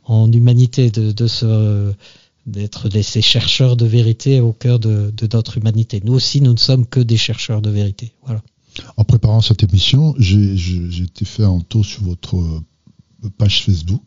en 0.04 0.30
humanité, 0.30 0.92
de, 0.92 1.10
de 1.10 1.26
se 1.26 1.92
d'être 2.46 2.88
ces 3.02 3.22
chercheurs 3.22 3.76
de 3.76 3.86
vérité 3.86 4.38
au 4.38 4.52
cœur 4.52 4.78
de, 4.78 5.12
de 5.12 5.28
notre 5.32 5.58
humanité. 5.58 6.00
Nous 6.04 6.14
aussi, 6.14 6.40
nous 6.40 6.52
ne 6.52 6.58
sommes 6.58 6.86
que 6.86 7.00
des 7.00 7.16
chercheurs 7.16 7.62
de 7.62 7.70
vérité. 7.70 8.12
Voilà. 8.24 8.42
En 8.96 9.04
préparant 9.04 9.40
cette 9.40 9.62
émission, 9.62 10.14
j'ai 10.18 11.02
été 11.02 11.24
faire 11.24 11.50
un 11.50 11.60
tour 11.60 11.84
sur 11.84 12.02
votre 12.04 12.36
euh, 12.36 13.30
page 13.38 13.62
Facebook 13.64 14.02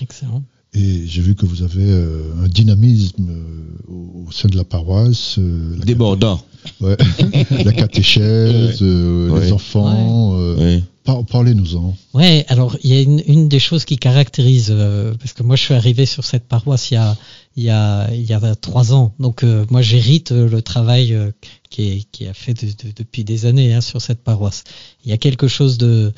Excellent. 0.00 0.42
et 0.74 1.06
j'ai 1.06 1.22
vu 1.22 1.34
que 1.34 1.46
vous 1.46 1.62
avez 1.62 1.84
euh, 1.90 2.22
un 2.44 2.48
dynamisme 2.48 3.28
euh, 3.28 3.92
au, 3.92 4.26
au 4.28 4.32
sein 4.32 4.48
de 4.48 4.56
la 4.56 4.64
paroisse. 4.64 5.36
euh, 5.38 5.76
la 5.78 5.84
Débordant. 5.84 6.40
Ouais. 6.80 6.96
la 7.64 7.72
catéchèse, 7.72 8.78
euh, 8.82 9.30
Ouais. 9.30 9.40
les 9.46 9.52
enfants. 9.52 10.34
euh, 10.36 10.56
Oui. 10.78 10.84
par- 11.04 11.24
Parlez-nous-en. 11.24 11.96
Ouais, 12.14 12.44
alors 12.48 12.76
il 12.82 12.90
y 12.92 12.96
a 12.98 13.02
une, 13.02 13.22
une 13.26 13.48
des 13.48 13.60
choses 13.60 13.84
qui 13.84 13.96
caractérise, 13.98 14.68
euh, 14.70 15.14
parce 15.14 15.32
que 15.32 15.42
moi 15.42 15.56
je 15.56 15.62
suis 15.62 15.74
arrivé 15.74 16.06
sur 16.06 16.24
cette 16.24 16.48
paroisse 16.48 16.90
il 16.90 16.94
y 16.94 16.96
a, 16.98 17.16
il 17.56 17.64
y 17.64 17.70
a, 17.70 18.12
il 18.12 18.22
y 18.24 18.32
a 18.34 18.54
trois 18.54 18.92
ans, 18.92 19.14
donc 19.18 19.42
euh, 19.42 19.64
moi 19.70 19.80
j'hérite 19.82 20.32
euh, 20.32 20.48
le 20.48 20.60
travail 20.62 21.14
euh, 21.14 21.30
qui, 21.70 21.82
est, 21.88 22.02
qui 22.12 22.26
a 22.26 22.34
fait 22.34 22.52
de- 22.54 22.66
de- 22.70 22.92
depuis 22.94 23.24
des 23.24 23.46
années 23.46 23.72
hein, 23.72 23.80
sur 23.80 24.02
cette 24.02 24.22
paroisse. 24.22 24.64
Il 25.04 25.10
y 25.10 25.14
a 25.14 25.16
quelque 25.18 25.48
chose 25.48 25.78
de 25.78 26.12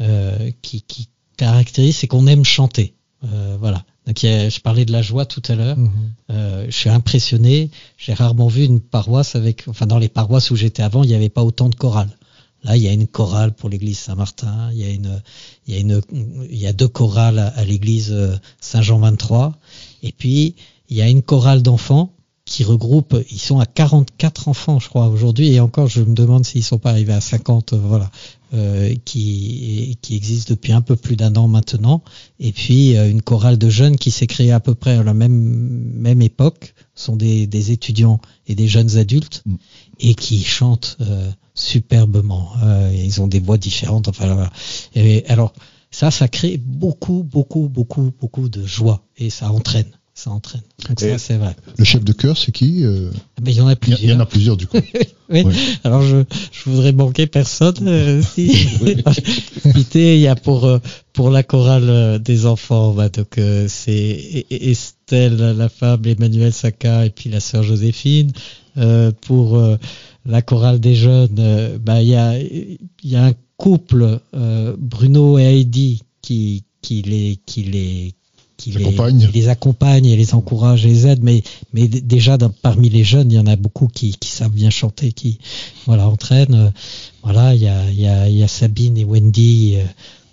euh, 0.00 0.50
qui, 0.62 0.82
qui 0.82 1.08
caractérise, 1.36 1.96
c'est 1.96 2.06
qu'on 2.06 2.26
aime 2.26 2.44
chanter. 2.44 2.94
Voilà. 3.58 3.84
Donc 4.06 4.22
il 4.22 4.28
y 4.28 4.32
a- 4.32 4.48
je 4.50 4.60
parlais 4.60 4.84
de 4.84 4.92
la 4.92 5.00
joie 5.02 5.24
tout 5.24 5.42
à 5.48 5.54
l'heure. 5.54 5.78
Mhm. 5.78 5.90
Euh, 6.30 6.66
je 6.68 6.76
suis 6.76 6.90
impressionné. 6.90 7.70
J'ai 7.96 8.12
rarement 8.12 8.48
vu 8.48 8.64
une 8.64 8.80
paroisse 8.80 9.34
avec, 9.34 9.64
enfin 9.66 9.86
dans 9.86 9.98
les 9.98 10.10
paroisses 10.10 10.50
où 10.50 10.56
j'étais 10.56 10.82
avant, 10.82 11.02
il 11.02 11.08
n'y 11.08 11.14
avait 11.14 11.30
pas 11.30 11.42
autant 11.42 11.70
de 11.70 11.74
chorales. 11.74 12.16
Là, 12.64 12.76
il 12.76 12.82
y 12.82 12.88
a 12.88 12.92
une 12.92 13.06
chorale 13.06 13.52
pour 13.54 13.68
l'église 13.68 13.98
Saint-Martin. 13.98 14.70
Il 14.72 14.78
y 14.78 14.84
a 14.84 14.90
une, 14.90 15.22
il 15.66 15.74
y 15.74 15.76
a 15.76 15.80
une, 15.80 16.00
il 16.50 16.56
y 16.58 16.66
a 16.66 16.72
deux 16.72 16.88
chorales 16.88 17.38
à, 17.38 17.48
à 17.48 17.64
l'église 17.64 18.14
Saint-Jean 18.60 18.98
23. 18.98 19.58
Et 20.02 20.12
puis 20.12 20.54
il 20.94 20.98
y 20.98 21.02
a 21.02 21.08
une 21.08 21.22
chorale 21.22 21.60
d'enfants 21.60 22.12
qui 22.44 22.62
regroupe, 22.62 23.16
ils 23.32 23.40
sont 23.40 23.58
à 23.58 23.66
44 23.66 24.46
enfants, 24.46 24.78
je 24.78 24.88
crois, 24.88 25.08
aujourd'hui, 25.08 25.52
et 25.52 25.58
encore, 25.58 25.88
je 25.88 26.02
me 26.02 26.14
demande 26.14 26.44
s'ils 26.44 26.62
sont 26.62 26.78
pas 26.78 26.90
arrivés 26.90 27.14
à 27.14 27.20
50, 27.20 27.72
euh, 27.72 27.78
voilà, 27.82 28.12
euh, 28.52 28.94
qui, 29.04 29.98
qui 30.02 30.14
existe 30.14 30.50
depuis 30.50 30.70
un 30.70 30.82
peu 30.82 30.94
plus 30.94 31.16
d'un 31.16 31.34
an 31.34 31.48
maintenant, 31.48 32.04
et 32.38 32.52
puis 32.52 32.96
euh, 32.96 33.10
une 33.10 33.22
chorale 33.22 33.58
de 33.58 33.68
jeunes 33.68 33.96
qui 33.96 34.12
s'est 34.12 34.28
créée 34.28 34.52
à 34.52 34.60
peu 34.60 34.76
près 34.76 34.92
à 34.92 35.02
la 35.02 35.14
même, 35.14 35.32
même 35.32 36.22
époque, 36.22 36.74
Ce 36.94 37.06
sont 37.06 37.16
des, 37.16 37.48
des 37.48 37.72
étudiants 37.72 38.20
et 38.46 38.54
des 38.54 38.68
jeunes 38.68 38.98
adultes, 38.98 39.42
Mm. 39.46 39.54
et 39.98 40.14
qui 40.14 40.44
chantent 40.44 40.96
euh, 41.00 41.28
superbement, 41.54 42.52
ils 42.92 43.20
ont 43.20 43.26
des 43.26 43.40
voix 43.40 43.58
différentes, 43.58 44.06
enfin 44.06 44.32
voilà. 44.32 44.52
Et 44.94 45.24
alors, 45.26 45.52
ça, 45.90 46.12
ça 46.12 46.28
crée 46.28 46.56
beaucoup, 46.56 47.24
beaucoup, 47.24 47.68
beaucoup, 47.68 48.12
beaucoup 48.20 48.48
de 48.48 48.64
joie, 48.64 49.02
et 49.16 49.30
ça 49.30 49.50
entraîne. 49.50 49.90
Ça 50.16 50.30
entraîne. 50.30 50.62
Donc 50.88 51.02
Et- 51.02 51.10
ça, 51.10 51.18
c'est 51.18 51.36
vrai. 51.36 51.56
Le 51.76 51.84
chef 51.84 52.04
de 52.04 52.12
chœur, 52.12 52.36
c'est 52.38 52.52
qui 52.52 52.84
euh, 52.84 53.10
Mais 53.42 53.50
il 53.52 53.56
y 53.56 53.60
en 53.60 53.66
a 53.66 53.74
plusieurs. 53.74 54.00
il 54.00 54.10
y 54.10 54.12
en 54.12 54.20
a 54.20 54.26
plusieurs 54.26 54.56
du 54.56 54.66
coup. 54.66 54.78
Oui. 55.30 55.42
Ouais. 55.42 55.54
Alors 55.84 56.02
je, 56.02 56.18
je 56.52 56.68
voudrais 56.70 56.92
manquer 56.92 57.26
personne. 57.26 57.76
euh, 57.88 58.20
si 58.34 58.46
il 59.94 60.18
y 60.20 60.28
a 60.28 60.34
pour 60.36 60.66
euh, 60.66 60.78
pour 61.14 61.30
la 61.30 61.42
chorale 61.42 61.88
euh, 61.88 62.18
des 62.18 62.46
enfants, 62.46 62.92
bah, 62.92 63.08
donc 63.08 63.38
euh, 63.38 63.66
c'est 63.68 64.44
E- 64.50 64.54
E- 64.54 64.70
Estelle, 64.70 65.36
la 65.56 65.68
femme, 65.68 66.02
Emmanuel 66.06 66.52
Saka 66.52 67.06
et 67.06 67.10
puis 67.10 67.30
la 67.30 67.40
sœur 67.40 67.62
Joséphine. 67.62 68.32
Pour 69.22 69.56
la 70.26 70.42
chorale 70.42 70.80
des 70.80 70.96
jeunes, 70.96 71.78
bah 71.80 72.02
il 72.02 72.08
y 72.08 72.16
a 72.16 72.36
il 72.38 72.78
y 73.04 73.14
a 73.16 73.24
un 73.26 73.32
couple 73.56 74.18
Bruno 74.78 75.38
et 75.38 75.42
Heidi 75.44 76.02
qui 76.22 76.64
qui 76.82 77.02
les 77.02 77.38
qui 77.46 77.62
les 77.62 78.14
qui 78.72 78.78
les, 78.78 78.84
Accompagne. 78.86 79.18
qui 79.18 79.38
les 79.38 79.48
accompagne 79.48 80.06
et 80.06 80.16
les 80.16 80.34
encourage 80.34 80.84
et 80.86 80.88
les 80.88 81.06
aide, 81.06 81.20
mais 81.22 81.42
mais 81.72 81.88
déjà 81.88 82.36
dans- 82.38 82.50
parmi 82.50 82.88
les 82.88 83.04
jeunes, 83.04 83.30
il 83.30 83.34
y 83.34 83.38
en 83.38 83.46
a 83.46 83.56
beaucoup 83.56 83.88
qui, 83.88 84.16
qui 84.18 84.28
savent 84.30 84.50
bien 84.52 84.70
chanter, 84.70 85.12
qui 85.12 85.38
voilà 85.86 86.08
entraînent. 86.08 86.72
Voilà, 87.22 87.54
il 87.54 87.62
y 87.62 87.68
a, 87.68 87.90
il 87.90 88.00
y, 88.00 88.06
a, 88.06 88.28
il 88.28 88.36
y 88.36 88.42
a 88.42 88.48
Sabine 88.48 88.96
et 88.98 89.04
Wendy 89.04 89.74
euh, 89.76 89.84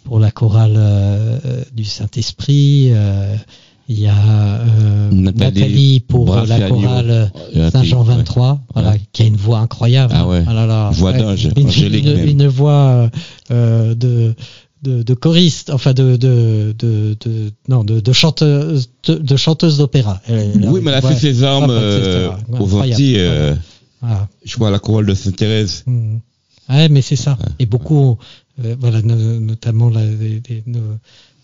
pour 0.04 0.20
la 0.20 0.32
chorale 0.32 0.74
euh, 0.78 1.64
du 1.74 1.86
Saint-Esprit. 1.86 2.90
euh, 2.92 3.36
Il 3.90 4.00
y 4.00 4.08
a 4.08 4.16
euh, 4.16 5.10
Nathalie 5.12 5.60
Nathalie, 5.60 6.00
pour 6.00 6.36
la 6.36 6.70
chorale 6.70 7.32
Saint-Jean 7.72 8.06
ouais. 8.06 8.16
23, 8.16 8.62
voilà, 8.74 8.92
Ouais. 8.92 9.02
qui 9.12 9.24
a 9.24 9.26
une 9.26 9.36
voix 9.36 9.60
incroyable. 9.60 10.14
Ah 10.16 10.26
ouais. 10.28 10.44
là 10.46 10.66
là, 10.66 10.90
Voix 10.92 11.12
d'ange, 11.14 11.50
une, 11.58 11.68
angélique 11.68 12.06
une- 12.06 12.48
voix 12.48 13.10
euh, 13.52 13.94
de 13.96 14.34
de, 14.82 15.04
de 15.04 15.14
choriste, 15.14 15.70
enfin 15.70 15.94
de 15.94 16.16
de 16.16 16.74
de, 16.78 17.16
de 17.24 17.52
non 17.68 17.84
de, 17.84 18.00
de 18.00 18.14
chanteuse 18.14 18.90
de, 19.08 19.36
chanteuse 19.36 19.78
d'opéra. 19.78 20.22
Oui, 20.30 20.80
mais 20.82 20.92
elle 20.92 20.98
a 20.98 21.02
fait 21.02 21.16
ses 21.16 21.44
armes 21.44 21.70
aux. 22.50 22.76
Antilles, 22.76 23.20
Voilà. 24.02 24.28
je 24.44 24.56
crois 24.56 24.70
à 24.70 24.72
la 24.72 24.80
chorale 24.80 25.06
de 25.06 25.14
Sainte-Thérèse. 25.14 25.86
Ouais, 26.70 26.90
mais 26.90 27.02
c'est 27.02 27.16
ça. 27.16 27.38
Et 27.60 27.66
beaucoup, 27.66 28.18
euh, 28.64 28.76
voilà, 28.80 29.02
no- 29.02 29.40
notamment 29.40 29.90
la- 29.90 30.06
les- 30.06 30.42
les- 30.50 30.64
nos, 30.66 30.80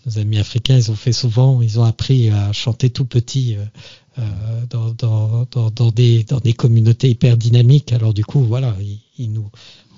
nos 0.06 0.18
amis 0.18 0.38
africains, 0.38 0.76
ils 0.76 0.90
ont 0.90 0.96
fait 0.96 1.12
souvent, 1.12 1.60
ils 1.62 1.78
ont 1.78 1.84
appris 1.84 2.30
à 2.30 2.52
chanter 2.52 2.90
tout 2.90 3.04
petit 3.04 3.56
euh, 3.56 3.64
euh, 4.18 4.22
dans, 4.70 4.90
dans, 4.92 5.46
dans, 5.50 5.70
dans 5.70 5.90
des, 5.90 6.24
dans 6.24 6.38
des 6.40 6.54
communautés 6.54 7.10
hyper 7.10 7.36
dynamiques. 7.36 7.92
Alors 7.92 8.14
du 8.14 8.24
coup, 8.24 8.40
voilà, 8.42 8.74
ils, 8.80 9.00
ils 9.18 9.30
nous 9.32 9.48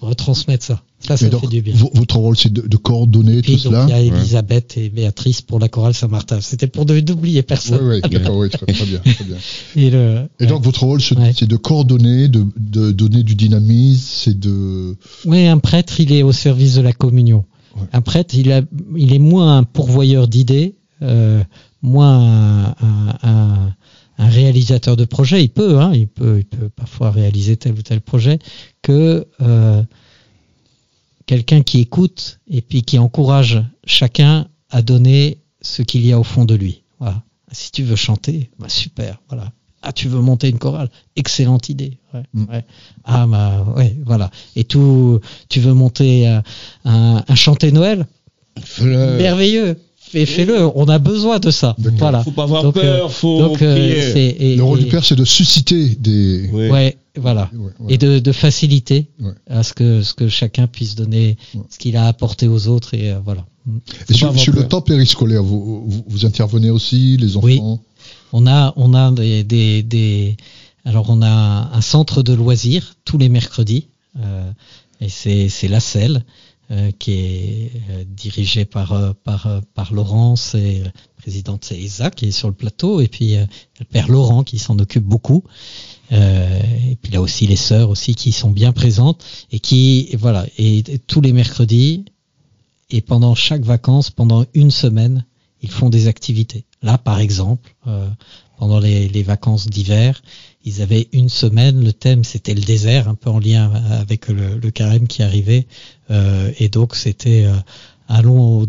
retransmettent 0.01 0.63
ça. 0.63 0.83
Ça, 1.01 1.17
ça 1.17 1.29
donc, 1.31 1.41
fait 1.43 1.47
du 1.47 1.63
bien. 1.63 1.75
vo- 1.75 1.91
votre 1.95 2.17
rôle, 2.19 2.37
c'est 2.37 2.53
de, 2.53 2.61
de 2.67 2.77
coordonner 2.77 3.39
Et 3.39 3.43
tout 3.43 3.53
donc, 3.53 3.61
cela 3.61 3.87
il 3.89 3.91
y 3.91 3.93
a 3.93 4.01
Elisabeth 4.01 4.77
et 4.77 4.91
Béatrice 4.91 5.41
pour 5.41 5.59
la 5.59 5.69
chorale 5.69 5.95
Saint-Martin. 5.95 6.41
C'était 6.43 6.67
pour 6.67 6.85
ne- 6.85 7.01
n'oublier 7.01 7.43
personne. 7.43 7.79
oui, 7.83 8.01
d'accord, 8.03 8.37
oui, 8.37 8.51
très, 8.51 8.67
très 8.67 8.85
bien. 8.87 8.99
Très 8.99 9.25
bien. 9.25 9.37
Et 9.77 9.91
le, 9.91 10.29
Et 10.41 10.47
donc, 10.47 10.63
votre 10.63 10.83
rôle, 10.85 11.01
c'est 11.01 11.17
Ouais. 11.19 11.33
de 11.33 11.57
coordonner, 11.57 12.29
de, 12.29 12.45
de 12.57 12.91
donner 12.93 13.23
du 13.23 13.35
dynamisme, 13.35 14.03
c'est 14.07 14.39
de. 14.39 14.97
Oui, 15.25 15.47
un 15.47 15.59
prêtre, 15.59 16.01
il 16.01 16.13
est 16.13 16.23
au 16.23 16.33
service 16.33 16.75
de 16.75 16.83
la 16.83 16.93
communion. 16.93 17.45
Un 17.93 18.01
prêtre, 18.03 18.35
il, 18.35 18.53
a, 18.53 18.61
il 18.97 19.15
est 19.15 19.19
moins 19.19 19.57
un 19.59 19.63
pourvoyeur 19.63 20.29
d'idées, 20.29 20.75
euh, 21.03 21.43
moins 21.83 22.19
un, 22.21 22.65
un- 22.83 23.19
un- 23.23 23.75
un 24.21 24.29
réalisateur 24.29 24.97
de 24.97 25.05
projet. 25.05 25.43
Il 25.43 25.49
peut, 25.49 25.81
hein, 25.81 25.93
il 25.95 26.07
peut, 26.07 26.39
il 26.39 26.45
peut 26.45 26.69
parfois 26.69 27.11
réaliser 27.11 27.57
tel 27.57 27.73
ou 27.73 27.83
tel 27.83 28.01
projet, 28.01 28.39
que 28.83 29.27
euh, 29.41 29.83
quelqu'un 31.27 31.63
qui 31.63 31.81
écoute 31.81 32.41
et 32.49 32.61
puis 32.61 32.83
qui 32.83 32.99
encourage 32.99 33.63
chacun 33.85 34.47
à 34.71 34.83
donner 34.83 35.39
ce 35.63 35.83
qu'il 35.83 36.05
y 36.07 36.13
a 36.13 36.19
au 36.19 36.25
fond 36.25 36.45
de 36.45 36.55
lui. 36.55 36.83
Voilà. 36.99 37.23
Si 37.53 37.73
tu 37.73 37.83
veux 37.83 37.97
chanter, 37.97 38.51
bah 38.59 38.69
super, 38.69 39.21
voilà. 39.29 39.53
Ah, 39.83 39.93
tu 39.95 40.09
veux 40.09 40.21
monter 40.21 40.51
une 40.51 40.59
chorale 40.59 40.91
Excellente 41.17 41.71
idée. 41.71 41.97
Ouais, 42.13 42.23
Mm. 42.35 42.45
ouais. 42.51 42.65
Ah, 43.05 43.27
bah, 43.27 43.65
ouais, 43.77 43.97
voilà. 44.05 44.31
Et 44.55 44.65
tout, 44.65 45.19
tu 45.49 45.61
veux 45.61 45.73
monter 45.73 46.29
euh, 46.29 46.41
un, 46.85 47.25
un 47.27 47.35
chanté 47.35 47.73
Noël? 47.73 48.07
Merveilleux. 49.17 49.79
Fais, 50.11 50.27
fais-le. 50.27 50.69
On 50.75 50.87
a 50.89 50.99
besoin 50.99 51.39
de 51.39 51.51
ça. 51.51 51.75
D'accord. 51.79 51.99
Voilà. 51.99 52.25
Faut 52.25 52.31
pas 52.33 52.43
avoir 52.45 52.63
Donc, 52.65 52.75
peur, 52.75 53.07
euh, 53.07 53.09
faut 53.09 53.39
Donc, 53.41 53.63
euh, 53.63 53.75
prier. 53.77 54.13
c'est- 54.13 54.37
et- 54.41 54.57
le 54.57 54.63
rôle 54.65 54.81
et- 54.81 54.85
du 54.85 54.89
père, 54.91 55.05
c'est 55.05 55.15
de 55.17 55.25
susciter 55.25 55.89
des. 55.97 56.51
Oui. 56.53 56.69
Ouais, 56.69 56.97
voilà. 57.17 57.49
Ouais, 57.55 57.71
ouais. 57.81 57.95
Et 57.95 57.99
de, 57.99 58.19
de 58.19 58.33
faciliter 58.33 59.07
Ouais. 59.21 59.33
à 59.49 59.63
ce 59.63 59.73
que, 59.73 60.03
ce 60.03 60.13
que 60.15 60.29
chacun 60.29 60.67
puisse 60.67 60.95
donner 60.97 61.37
Ouais. 61.55 61.61
ce 61.71 61.79
qu'il 61.79 61.97
a 61.97 62.07
apporté 62.09 62.49
aux 62.49 62.67
autres. 62.67 62.95
Et 62.95 63.13
euh, 63.13 63.19
voilà. 63.25 63.45
Et 64.09 64.15
Faut 64.15 64.35
sur, 64.37 64.53
le 64.53 64.61
peur. 64.61 64.69
temps 64.69 64.81
périscolaire, 64.81 65.45
vous, 65.45 65.85
vous, 65.87 66.05
vous 66.09 66.27
intervenez 66.27 66.71
aussi, 66.71 67.17
les 67.19 67.37
enfants 67.37 67.47
Oui. 67.47 67.61
On 68.33 68.47
a, 68.47 68.73
on 68.77 68.95
a 68.95 69.13
des, 69.13 69.45
des, 69.45 69.83
des- 69.83 70.37
alors 70.85 71.07
on 71.09 71.21
a 71.23 71.71
un 71.73 71.81
centre 71.81 72.23
de 72.23 72.33
loisirs 72.33 72.95
tous 73.05 73.19
les 73.19 73.29
mercredis, 73.29 73.87
euh, 74.19 74.51
et 75.01 75.09
c'est 75.09 75.49
c'est 75.49 75.69
la 75.69 75.79
Selle 75.81 76.25
euh, 76.73 76.93
qui 76.97 77.13
est 77.15 77.73
euh, 77.91 78.05
dirigée 78.07 78.65
par 78.65 78.93
euh, 78.93 79.13
par 79.25 79.61
par 79.75 79.93
Laurence 79.93 80.55
et 80.55 80.85
la 80.85 80.91
présidente 81.17 81.65
c'est 81.65 81.77
Isa 81.77 82.11
qui 82.11 82.27
est 82.27 82.31
sur 82.31 82.47
le 82.47 82.55
plateau, 82.55 83.01
et 83.01 83.09
puis 83.09 83.35
le 83.35 83.85
père 83.87 84.09
Laurent 84.09 84.45
qui 84.45 84.61
s'en 84.61 84.79
occupe 84.79 85.03
beaucoup. 85.03 85.43
Et 86.13 86.97
puis 87.03 87.13
là 87.13 87.21
aussi 87.21 87.49
les 87.49 87.57
sœurs 87.57 87.91
aussi 87.91 88.15
qui 88.15 88.31
sont 88.31 88.51
bien 88.51 88.73
présentes 88.73 89.25
et 89.51 89.59
qui 89.59 90.15
voilà 90.17 90.47
et, 90.59 90.83
tous 91.07 91.21
les 91.21 91.33
mercredis 91.33 92.05
et 92.91 93.01
pendant 93.01 93.35
chaque 93.35 93.63
vacances 93.63 94.11
pendant 94.11 94.45
une 94.55 94.71
semaine 94.71 95.25
ils 95.63 95.71
font 95.71 95.89
des 95.89 96.07
activités. 96.07 96.65
Là, 96.83 96.99
par 96.99 97.21
exemple, 97.21 97.75
pendant 98.59 98.79
les 98.79 99.23
vacances 99.23 99.67
d'hiver, 99.67 100.23
ils 100.65 100.83
avaient 100.83 101.09
une 101.13 101.29
semaine, 101.29 101.83
le 101.83 101.93
thème 101.93 102.25
c'était 102.25 102.55
le 102.55 102.61
désert, 102.61 103.09
un 103.09 103.15
peu 103.15 103.31
en 103.31 103.39
lien 103.39 103.73
avec 103.91 104.29
le, 104.29 104.59
le 104.59 104.71
carême 104.71 105.07
qui 105.07 105.23
arrivait, 105.23 105.67
euh, 106.11 106.53
et 106.59 106.69
donc 106.69 106.97
c'était 106.97 107.45
euh, 107.45 107.55
allons 108.09 108.67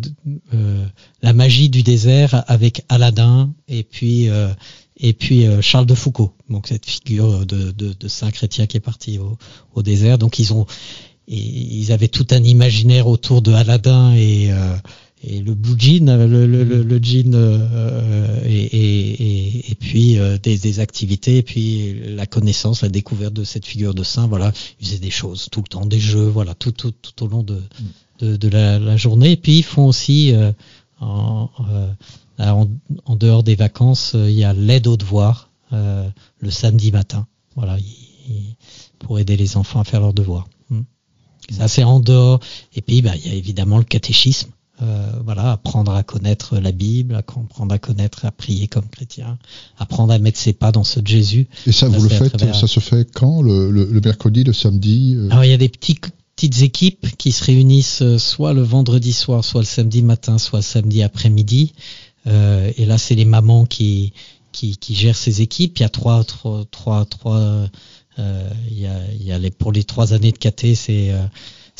euh, 0.53 0.85
la 1.21 1.33
magie 1.33 1.69
du 1.69 1.83
désert 1.83 2.43
avec 2.47 2.83
Aladdin 2.89 3.53
et 3.67 3.83
puis 3.83 4.29
euh, 4.29 4.53
et 4.97 5.13
puis 5.13 5.47
euh, 5.47 5.61
Charles 5.61 5.87
de 5.87 5.95
Foucault, 5.95 6.33
donc 6.49 6.67
cette 6.67 6.85
figure 6.85 7.45
de, 7.45 7.71
de, 7.71 7.93
de 7.99 8.07
saint 8.07 8.31
chrétien 8.31 8.67
qui 8.67 8.77
est 8.77 8.81
parti 8.81 9.17
au, 9.17 9.37
au 9.73 9.81
désert. 9.81 10.17
Donc 10.17 10.37
ils 10.39 10.53
ont 10.53 10.65
ils 11.27 11.91
avaient 11.91 12.09
tout 12.09 12.27
un 12.31 12.43
imaginaire 12.43 13.07
autour 13.07 13.41
de 13.41 13.53
Aladdin 13.53 14.13
et 14.15 14.51
euh, 14.51 14.75
et 15.23 15.39
le 15.41 15.53
blue 15.53 15.75
jean, 15.77 16.05
le, 16.17 16.47
le, 16.47 16.63
le, 16.63 16.81
le 16.83 16.99
jean 17.03 17.33
euh, 17.35 18.39
et, 18.45 18.63
et, 18.63 19.11
et, 19.11 19.71
et 19.71 19.75
puis 19.75 20.17
euh, 20.17 20.37
des, 20.41 20.57
des 20.57 20.79
activités 20.79 21.37
et 21.37 21.43
puis 21.43 21.93
la 22.15 22.25
connaissance, 22.25 22.81
la 22.81 22.89
découverte 22.89 23.33
de 23.33 23.43
cette 23.43 23.65
figure 23.65 23.93
de 23.93 24.03
saint. 24.03 24.27
Voilà, 24.27 24.51
ils 24.79 24.87
faisaient 24.87 24.99
des 24.99 25.11
choses 25.11 25.47
tout 25.51 25.61
le 25.61 25.67
temps, 25.67 25.85
des 25.85 25.99
jeux, 25.99 26.25
voilà, 26.27 26.55
tout, 26.55 26.71
tout, 26.71 26.91
tout 26.91 27.23
au 27.23 27.27
long 27.27 27.43
de, 27.43 27.61
de, 28.19 28.35
de 28.35 28.47
la, 28.47 28.79
la 28.79 28.97
journée. 28.97 29.31
Et 29.31 29.37
puis 29.37 29.59
ils 29.59 29.63
font 29.63 29.85
aussi 29.85 30.33
euh, 30.33 30.51
en, 30.99 31.49
euh, 31.69 31.93
en, 32.39 32.67
en 33.05 33.15
dehors 33.15 33.43
des 33.43 33.55
vacances, 33.55 34.13
euh, 34.15 34.29
il 34.29 34.35
y 34.37 34.43
a 34.43 34.53
l'aide 34.53 34.87
aux 34.87 34.97
devoirs 34.97 35.51
euh, 35.73 36.09
le 36.39 36.49
samedi 36.49 36.91
matin. 36.91 37.27
Voilà, 37.55 37.77
il- 37.77 38.33
il- 38.33 38.55
pour 38.99 39.19
aider 39.19 39.37
les 39.37 39.57
enfants 39.57 39.79
à 39.79 39.83
faire 39.83 39.99
leurs 40.01 40.13
devoirs. 40.13 40.47
Hmm. 40.69 40.81
Ça 41.51 41.67
c'est 41.67 41.83
en 41.83 41.99
dehors. 41.99 42.39
Et 42.75 42.81
puis 42.81 43.01
bah, 43.03 43.13
il 43.15 43.27
y 43.27 43.33
a 43.33 43.35
évidemment 43.35 43.77
le 43.77 43.83
catéchisme. 43.83 44.49
Euh, 44.83 45.11
voilà, 45.23 45.51
apprendre 45.51 45.91
à 45.93 46.01
connaître 46.01 46.57
la 46.57 46.71
Bible, 46.71 47.13
apprendre 47.13 47.71
à 47.71 47.77
connaître, 47.77 48.25
à 48.25 48.31
prier 48.31 48.67
comme 48.67 48.87
chrétien, 48.89 49.37
apprendre 49.77 50.11
à 50.11 50.17
mettre 50.17 50.39
ses 50.39 50.53
pas 50.53 50.71
dans 50.71 50.83
ceux 50.83 51.03
de 51.03 51.07
Jésus. 51.07 51.47
Et 51.67 51.71
ça, 51.71 51.81
Ça, 51.81 51.87
vous 51.89 52.01
le 52.01 52.09
faites, 52.09 52.35
travers- 52.35 52.55
ça 52.55 52.65
se 52.65 52.79
fait 52.79 53.07
quand 53.13 53.43
le, 53.43 53.69
le, 53.69 53.85
le 53.85 54.01
mercredi, 54.01 54.43
le 54.43 54.53
samedi 54.53 55.13
euh, 55.17 55.29
Alors 55.29 55.43
il 55.45 55.51
y 55.51 55.53
a 55.53 55.57
des 55.57 55.69
petits, 55.69 55.99
petites 56.35 56.63
équipes 56.63 57.15
qui 57.17 57.31
se 57.31 57.43
réunissent 57.43 58.01
euh, 58.01 58.17
soit 58.17 58.53
le 58.53 58.63
vendredi 58.63 59.13
soir, 59.13 59.45
soit 59.45 59.61
le 59.61 59.67
samedi 59.67 60.01
matin, 60.01 60.39
soit 60.39 60.59
le 60.59 60.63
samedi 60.63 61.03
après-midi. 61.03 61.73
Euh, 62.25 62.71
et 62.75 62.85
là, 62.87 62.97
c'est 62.97 63.13
les 63.15 63.25
mamans 63.25 63.65
qui, 63.65 64.13
qui, 64.51 64.77
qui 64.77 64.95
gèrent 64.95 65.15
ces 65.15 65.41
équipes. 65.43 65.77
Il 65.77 65.81
y 65.83 65.85
a 65.85 65.89
trois, 65.89 66.23
trois, 66.23 66.65
trois, 66.71 67.05
trois 67.05 67.67
il 68.17 68.79
y 68.79 68.85
a, 68.87 68.99
il 69.19 69.25
y 69.25 69.31
a 69.31 69.37
les, 69.39 69.51
pour 69.51 69.71
les 69.71 69.83
trois 69.83 70.13
années 70.13 70.31
de 70.31 70.37
KT, 70.37 70.75
c'est 70.75 71.11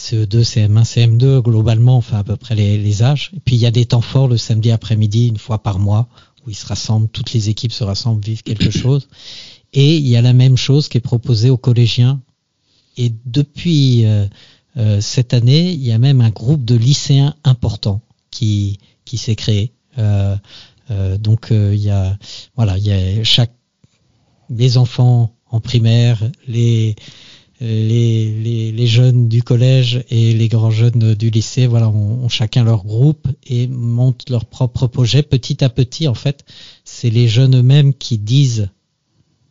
CE2, 0.02 0.44
CM1, 0.44 0.84
CM2, 0.84 1.42
globalement, 1.42 1.98
enfin 1.98 2.20
à 2.20 2.24
peu 2.24 2.36
près 2.36 2.56
les, 2.56 2.78
les 2.78 3.04
âges. 3.04 3.32
Et 3.36 3.40
puis 3.40 3.56
il 3.56 3.62
y 3.62 3.66
a 3.66 3.72
des 3.72 3.86
temps 3.86 4.02
forts 4.02 4.28
le 4.28 4.38
samedi 4.38 4.72
après-midi, 4.72 5.28
une 5.28 5.38
fois 5.38 5.62
par 5.62 5.80
mois, 5.80 6.08
où 6.46 6.50
ils 6.50 6.56
se 6.56 6.66
rassemblent, 6.66 7.08
toutes 7.10 7.34
les 7.34 7.50
équipes 7.50 7.72
se 7.72 7.84
rassemblent, 7.84 8.24
vivent 8.24 8.44
quelque 8.44 8.72
chose. 8.82 9.08
Et 9.74 9.98
il 9.98 10.08
y 10.08 10.18
a 10.18 10.22
la 10.22 10.34
même 10.34 10.58
chose 10.58 10.90
qui 10.90 10.98
est 10.98 11.02
proposée 11.02 11.50
aux 11.50 11.58
collégiens. 11.58 12.22
Et 12.98 13.14
depuis 13.26 14.06
euh, 14.06 14.28
euh, 14.78 15.02
cette 15.02 15.34
année, 15.34 15.72
il 15.72 15.84
y 15.84 15.92
a 15.92 15.98
même 15.98 16.22
un 16.22 16.30
groupe 16.30 16.66
de 16.66 16.76
lycéens 16.76 17.36
important 17.44 18.02
qui, 18.32 18.80
qui 19.06 19.18
s'est 19.18 19.36
créé. 19.36 19.74
Euh, 19.98 20.36
euh, 20.90 21.18
donc 21.18 21.48
il 21.52 21.76
y 21.76 21.90
a 21.90 22.18
voilà, 22.56 22.78
il 22.78 22.86
y 22.86 22.92
a 22.92 23.24
chaque 23.24 23.54
les 24.50 24.78
enfants 24.78 25.34
en 25.50 25.60
primaire, 25.60 26.22
les 26.48 26.96
les, 27.62 28.88
jeunes 28.88 29.30
du 29.30 29.44
collège 29.44 30.04
et 30.10 30.34
les 30.34 30.48
grands 30.48 30.72
jeunes 30.72 31.14
du 31.14 31.30
lycée, 31.30 31.68
voilà, 31.68 31.90
ont, 31.90 32.24
ont 32.24 32.30
chacun 32.30 32.64
leur 32.64 32.84
groupe 32.84 33.28
et 33.46 33.68
montent 33.68 34.30
leur 34.30 34.46
propre 34.46 34.88
projet. 34.88 35.22
Petit 35.24 35.64
à 35.64 35.70
petit, 35.70 36.08
en 36.08 36.14
fait, 36.16 36.44
c'est 36.84 37.10
les 37.10 37.28
jeunes 37.28 37.58
eux-mêmes 37.58 37.94
qui 37.94 38.18
disent 38.18 38.70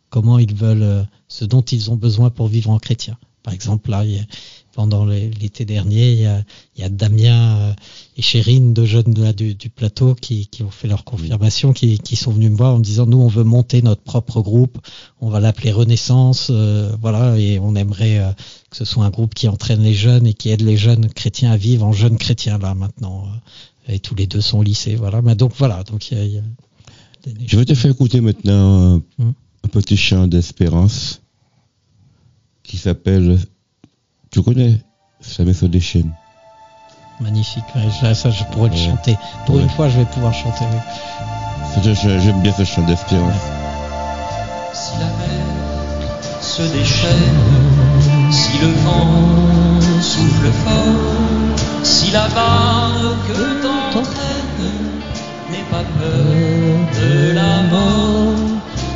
comment 0.09 0.37
ils 0.37 0.53
veulent, 0.53 0.83
euh, 0.83 1.03
ce 1.27 1.45
dont 1.45 1.61
ils 1.61 1.89
ont 1.89 1.95
besoin 1.95 2.29
pour 2.29 2.47
vivre 2.47 2.69
en 2.69 2.79
chrétien. 2.79 3.17
Par 3.43 3.53
exemple, 3.53 3.89
là, 3.89 4.03
il 4.05 4.11
y 4.11 4.19
a- 4.19 4.25
pendant 4.73 5.05
l'été 5.05 5.65
dernier, 5.65 6.13
il 6.13 6.19
y 6.19 6.25
a, 6.25 6.43
il 6.77 6.81
y 6.81 6.83
a 6.85 6.89
Damien 6.89 7.57
euh, 7.57 7.73
et 8.17 8.21
Chérine, 8.21 8.73
deux 8.73 8.85
jeunes 8.85 9.13
de 9.13 9.31
du, 9.31 9.53
du 9.55 9.69
plateau, 9.69 10.15
qui, 10.15 10.47
qui 10.47 10.63
ont 10.63 10.69
fait 10.71 10.87
leur 10.87 11.03
confirmation, 11.03 11.73
qui, 11.73 11.97
qui 11.99 12.15
sont 12.15 12.31
venus 12.31 12.51
me 12.51 12.55
voir 12.55 12.75
en 12.75 12.77
me 12.79 12.83
disant, 12.83 13.05
nous, 13.05 13.19
on 13.19 13.27
veut 13.27 13.43
monter 13.43 13.81
notre 13.81 14.01
propre 14.01 14.41
groupe, 14.41 14.77
on 15.19 15.29
va 15.29 15.39
l'appeler 15.39 15.71
Renaissance, 15.71 16.47
euh, 16.51 16.95
voilà, 17.01 17.37
et 17.37 17.59
on 17.59 17.75
aimerait 17.75 18.19
euh, 18.19 18.31
que 18.69 18.77
ce 18.77 18.85
soit 18.85 19.03
un 19.05 19.09
groupe 19.09 19.33
qui 19.33 19.47
entraîne 19.47 19.81
les 19.81 19.93
jeunes 19.93 20.25
et 20.27 20.33
qui 20.33 20.49
aide 20.49 20.61
les 20.61 20.77
jeunes 20.77 21.07
chrétiens 21.09 21.51
à 21.51 21.57
vivre 21.57 21.85
en 21.85 21.91
jeunes 21.93 22.17
chrétiens, 22.17 22.57
là, 22.57 22.73
maintenant. 22.73 23.27
Et 23.87 23.99
tous 23.99 24.15
les 24.15 24.27
deux 24.27 24.41
sont 24.41 24.59
au 24.59 24.63
lycée, 24.63 24.95
voilà. 24.95 25.21
Mais 25.21 25.35
donc, 25.35 25.51
voilà, 25.57 25.83
donc 25.83 26.11
il 26.11 26.17
y 26.17 26.21
a- 26.21 26.25
il 26.25 26.31
y 26.33 26.37
a 26.37 26.41
des- 27.25 27.47
Je 27.47 27.57
vais 27.57 27.65
te 27.65 27.73
faire 27.73 27.91
écouter 27.91 28.21
maintenant 28.21 28.95
un, 28.95 29.01
un 29.63 29.67
petit 29.71 29.97
chant 29.97 30.27
d'espérance 30.27 31.21
qui 32.63 32.77
s'appelle. 32.77 33.37
Tu 34.31 34.41
connais 34.41 34.77
Ça 35.19 35.43
met 35.43 35.53
sur 35.53 35.69
des 35.69 35.79
chaînes. 35.79 36.11
Magnifique, 37.19 37.63
ouais, 37.75 37.81
ça, 37.99 38.15
ça, 38.15 38.31
je 38.31 38.43
pourrais 38.45 38.69
le 38.69 38.75
chanter. 38.75 39.15
Pour 39.45 39.55
Ouais. 39.55 39.61
une 39.61 39.69
fois, 39.69 39.87
je 39.89 39.99
vais 39.99 40.05
pouvoir 40.05 40.33
chanter. 40.33 40.65
oui. 40.73 41.93
J'aime 42.03 42.41
bien 42.41 42.51
ce 42.57 42.63
chant 42.63 42.81
d'espérance. 42.83 43.33
Si 44.73 44.93
la 44.99 45.05
mer 45.05 46.41
se 46.41 46.63
déchaîne, 46.63 48.31
si 48.31 48.57
le 48.57 48.67
vent 48.83 50.01
souffle 50.01 50.51
fort, 50.63 51.83
si 51.83 52.11
la 52.11 52.27
barque 52.29 53.61
t'entraîne, 53.61 54.71
n'aie 55.51 55.65
pas 55.69 55.83
peur 55.99 56.23
de 56.99 57.31
la 57.33 57.61
mort. 57.69 58.35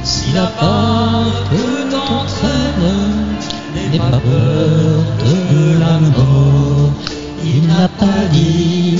Si 0.03 0.31
la 0.33 0.45
barque 0.59 1.84
pas 3.97 4.19
peur 4.19 5.03
de 5.51 5.79
la 5.79 5.99
mort. 5.99 6.91
Il 7.43 7.67
n'a 7.67 7.87
pas 7.87 8.25
dit 8.31 8.97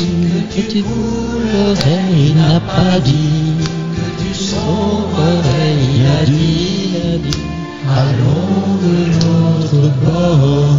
que 0.55 0.61
tu 0.71 0.83
coulerais, 0.83 2.05
il 2.15 2.35
n'a 2.35 2.59
pas 2.59 2.99
dit 2.99 3.55
que 3.95 4.23
tu 4.23 4.33
sauverais, 4.33 5.75
il 5.95 6.05
a 6.05 6.25
dit, 6.25 6.89
il 6.89 7.13
a 7.13 7.17
dit 7.17 7.43
allons 7.89 8.77
de 8.85 8.95
l'autre 9.15 9.91
bord, 10.05 10.75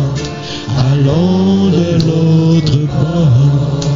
allons 0.91 1.71
de 1.71 1.87
l'autre 2.07 2.79
bord. 2.99 3.96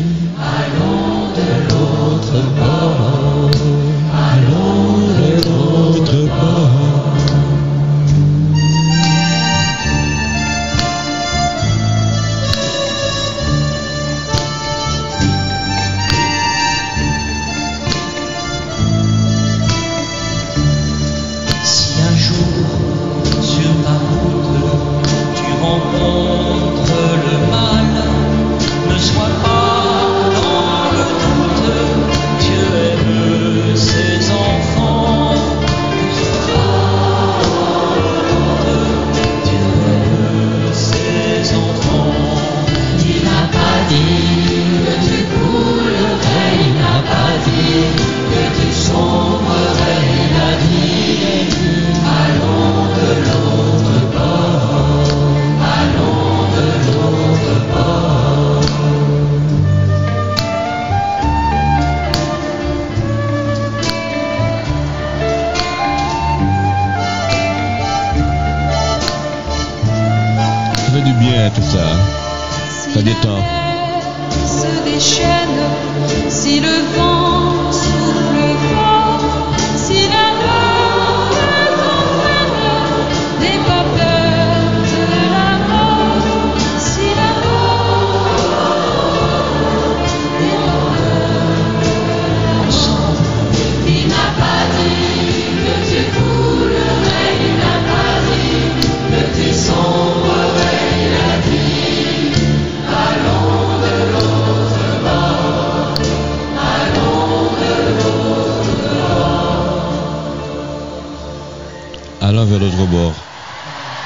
Vers 112.45 112.59
l'autre 112.59 112.87
bord. 112.87 113.13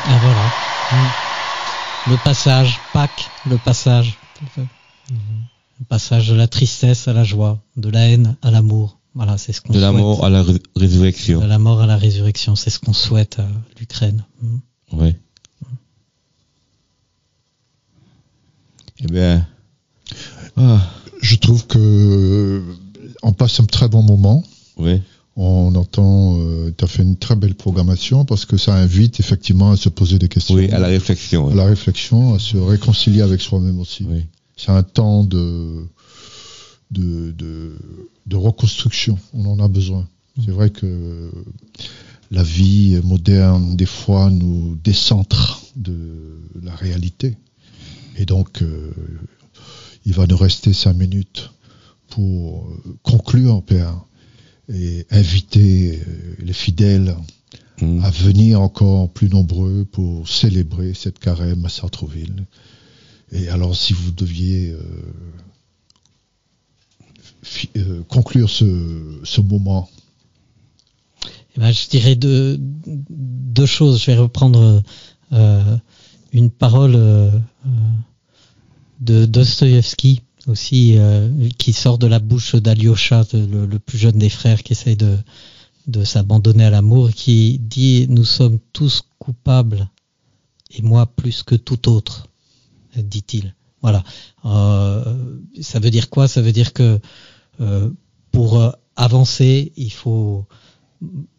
Ah 0.07 0.17
voilà. 0.21 0.45
Mm. 0.91 2.11
Le 2.11 2.17
passage, 2.23 2.79
Pâques, 2.93 3.29
le 3.49 3.57
passage. 3.57 4.17
Le 4.57 5.85
passage 5.89 6.29
de 6.29 6.35
la 6.35 6.47
tristesse 6.47 7.07
à 7.07 7.13
la 7.13 7.23
joie, 7.23 7.59
de 7.77 7.89
la 7.89 8.07
haine 8.07 8.35
à 8.41 8.51
l'amour. 8.51 8.97
Voilà, 9.13 9.37
c'est 9.37 9.53
ce 9.53 9.61
qu'on 9.61 9.73
De 9.73 9.79
la 9.79 9.89
souhaite. 9.91 10.01
mort 10.01 10.25
à 10.25 10.29
la 10.29 10.43
ré- 10.43 10.61
résurrection. 10.75 11.39
De 11.39 11.45
la 11.45 11.57
mort 11.59 11.81
à 11.81 11.85
la 11.87 11.95
résurrection, 11.97 12.55
c'est 12.55 12.69
ce 12.69 12.79
qu'on 12.79 12.93
souhaite 12.93 13.39
à 13.39 13.47
l'Ukraine. 13.79 14.23
Mm. 14.41 14.57
Oui. 14.93 15.15
Eh 19.03 19.07
bien. 19.07 19.45
Ah, 20.57 20.79
Je 21.21 21.35
trouve 21.35 21.65
que 21.67 21.77
euh, 21.79 22.61
on 23.23 23.33
passe 23.33 23.59
un 23.59 23.65
très 23.65 23.87
bon 23.87 24.03
moment. 24.03 24.43
oui. 24.77 25.01
On 25.37 25.75
entend, 25.75 26.37
tu 26.77 26.83
as 26.83 26.87
fait 26.87 27.03
une 27.03 27.17
très 27.17 27.35
belle 27.35 27.55
programmation 27.55 28.23
parce 28.23 28.45
que 28.45 28.55
ça 28.55 28.73
invite 28.75 29.19
effectivement 29.19 29.71
à 29.71 29.77
se 29.77 29.89
poser 29.89 30.17
des 30.17 30.29
questions, 30.29 30.55
Oui, 30.55 30.69
à 30.71 30.79
la 30.79 30.87
réflexion. 30.87 31.49
à 31.49 31.53
la 31.55 31.65
réflexion, 31.65 32.33
à 32.35 32.39
se 32.39 32.55
réconcilier 32.57 33.21
avec 33.21 33.41
soi-même 33.41 33.79
aussi. 33.79 34.05
Oui. 34.09 34.25
C'est 34.55 34.71
un 34.71 34.83
temps 34.83 35.25
de, 35.25 35.87
de, 36.91 37.31
de, 37.31 37.75
de 38.25 38.35
reconstruction. 38.37 39.19
On 39.33 39.45
en 39.47 39.59
a 39.59 39.67
besoin. 39.67 40.07
C'est 40.45 40.51
vrai 40.51 40.69
que 40.69 41.29
la 42.31 42.43
vie 42.43 42.97
moderne, 43.03 43.75
des 43.75 43.85
fois, 43.85 44.29
nous 44.29 44.77
décentre 44.83 45.61
de 45.75 46.39
la 46.63 46.73
réalité. 46.75 47.35
Et 48.17 48.25
donc, 48.25 48.61
euh, 48.61 48.91
il 50.05 50.13
va 50.13 50.25
nous 50.27 50.37
rester 50.37 50.71
cinq 50.71 50.93
minutes 50.95 51.51
pour 52.09 52.67
euh, 52.69 52.95
conclure, 53.03 53.61
Père, 53.63 53.95
et 54.73 55.05
inviter 55.11 55.99
euh, 55.99 56.35
les 56.39 56.53
fidèles 56.53 57.15
Mm. 57.81 58.05
à 58.05 58.09
venir 58.09 58.61
encore 58.61 59.09
plus 59.09 59.27
nombreux 59.29 59.85
pour 59.91 60.29
célébrer 60.29 60.93
cette 60.93 61.19
carême 61.19 61.65
à 61.65 61.69
Sartreville. 61.69 62.45
Et 63.31 63.49
alors, 63.49 63.75
si 63.75 63.91
vous 63.91 64.11
deviez 64.11 64.71
euh, 64.71 64.81
euh, 67.75 68.03
conclure 68.07 68.49
ce, 68.49 69.19
ce 69.23 69.41
moment, 69.41 69.89
Eh 71.57 71.59
ben, 71.59 71.71
je 71.71 71.89
dirais 71.89 72.15
deux, 72.15 72.57
deux 72.59 73.65
choses. 73.65 74.01
Je 74.01 74.11
vais 74.11 74.17
reprendre 74.17 74.81
euh, 75.33 75.77
une 76.31 76.49
parole 76.49 76.93
de 79.01 79.25
Dostoïevski 79.25 80.21
aussi, 80.47 80.97
euh, 80.97 81.49
qui 81.57 81.73
sort 81.73 81.97
de 81.97 82.07
la 82.07 82.19
bouche 82.19 82.55
d'Alyosha, 82.55 83.23
le, 83.33 83.65
le 83.65 83.79
plus 83.79 83.97
jeune 83.97 84.17
des 84.17 84.29
frères, 84.29 84.63
qui 84.63 84.73
essaye 84.73 84.95
de, 84.95 85.17
de 85.87 86.03
s'abandonner 86.03 86.65
à 86.65 86.69
l'amour, 86.69 87.11
qui 87.11 87.59
dit 87.59 88.07
Nous 88.09 88.25
sommes 88.25 88.59
tous 88.73 89.03
coupables, 89.19 89.89
et 90.71 90.81
moi 90.81 91.05
plus 91.05 91.43
que 91.43 91.55
tout 91.55 91.89
autre, 91.89 92.27
dit-il. 92.95 93.55
Voilà. 93.81 94.03
Euh, 94.45 95.37
ça 95.61 95.79
veut 95.79 95.91
dire 95.91 96.09
quoi? 96.09 96.27
Ça 96.27 96.41
veut 96.41 96.51
dire 96.51 96.73
que 96.73 96.99
euh, 97.61 97.89
pour 98.31 98.75
avancer, 98.95 99.71
il 99.75 99.91
faut 99.91 100.45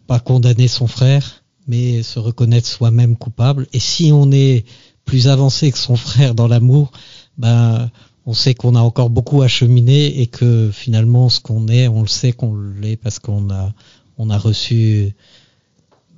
pas 0.06 0.20
condamner 0.20 0.68
son 0.68 0.86
frère, 0.86 1.42
mais 1.66 2.02
se 2.02 2.18
reconnaître 2.18 2.68
soi-même 2.68 3.16
coupable. 3.16 3.66
Et 3.72 3.80
si 3.80 4.12
on 4.12 4.30
est 4.30 4.64
plus 5.04 5.28
avancé 5.28 5.72
que 5.72 5.78
son 5.78 5.96
frère 5.96 6.34
dans 6.34 6.48
l'amour, 6.48 6.92
ben 7.38 7.90
on 8.26 8.34
sait 8.34 8.54
qu'on 8.54 8.74
a 8.74 8.80
encore 8.80 9.08
beaucoup 9.08 9.42
à 9.42 9.48
cheminer 9.48 10.20
et 10.20 10.26
que 10.26 10.70
finalement 10.72 11.28
ce 11.28 11.40
qu'on 11.40 11.68
est, 11.68 11.86
on 11.88 12.02
le 12.02 12.08
sait 12.08 12.32
qu'on 12.32 12.56
l'est 12.56 12.96
parce 12.96 13.20
qu'on 13.20 13.50
a 13.50 13.72
on 14.18 14.30
a 14.30 14.38
reçu 14.38 15.14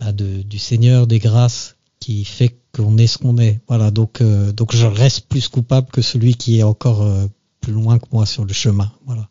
de- 0.00 0.42
du 0.42 0.58
Seigneur 0.58 1.06
des 1.06 1.18
grâces 1.18 1.76
qui 2.00 2.24
fait 2.24 2.56
qu'on 2.72 2.96
est 2.96 3.06
ce 3.06 3.18
qu'on 3.18 3.38
est. 3.38 3.60
Voilà, 3.68 3.90
donc 3.90 4.20
euh, 4.20 4.52
donc 4.52 4.74
je 4.74 4.86
reste 4.86 5.26
plus 5.28 5.48
coupable 5.48 5.88
que 5.90 6.00
celui 6.00 6.34
qui 6.34 6.58
est 6.58 6.62
encore 6.62 7.02
euh, 7.02 7.26
plus 7.60 7.72
loin 7.72 7.98
que 7.98 8.06
moi 8.12 8.24
sur 8.24 8.44
le 8.44 8.52
chemin. 8.52 8.90
Voilà. 9.04 9.28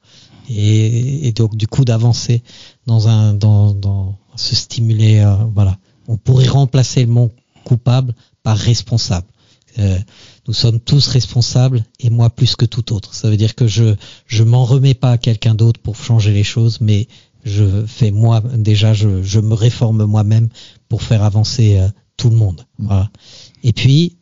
Et, 0.49 1.31
donc 1.33 1.55
du 1.57 1.67
coup 1.67 1.83
d'avancer 1.83 2.41
dans 2.85 3.07
un 3.07 3.33
dans, 3.33 3.73
dans 3.73 4.17
se 4.37 4.55
stimuler 4.55 5.19
euh, 5.19 5.35
voilà 5.53 5.77
on 6.07 6.15
pourrait 6.15 6.47
remplacer 6.47 7.01
le 7.01 7.11
mot 7.11 7.31
coupable 7.65 8.15
par 8.43 8.55
responsable 8.55 9.27
nous 10.47 10.53
sommes 10.53 10.79
tous 10.79 11.07
responsables 11.07 11.83
et 11.99 12.09
moi 12.09 12.29
plus 12.29 12.55
que 12.55 12.65
tout 12.65 12.93
autre. 12.93 13.13
Ça 13.13 13.29
veut 13.29 13.37
dire 13.37 13.55
que 13.55 13.67
je 13.67 13.95
je 14.25 14.43
m'en 14.43 14.65
remets 14.65 14.93
pas 14.93 15.11
à 15.11 15.17
quelqu'un 15.17 15.55
d'autre 15.55 15.79
pour 15.79 15.95
changer 15.95 16.31
les 16.31 16.43
choses 16.43 16.79
mais 16.81 17.07
je 17.43 17.85
fais 17.85 18.11
moi 18.11 18.41
déjà 18.41 18.93
je, 18.93 19.23
je 19.23 19.39
me 19.39 19.53
réforme 19.53 20.05
moi-même 20.05 20.49
pour 20.89 21.01
faire 21.01 21.23
avancer 21.23 21.77
euh, 21.77 21.89
tout 22.17 22.29
le 22.29 22.35
monde. 22.35 22.65
Voilà. 22.79 23.09
Et 23.63 23.73
puis 23.73 24.17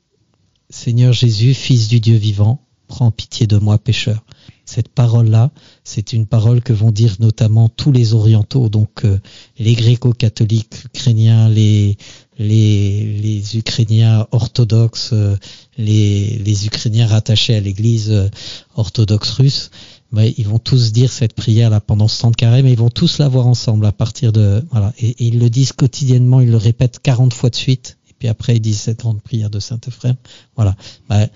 Seigneur 0.69 1.13
Jésus 1.13 1.53
fils 1.53 1.87
du 1.87 1.99
Dieu 1.99 2.15
vivant 2.15 2.65
prends 2.87 3.11
pitié 3.11 3.47
de 3.47 3.57
moi 3.57 3.77
pécheur. 3.77 4.23
Cette 4.65 4.89
parole-là, 4.89 5.51
c'est 5.83 6.13
une 6.13 6.25
parole 6.25 6.61
que 6.61 6.73
vont 6.73 6.91
dire 6.91 7.15
notamment 7.19 7.69
tous 7.69 7.91
les 7.91 8.13
orientaux, 8.13 8.67
donc 8.67 9.05
euh, 9.05 9.19
les 9.59 9.73
gréco-catholiques 9.73 10.85
ukrainiens, 10.85 11.49
les, 11.49 11.97
les, 12.37 13.17
les 13.21 13.57
Ukrainiens 13.57 14.27
orthodoxes, 14.31 15.11
euh, 15.13 15.35
les, 15.77 16.37
les 16.37 16.67
Ukrainiens 16.67 17.07
rattachés 17.07 17.55
à 17.55 17.59
l'église 17.59 18.11
euh, 18.11 18.29
orthodoxe 18.75 19.31
russe, 19.31 19.71
ils 20.37 20.47
vont 20.47 20.59
tous 20.59 20.91
dire 20.93 21.11
cette 21.11 21.33
prière 21.33 21.69
là 21.69 21.81
pendant 21.81 22.07
ce 22.07 22.21
temps 22.21 22.31
de 22.31 22.35
carême, 22.35 22.65
mais 22.65 22.71
ils 22.71 22.77
vont 22.77 22.89
tous 22.89 23.17
la 23.17 23.27
voir 23.27 23.47
ensemble 23.47 23.85
à 23.85 23.91
partir 23.91 24.31
de 24.31 24.63
voilà. 24.71 24.93
Et, 24.97 25.09
et 25.09 25.25
ils 25.27 25.39
le 25.39 25.49
disent 25.49 25.73
quotidiennement, 25.73 26.41
ils 26.41 26.51
le 26.51 26.57
répètent 26.57 26.99
40 26.99 27.33
fois 27.33 27.49
de 27.49 27.55
suite. 27.55 27.97
Et 28.09 28.13
puis 28.17 28.27
après, 28.27 28.55
ils 28.55 28.61
disent 28.61 28.79
cette 28.79 28.99
grande 28.99 29.21
prière 29.21 29.49
de 29.49 29.59
Saint 29.59 29.79
Euphrème. 29.87 30.15
Voilà. 30.55 30.75
Bah, 31.09 31.27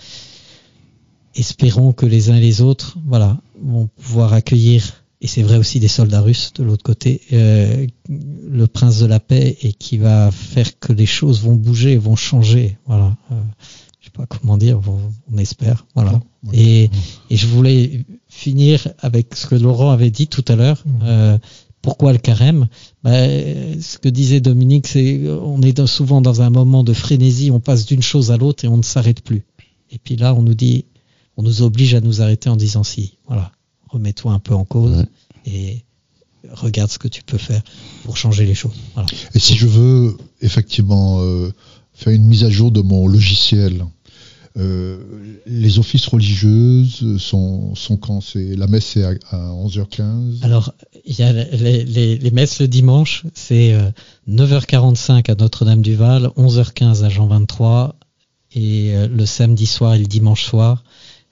espérons 1.36 1.94
que 1.94 2.06
les 2.06 2.30
uns 2.30 2.36
et 2.36 2.42
les 2.42 2.62
autres, 2.62 2.98
voilà, 3.06 3.38
vont 3.62 3.90
pouvoir 4.02 4.34
accueillir, 4.34 4.99
et 5.22 5.28
c'est 5.28 5.44
vrai 5.44 5.58
aussi 5.58 5.80
des 5.80 5.90
soldats 5.90 6.22
russes 6.22 6.54
de 6.56 6.64
l'autre 6.64 6.84
côté, 6.84 7.22
euh, 7.34 7.88
le 8.08 8.68
prince 8.68 9.00
de 9.00 9.06
la 9.06 9.20
paix 9.20 9.58
et 9.62 9.74
qui 9.74 9.98
va 9.98 10.32
faire 10.32 10.80
que 10.80 10.94
les 10.94 11.06
choses 11.06 11.42
vont 11.42 11.56
bouger, 11.56 11.98
vont 11.98 12.16
changer. 12.16 12.78
Voilà. 12.86 13.18
Euh, 13.32 13.42
je 14.00 14.06
sais 14.06 14.12
pas 14.12 14.26
comment 14.26 14.58
dire, 14.58 14.80
on, 15.32 15.38
espère. 15.38 15.86
Voilà. 15.94 16.22
Et, 16.54 16.90
et 17.30 17.36
je 17.36 17.48
voulais 17.48 18.06
finir 18.30 18.88
avec 19.00 19.36
ce 19.36 19.48
que 19.48 19.56
Laurent 19.56 19.92
avait 19.92 20.10
dit 20.10 20.28
tout 20.28 20.46
à 20.48 20.56
l'heure. 20.56 20.82
Euh, 21.04 21.38
pourquoi 21.82 22.14
le 22.14 22.20
carême? 22.20 22.70
Ben, 23.04 23.82
Ce 23.82 23.98
que 23.98 24.08
disait 24.08 24.40
Dominique, 24.40 24.88
c'est 24.88 25.28
on 25.28 25.62
est 25.62 25.86
souvent 25.86 26.22
dans 26.22 26.42
un 26.42 26.50
moment 26.50 26.86
de 26.86 26.94
frénésie, 26.94 27.52
on 27.52 27.60
passe 27.60 27.86
d'une 27.86 28.02
chose 28.02 28.32
à 28.32 28.38
l'autre 28.38 28.64
et 28.64 28.70
on 28.70 28.78
ne 28.78 28.84
s'arrête 28.84 29.22
plus. 29.22 29.44
Et 29.92 29.98
puis 29.98 30.16
là, 30.16 30.34
on 30.34 30.44
nous 30.44 30.54
dit, 30.54 30.86
on 31.36 31.44
nous 31.44 31.62
oblige 31.62 31.94
à 31.94 32.00
nous 32.00 32.22
arrêter 32.22 32.50
en 32.50 32.56
disant 32.56 32.84
si, 32.84 33.18
voilà, 33.28 33.52
remets-toi 33.90 34.32
un 34.34 34.40
peu 34.40 34.54
en 34.54 34.66
cause 34.66 34.98
Ouais. 34.98 35.06
et 35.46 35.84
regarde 36.52 36.90
ce 36.90 36.98
que 37.00 37.08
tu 37.08 37.22
peux 37.24 37.38
faire 37.38 37.62
pour 38.04 38.16
changer 38.18 38.46
les 38.46 38.56
choses. 38.56 38.76
Voilà. 38.94 39.10
Et 39.36 39.40
si 39.40 39.56
je 39.56 39.68
veux 39.68 40.18
effectivement 40.42 41.20
euh, 41.22 41.52
faire 41.94 42.14
une 42.14 42.26
mise 42.26 42.44
à 42.46 42.50
jour 42.50 42.72
de 42.72 42.82
mon 42.82 43.08
logiciel, 43.08 43.86
euh, 44.58 44.98
les 45.46 45.80
offices 45.80 46.08
religieuses 46.08 47.18
sont, 47.18 47.76
sont 47.76 47.98
quand? 47.98 48.20
C'est 48.22 48.56
la 48.56 48.68
messe 48.68 48.98
est 48.98 49.04
à, 49.04 49.12
à 49.32 49.38
11h15. 49.54 50.44
Alors, 50.44 50.74
il 51.06 51.18
y 51.18 51.24
a 51.24 51.32
les, 51.34 51.84
les, 51.84 52.18
les 52.18 52.32
messes 52.32 52.60
le 52.60 52.68
dimanche, 52.68 53.26
c'est 53.34 53.74
euh, 53.74 53.92
9h45 54.30 55.30
à 55.32 55.36
Notre-Dame-du-Val, 55.36 56.32
11h15 56.38 57.04
à 57.04 57.10
Jean 57.10 57.28
23, 57.28 57.96
et 58.56 58.96
euh, 58.96 59.08
le 59.08 59.26
samedi 59.26 59.66
soir 59.66 59.94
et 59.94 60.00
le 60.00 60.06
dimanche 60.08 60.44
soir, 60.46 60.84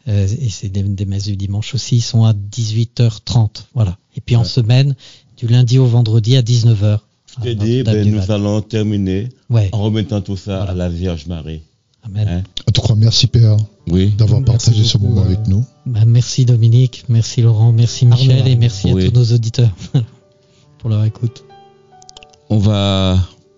euh, 0.08 0.28
et 0.28 0.50
c'est 0.50 0.70
des, 0.70 0.84
des 0.84 1.06
messes 1.06 1.26
du 1.26 1.36
dimanche 1.36 1.74
aussi, 1.76 2.02
sont 2.02 2.24
à 2.26 2.34
18h30. 2.34 3.66
Voilà. 3.74 3.98
Et 4.16 4.22
puis 4.22 4.36
en 4.36 4.42
Ouais. 4.42 4.46
semaine, 4.48 4.96
du 5.38 5.48
lundi 5.48 5.78
au 5.80 5.86
vendredi 5.86 6.36
à 6.38 6.42
19h. 6.42 7.00
Je 7.38 7.44
t'ai 7.44 7.56
dit, 7.56 7.84
ben, 7.84 8.10
nous 8.10 8.32
allons 8.32 8.62
terminer 8.62 9.30
Ouais. 9.50 9.70
en 9.72 9.82
remettant 9.84 10.22
tout 10.22 10.38
ça 10.38 10.58
Voilà. 10.58 10.72
à 10.72 10.76
la 10.76 10.90
Vierge 10.90 11.28
Marie. 11.28 11.62
Amen. 12.04 12.28
Hein? 12.28 12.44
En 12.68 12.72
tout 12.72 12.82
cas, 12.82 12.96
merci 12.96 13.28
Père 13.28 13.58
Oui. 13.90 14.14
d'avoir 14.18 14.40
Merci 14.42 14.52
partagé 14.68 14.84
ce 14.88 14.98
moment 14.98 15.22
euh, 15.22 15.26
avec 15.26 15.46
nous. 15.48 15.64
Bah, 15.86 16.06
merci 16.06 16.46
Dominique, 16.46 17.04
merci 17.10 17.42
Laurent, 17.42 17.72
merci 17.74 18.06
Michel 18.06 18.32
Arnaud. 18.40 18.48
et 18.52 18.56
merci 18.56 18.92
Oui. 18.94 19.04
à 19.06 19.10
tous 19.10 19.14
nos 19.16 19.36
auditeurs 19.36 19.72
pour 20.80 20.90
leur 20.90 21.04
écoute. 21.04 21.44
On 22.50 22.58
va, 22.60 23.18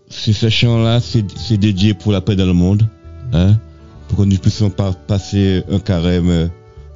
ce 0.09 0.31
c'est 0.33 0.49
c'est 1.37 1.57
dédié 1.57 1.93
pour 1.93 2.11
la 2.11 2.21
paix 2.21 2.35
dans 2.35 2.45
le 2.47 2.53
monde, 2.53 2.89
hein, 3.33 3.59
pour 4.09 4.17
que 4.17 4.23
nous 4.23 4.37
puissions 4.37 4.69
pas 4.69 4.91
passer 4.91 5.63
un 5.71 5.79
carême 5.79 6.49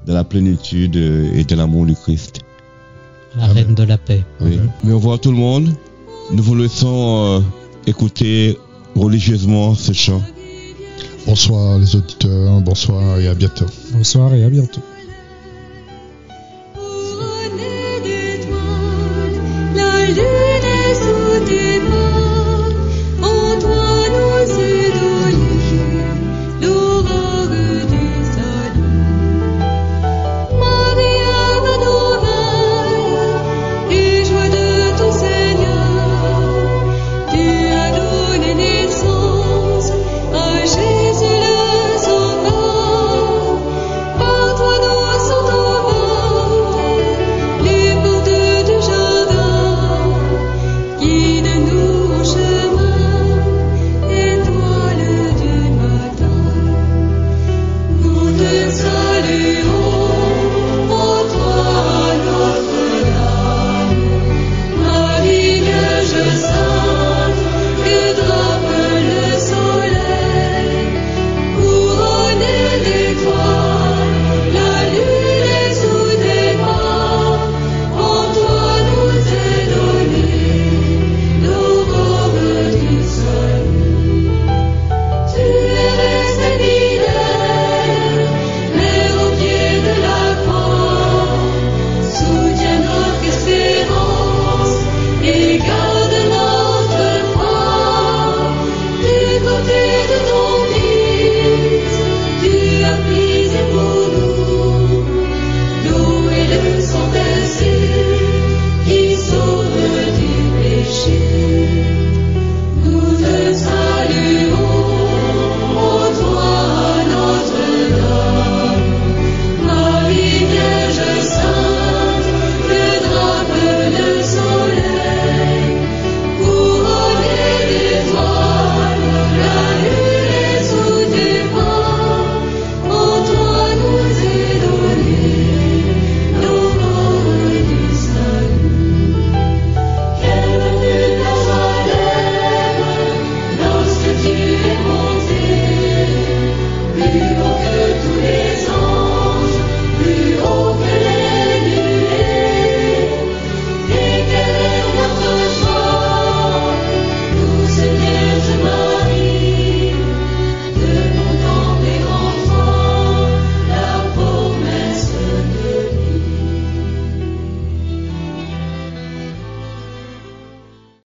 dans 0.05 0.13
la 0.13 0.23
plénitude 0.23 0.95
et 0.95 1.43
de 1.43 1.55
l'amour 1.55 1.85
du 1.85 1.95
Christ. 1.95 2.41
La 3.37 3.45
Amen. 3.45 3.57
reine 3.57 3.75
de 3.75 3.83
la 3.83 3.97
paix. 3.97 4.23
Oui. 4.41 4.59
Mais 4.83 4.91
au 4.91 4.97
revoir 4.97 5.19
tout 5.19 5.31
le 5.31 5.37
monde. 5.37 5.69
Nous 6.31 6.43
vous 6.43 6.55
laissons 6.55 7.37
euh, 7.37 7.39
écouter 7.87 8.57
religieusement 8.95 9.75
ce 9.75 9.93
chant. 9.93 10.21
Bonsoir 11.25 11.79
les 11.79 11.95
auditeurs, 11.95 12.59
bonsoir 12.61 13.19
et 13.19 13.27
à 13.27 13.33
bientôt. 13.33 13.65
Bonsoir 13.93 14.33
et 14.33 14.43
à 14.43 14.49
bientôt. 14.49 14.81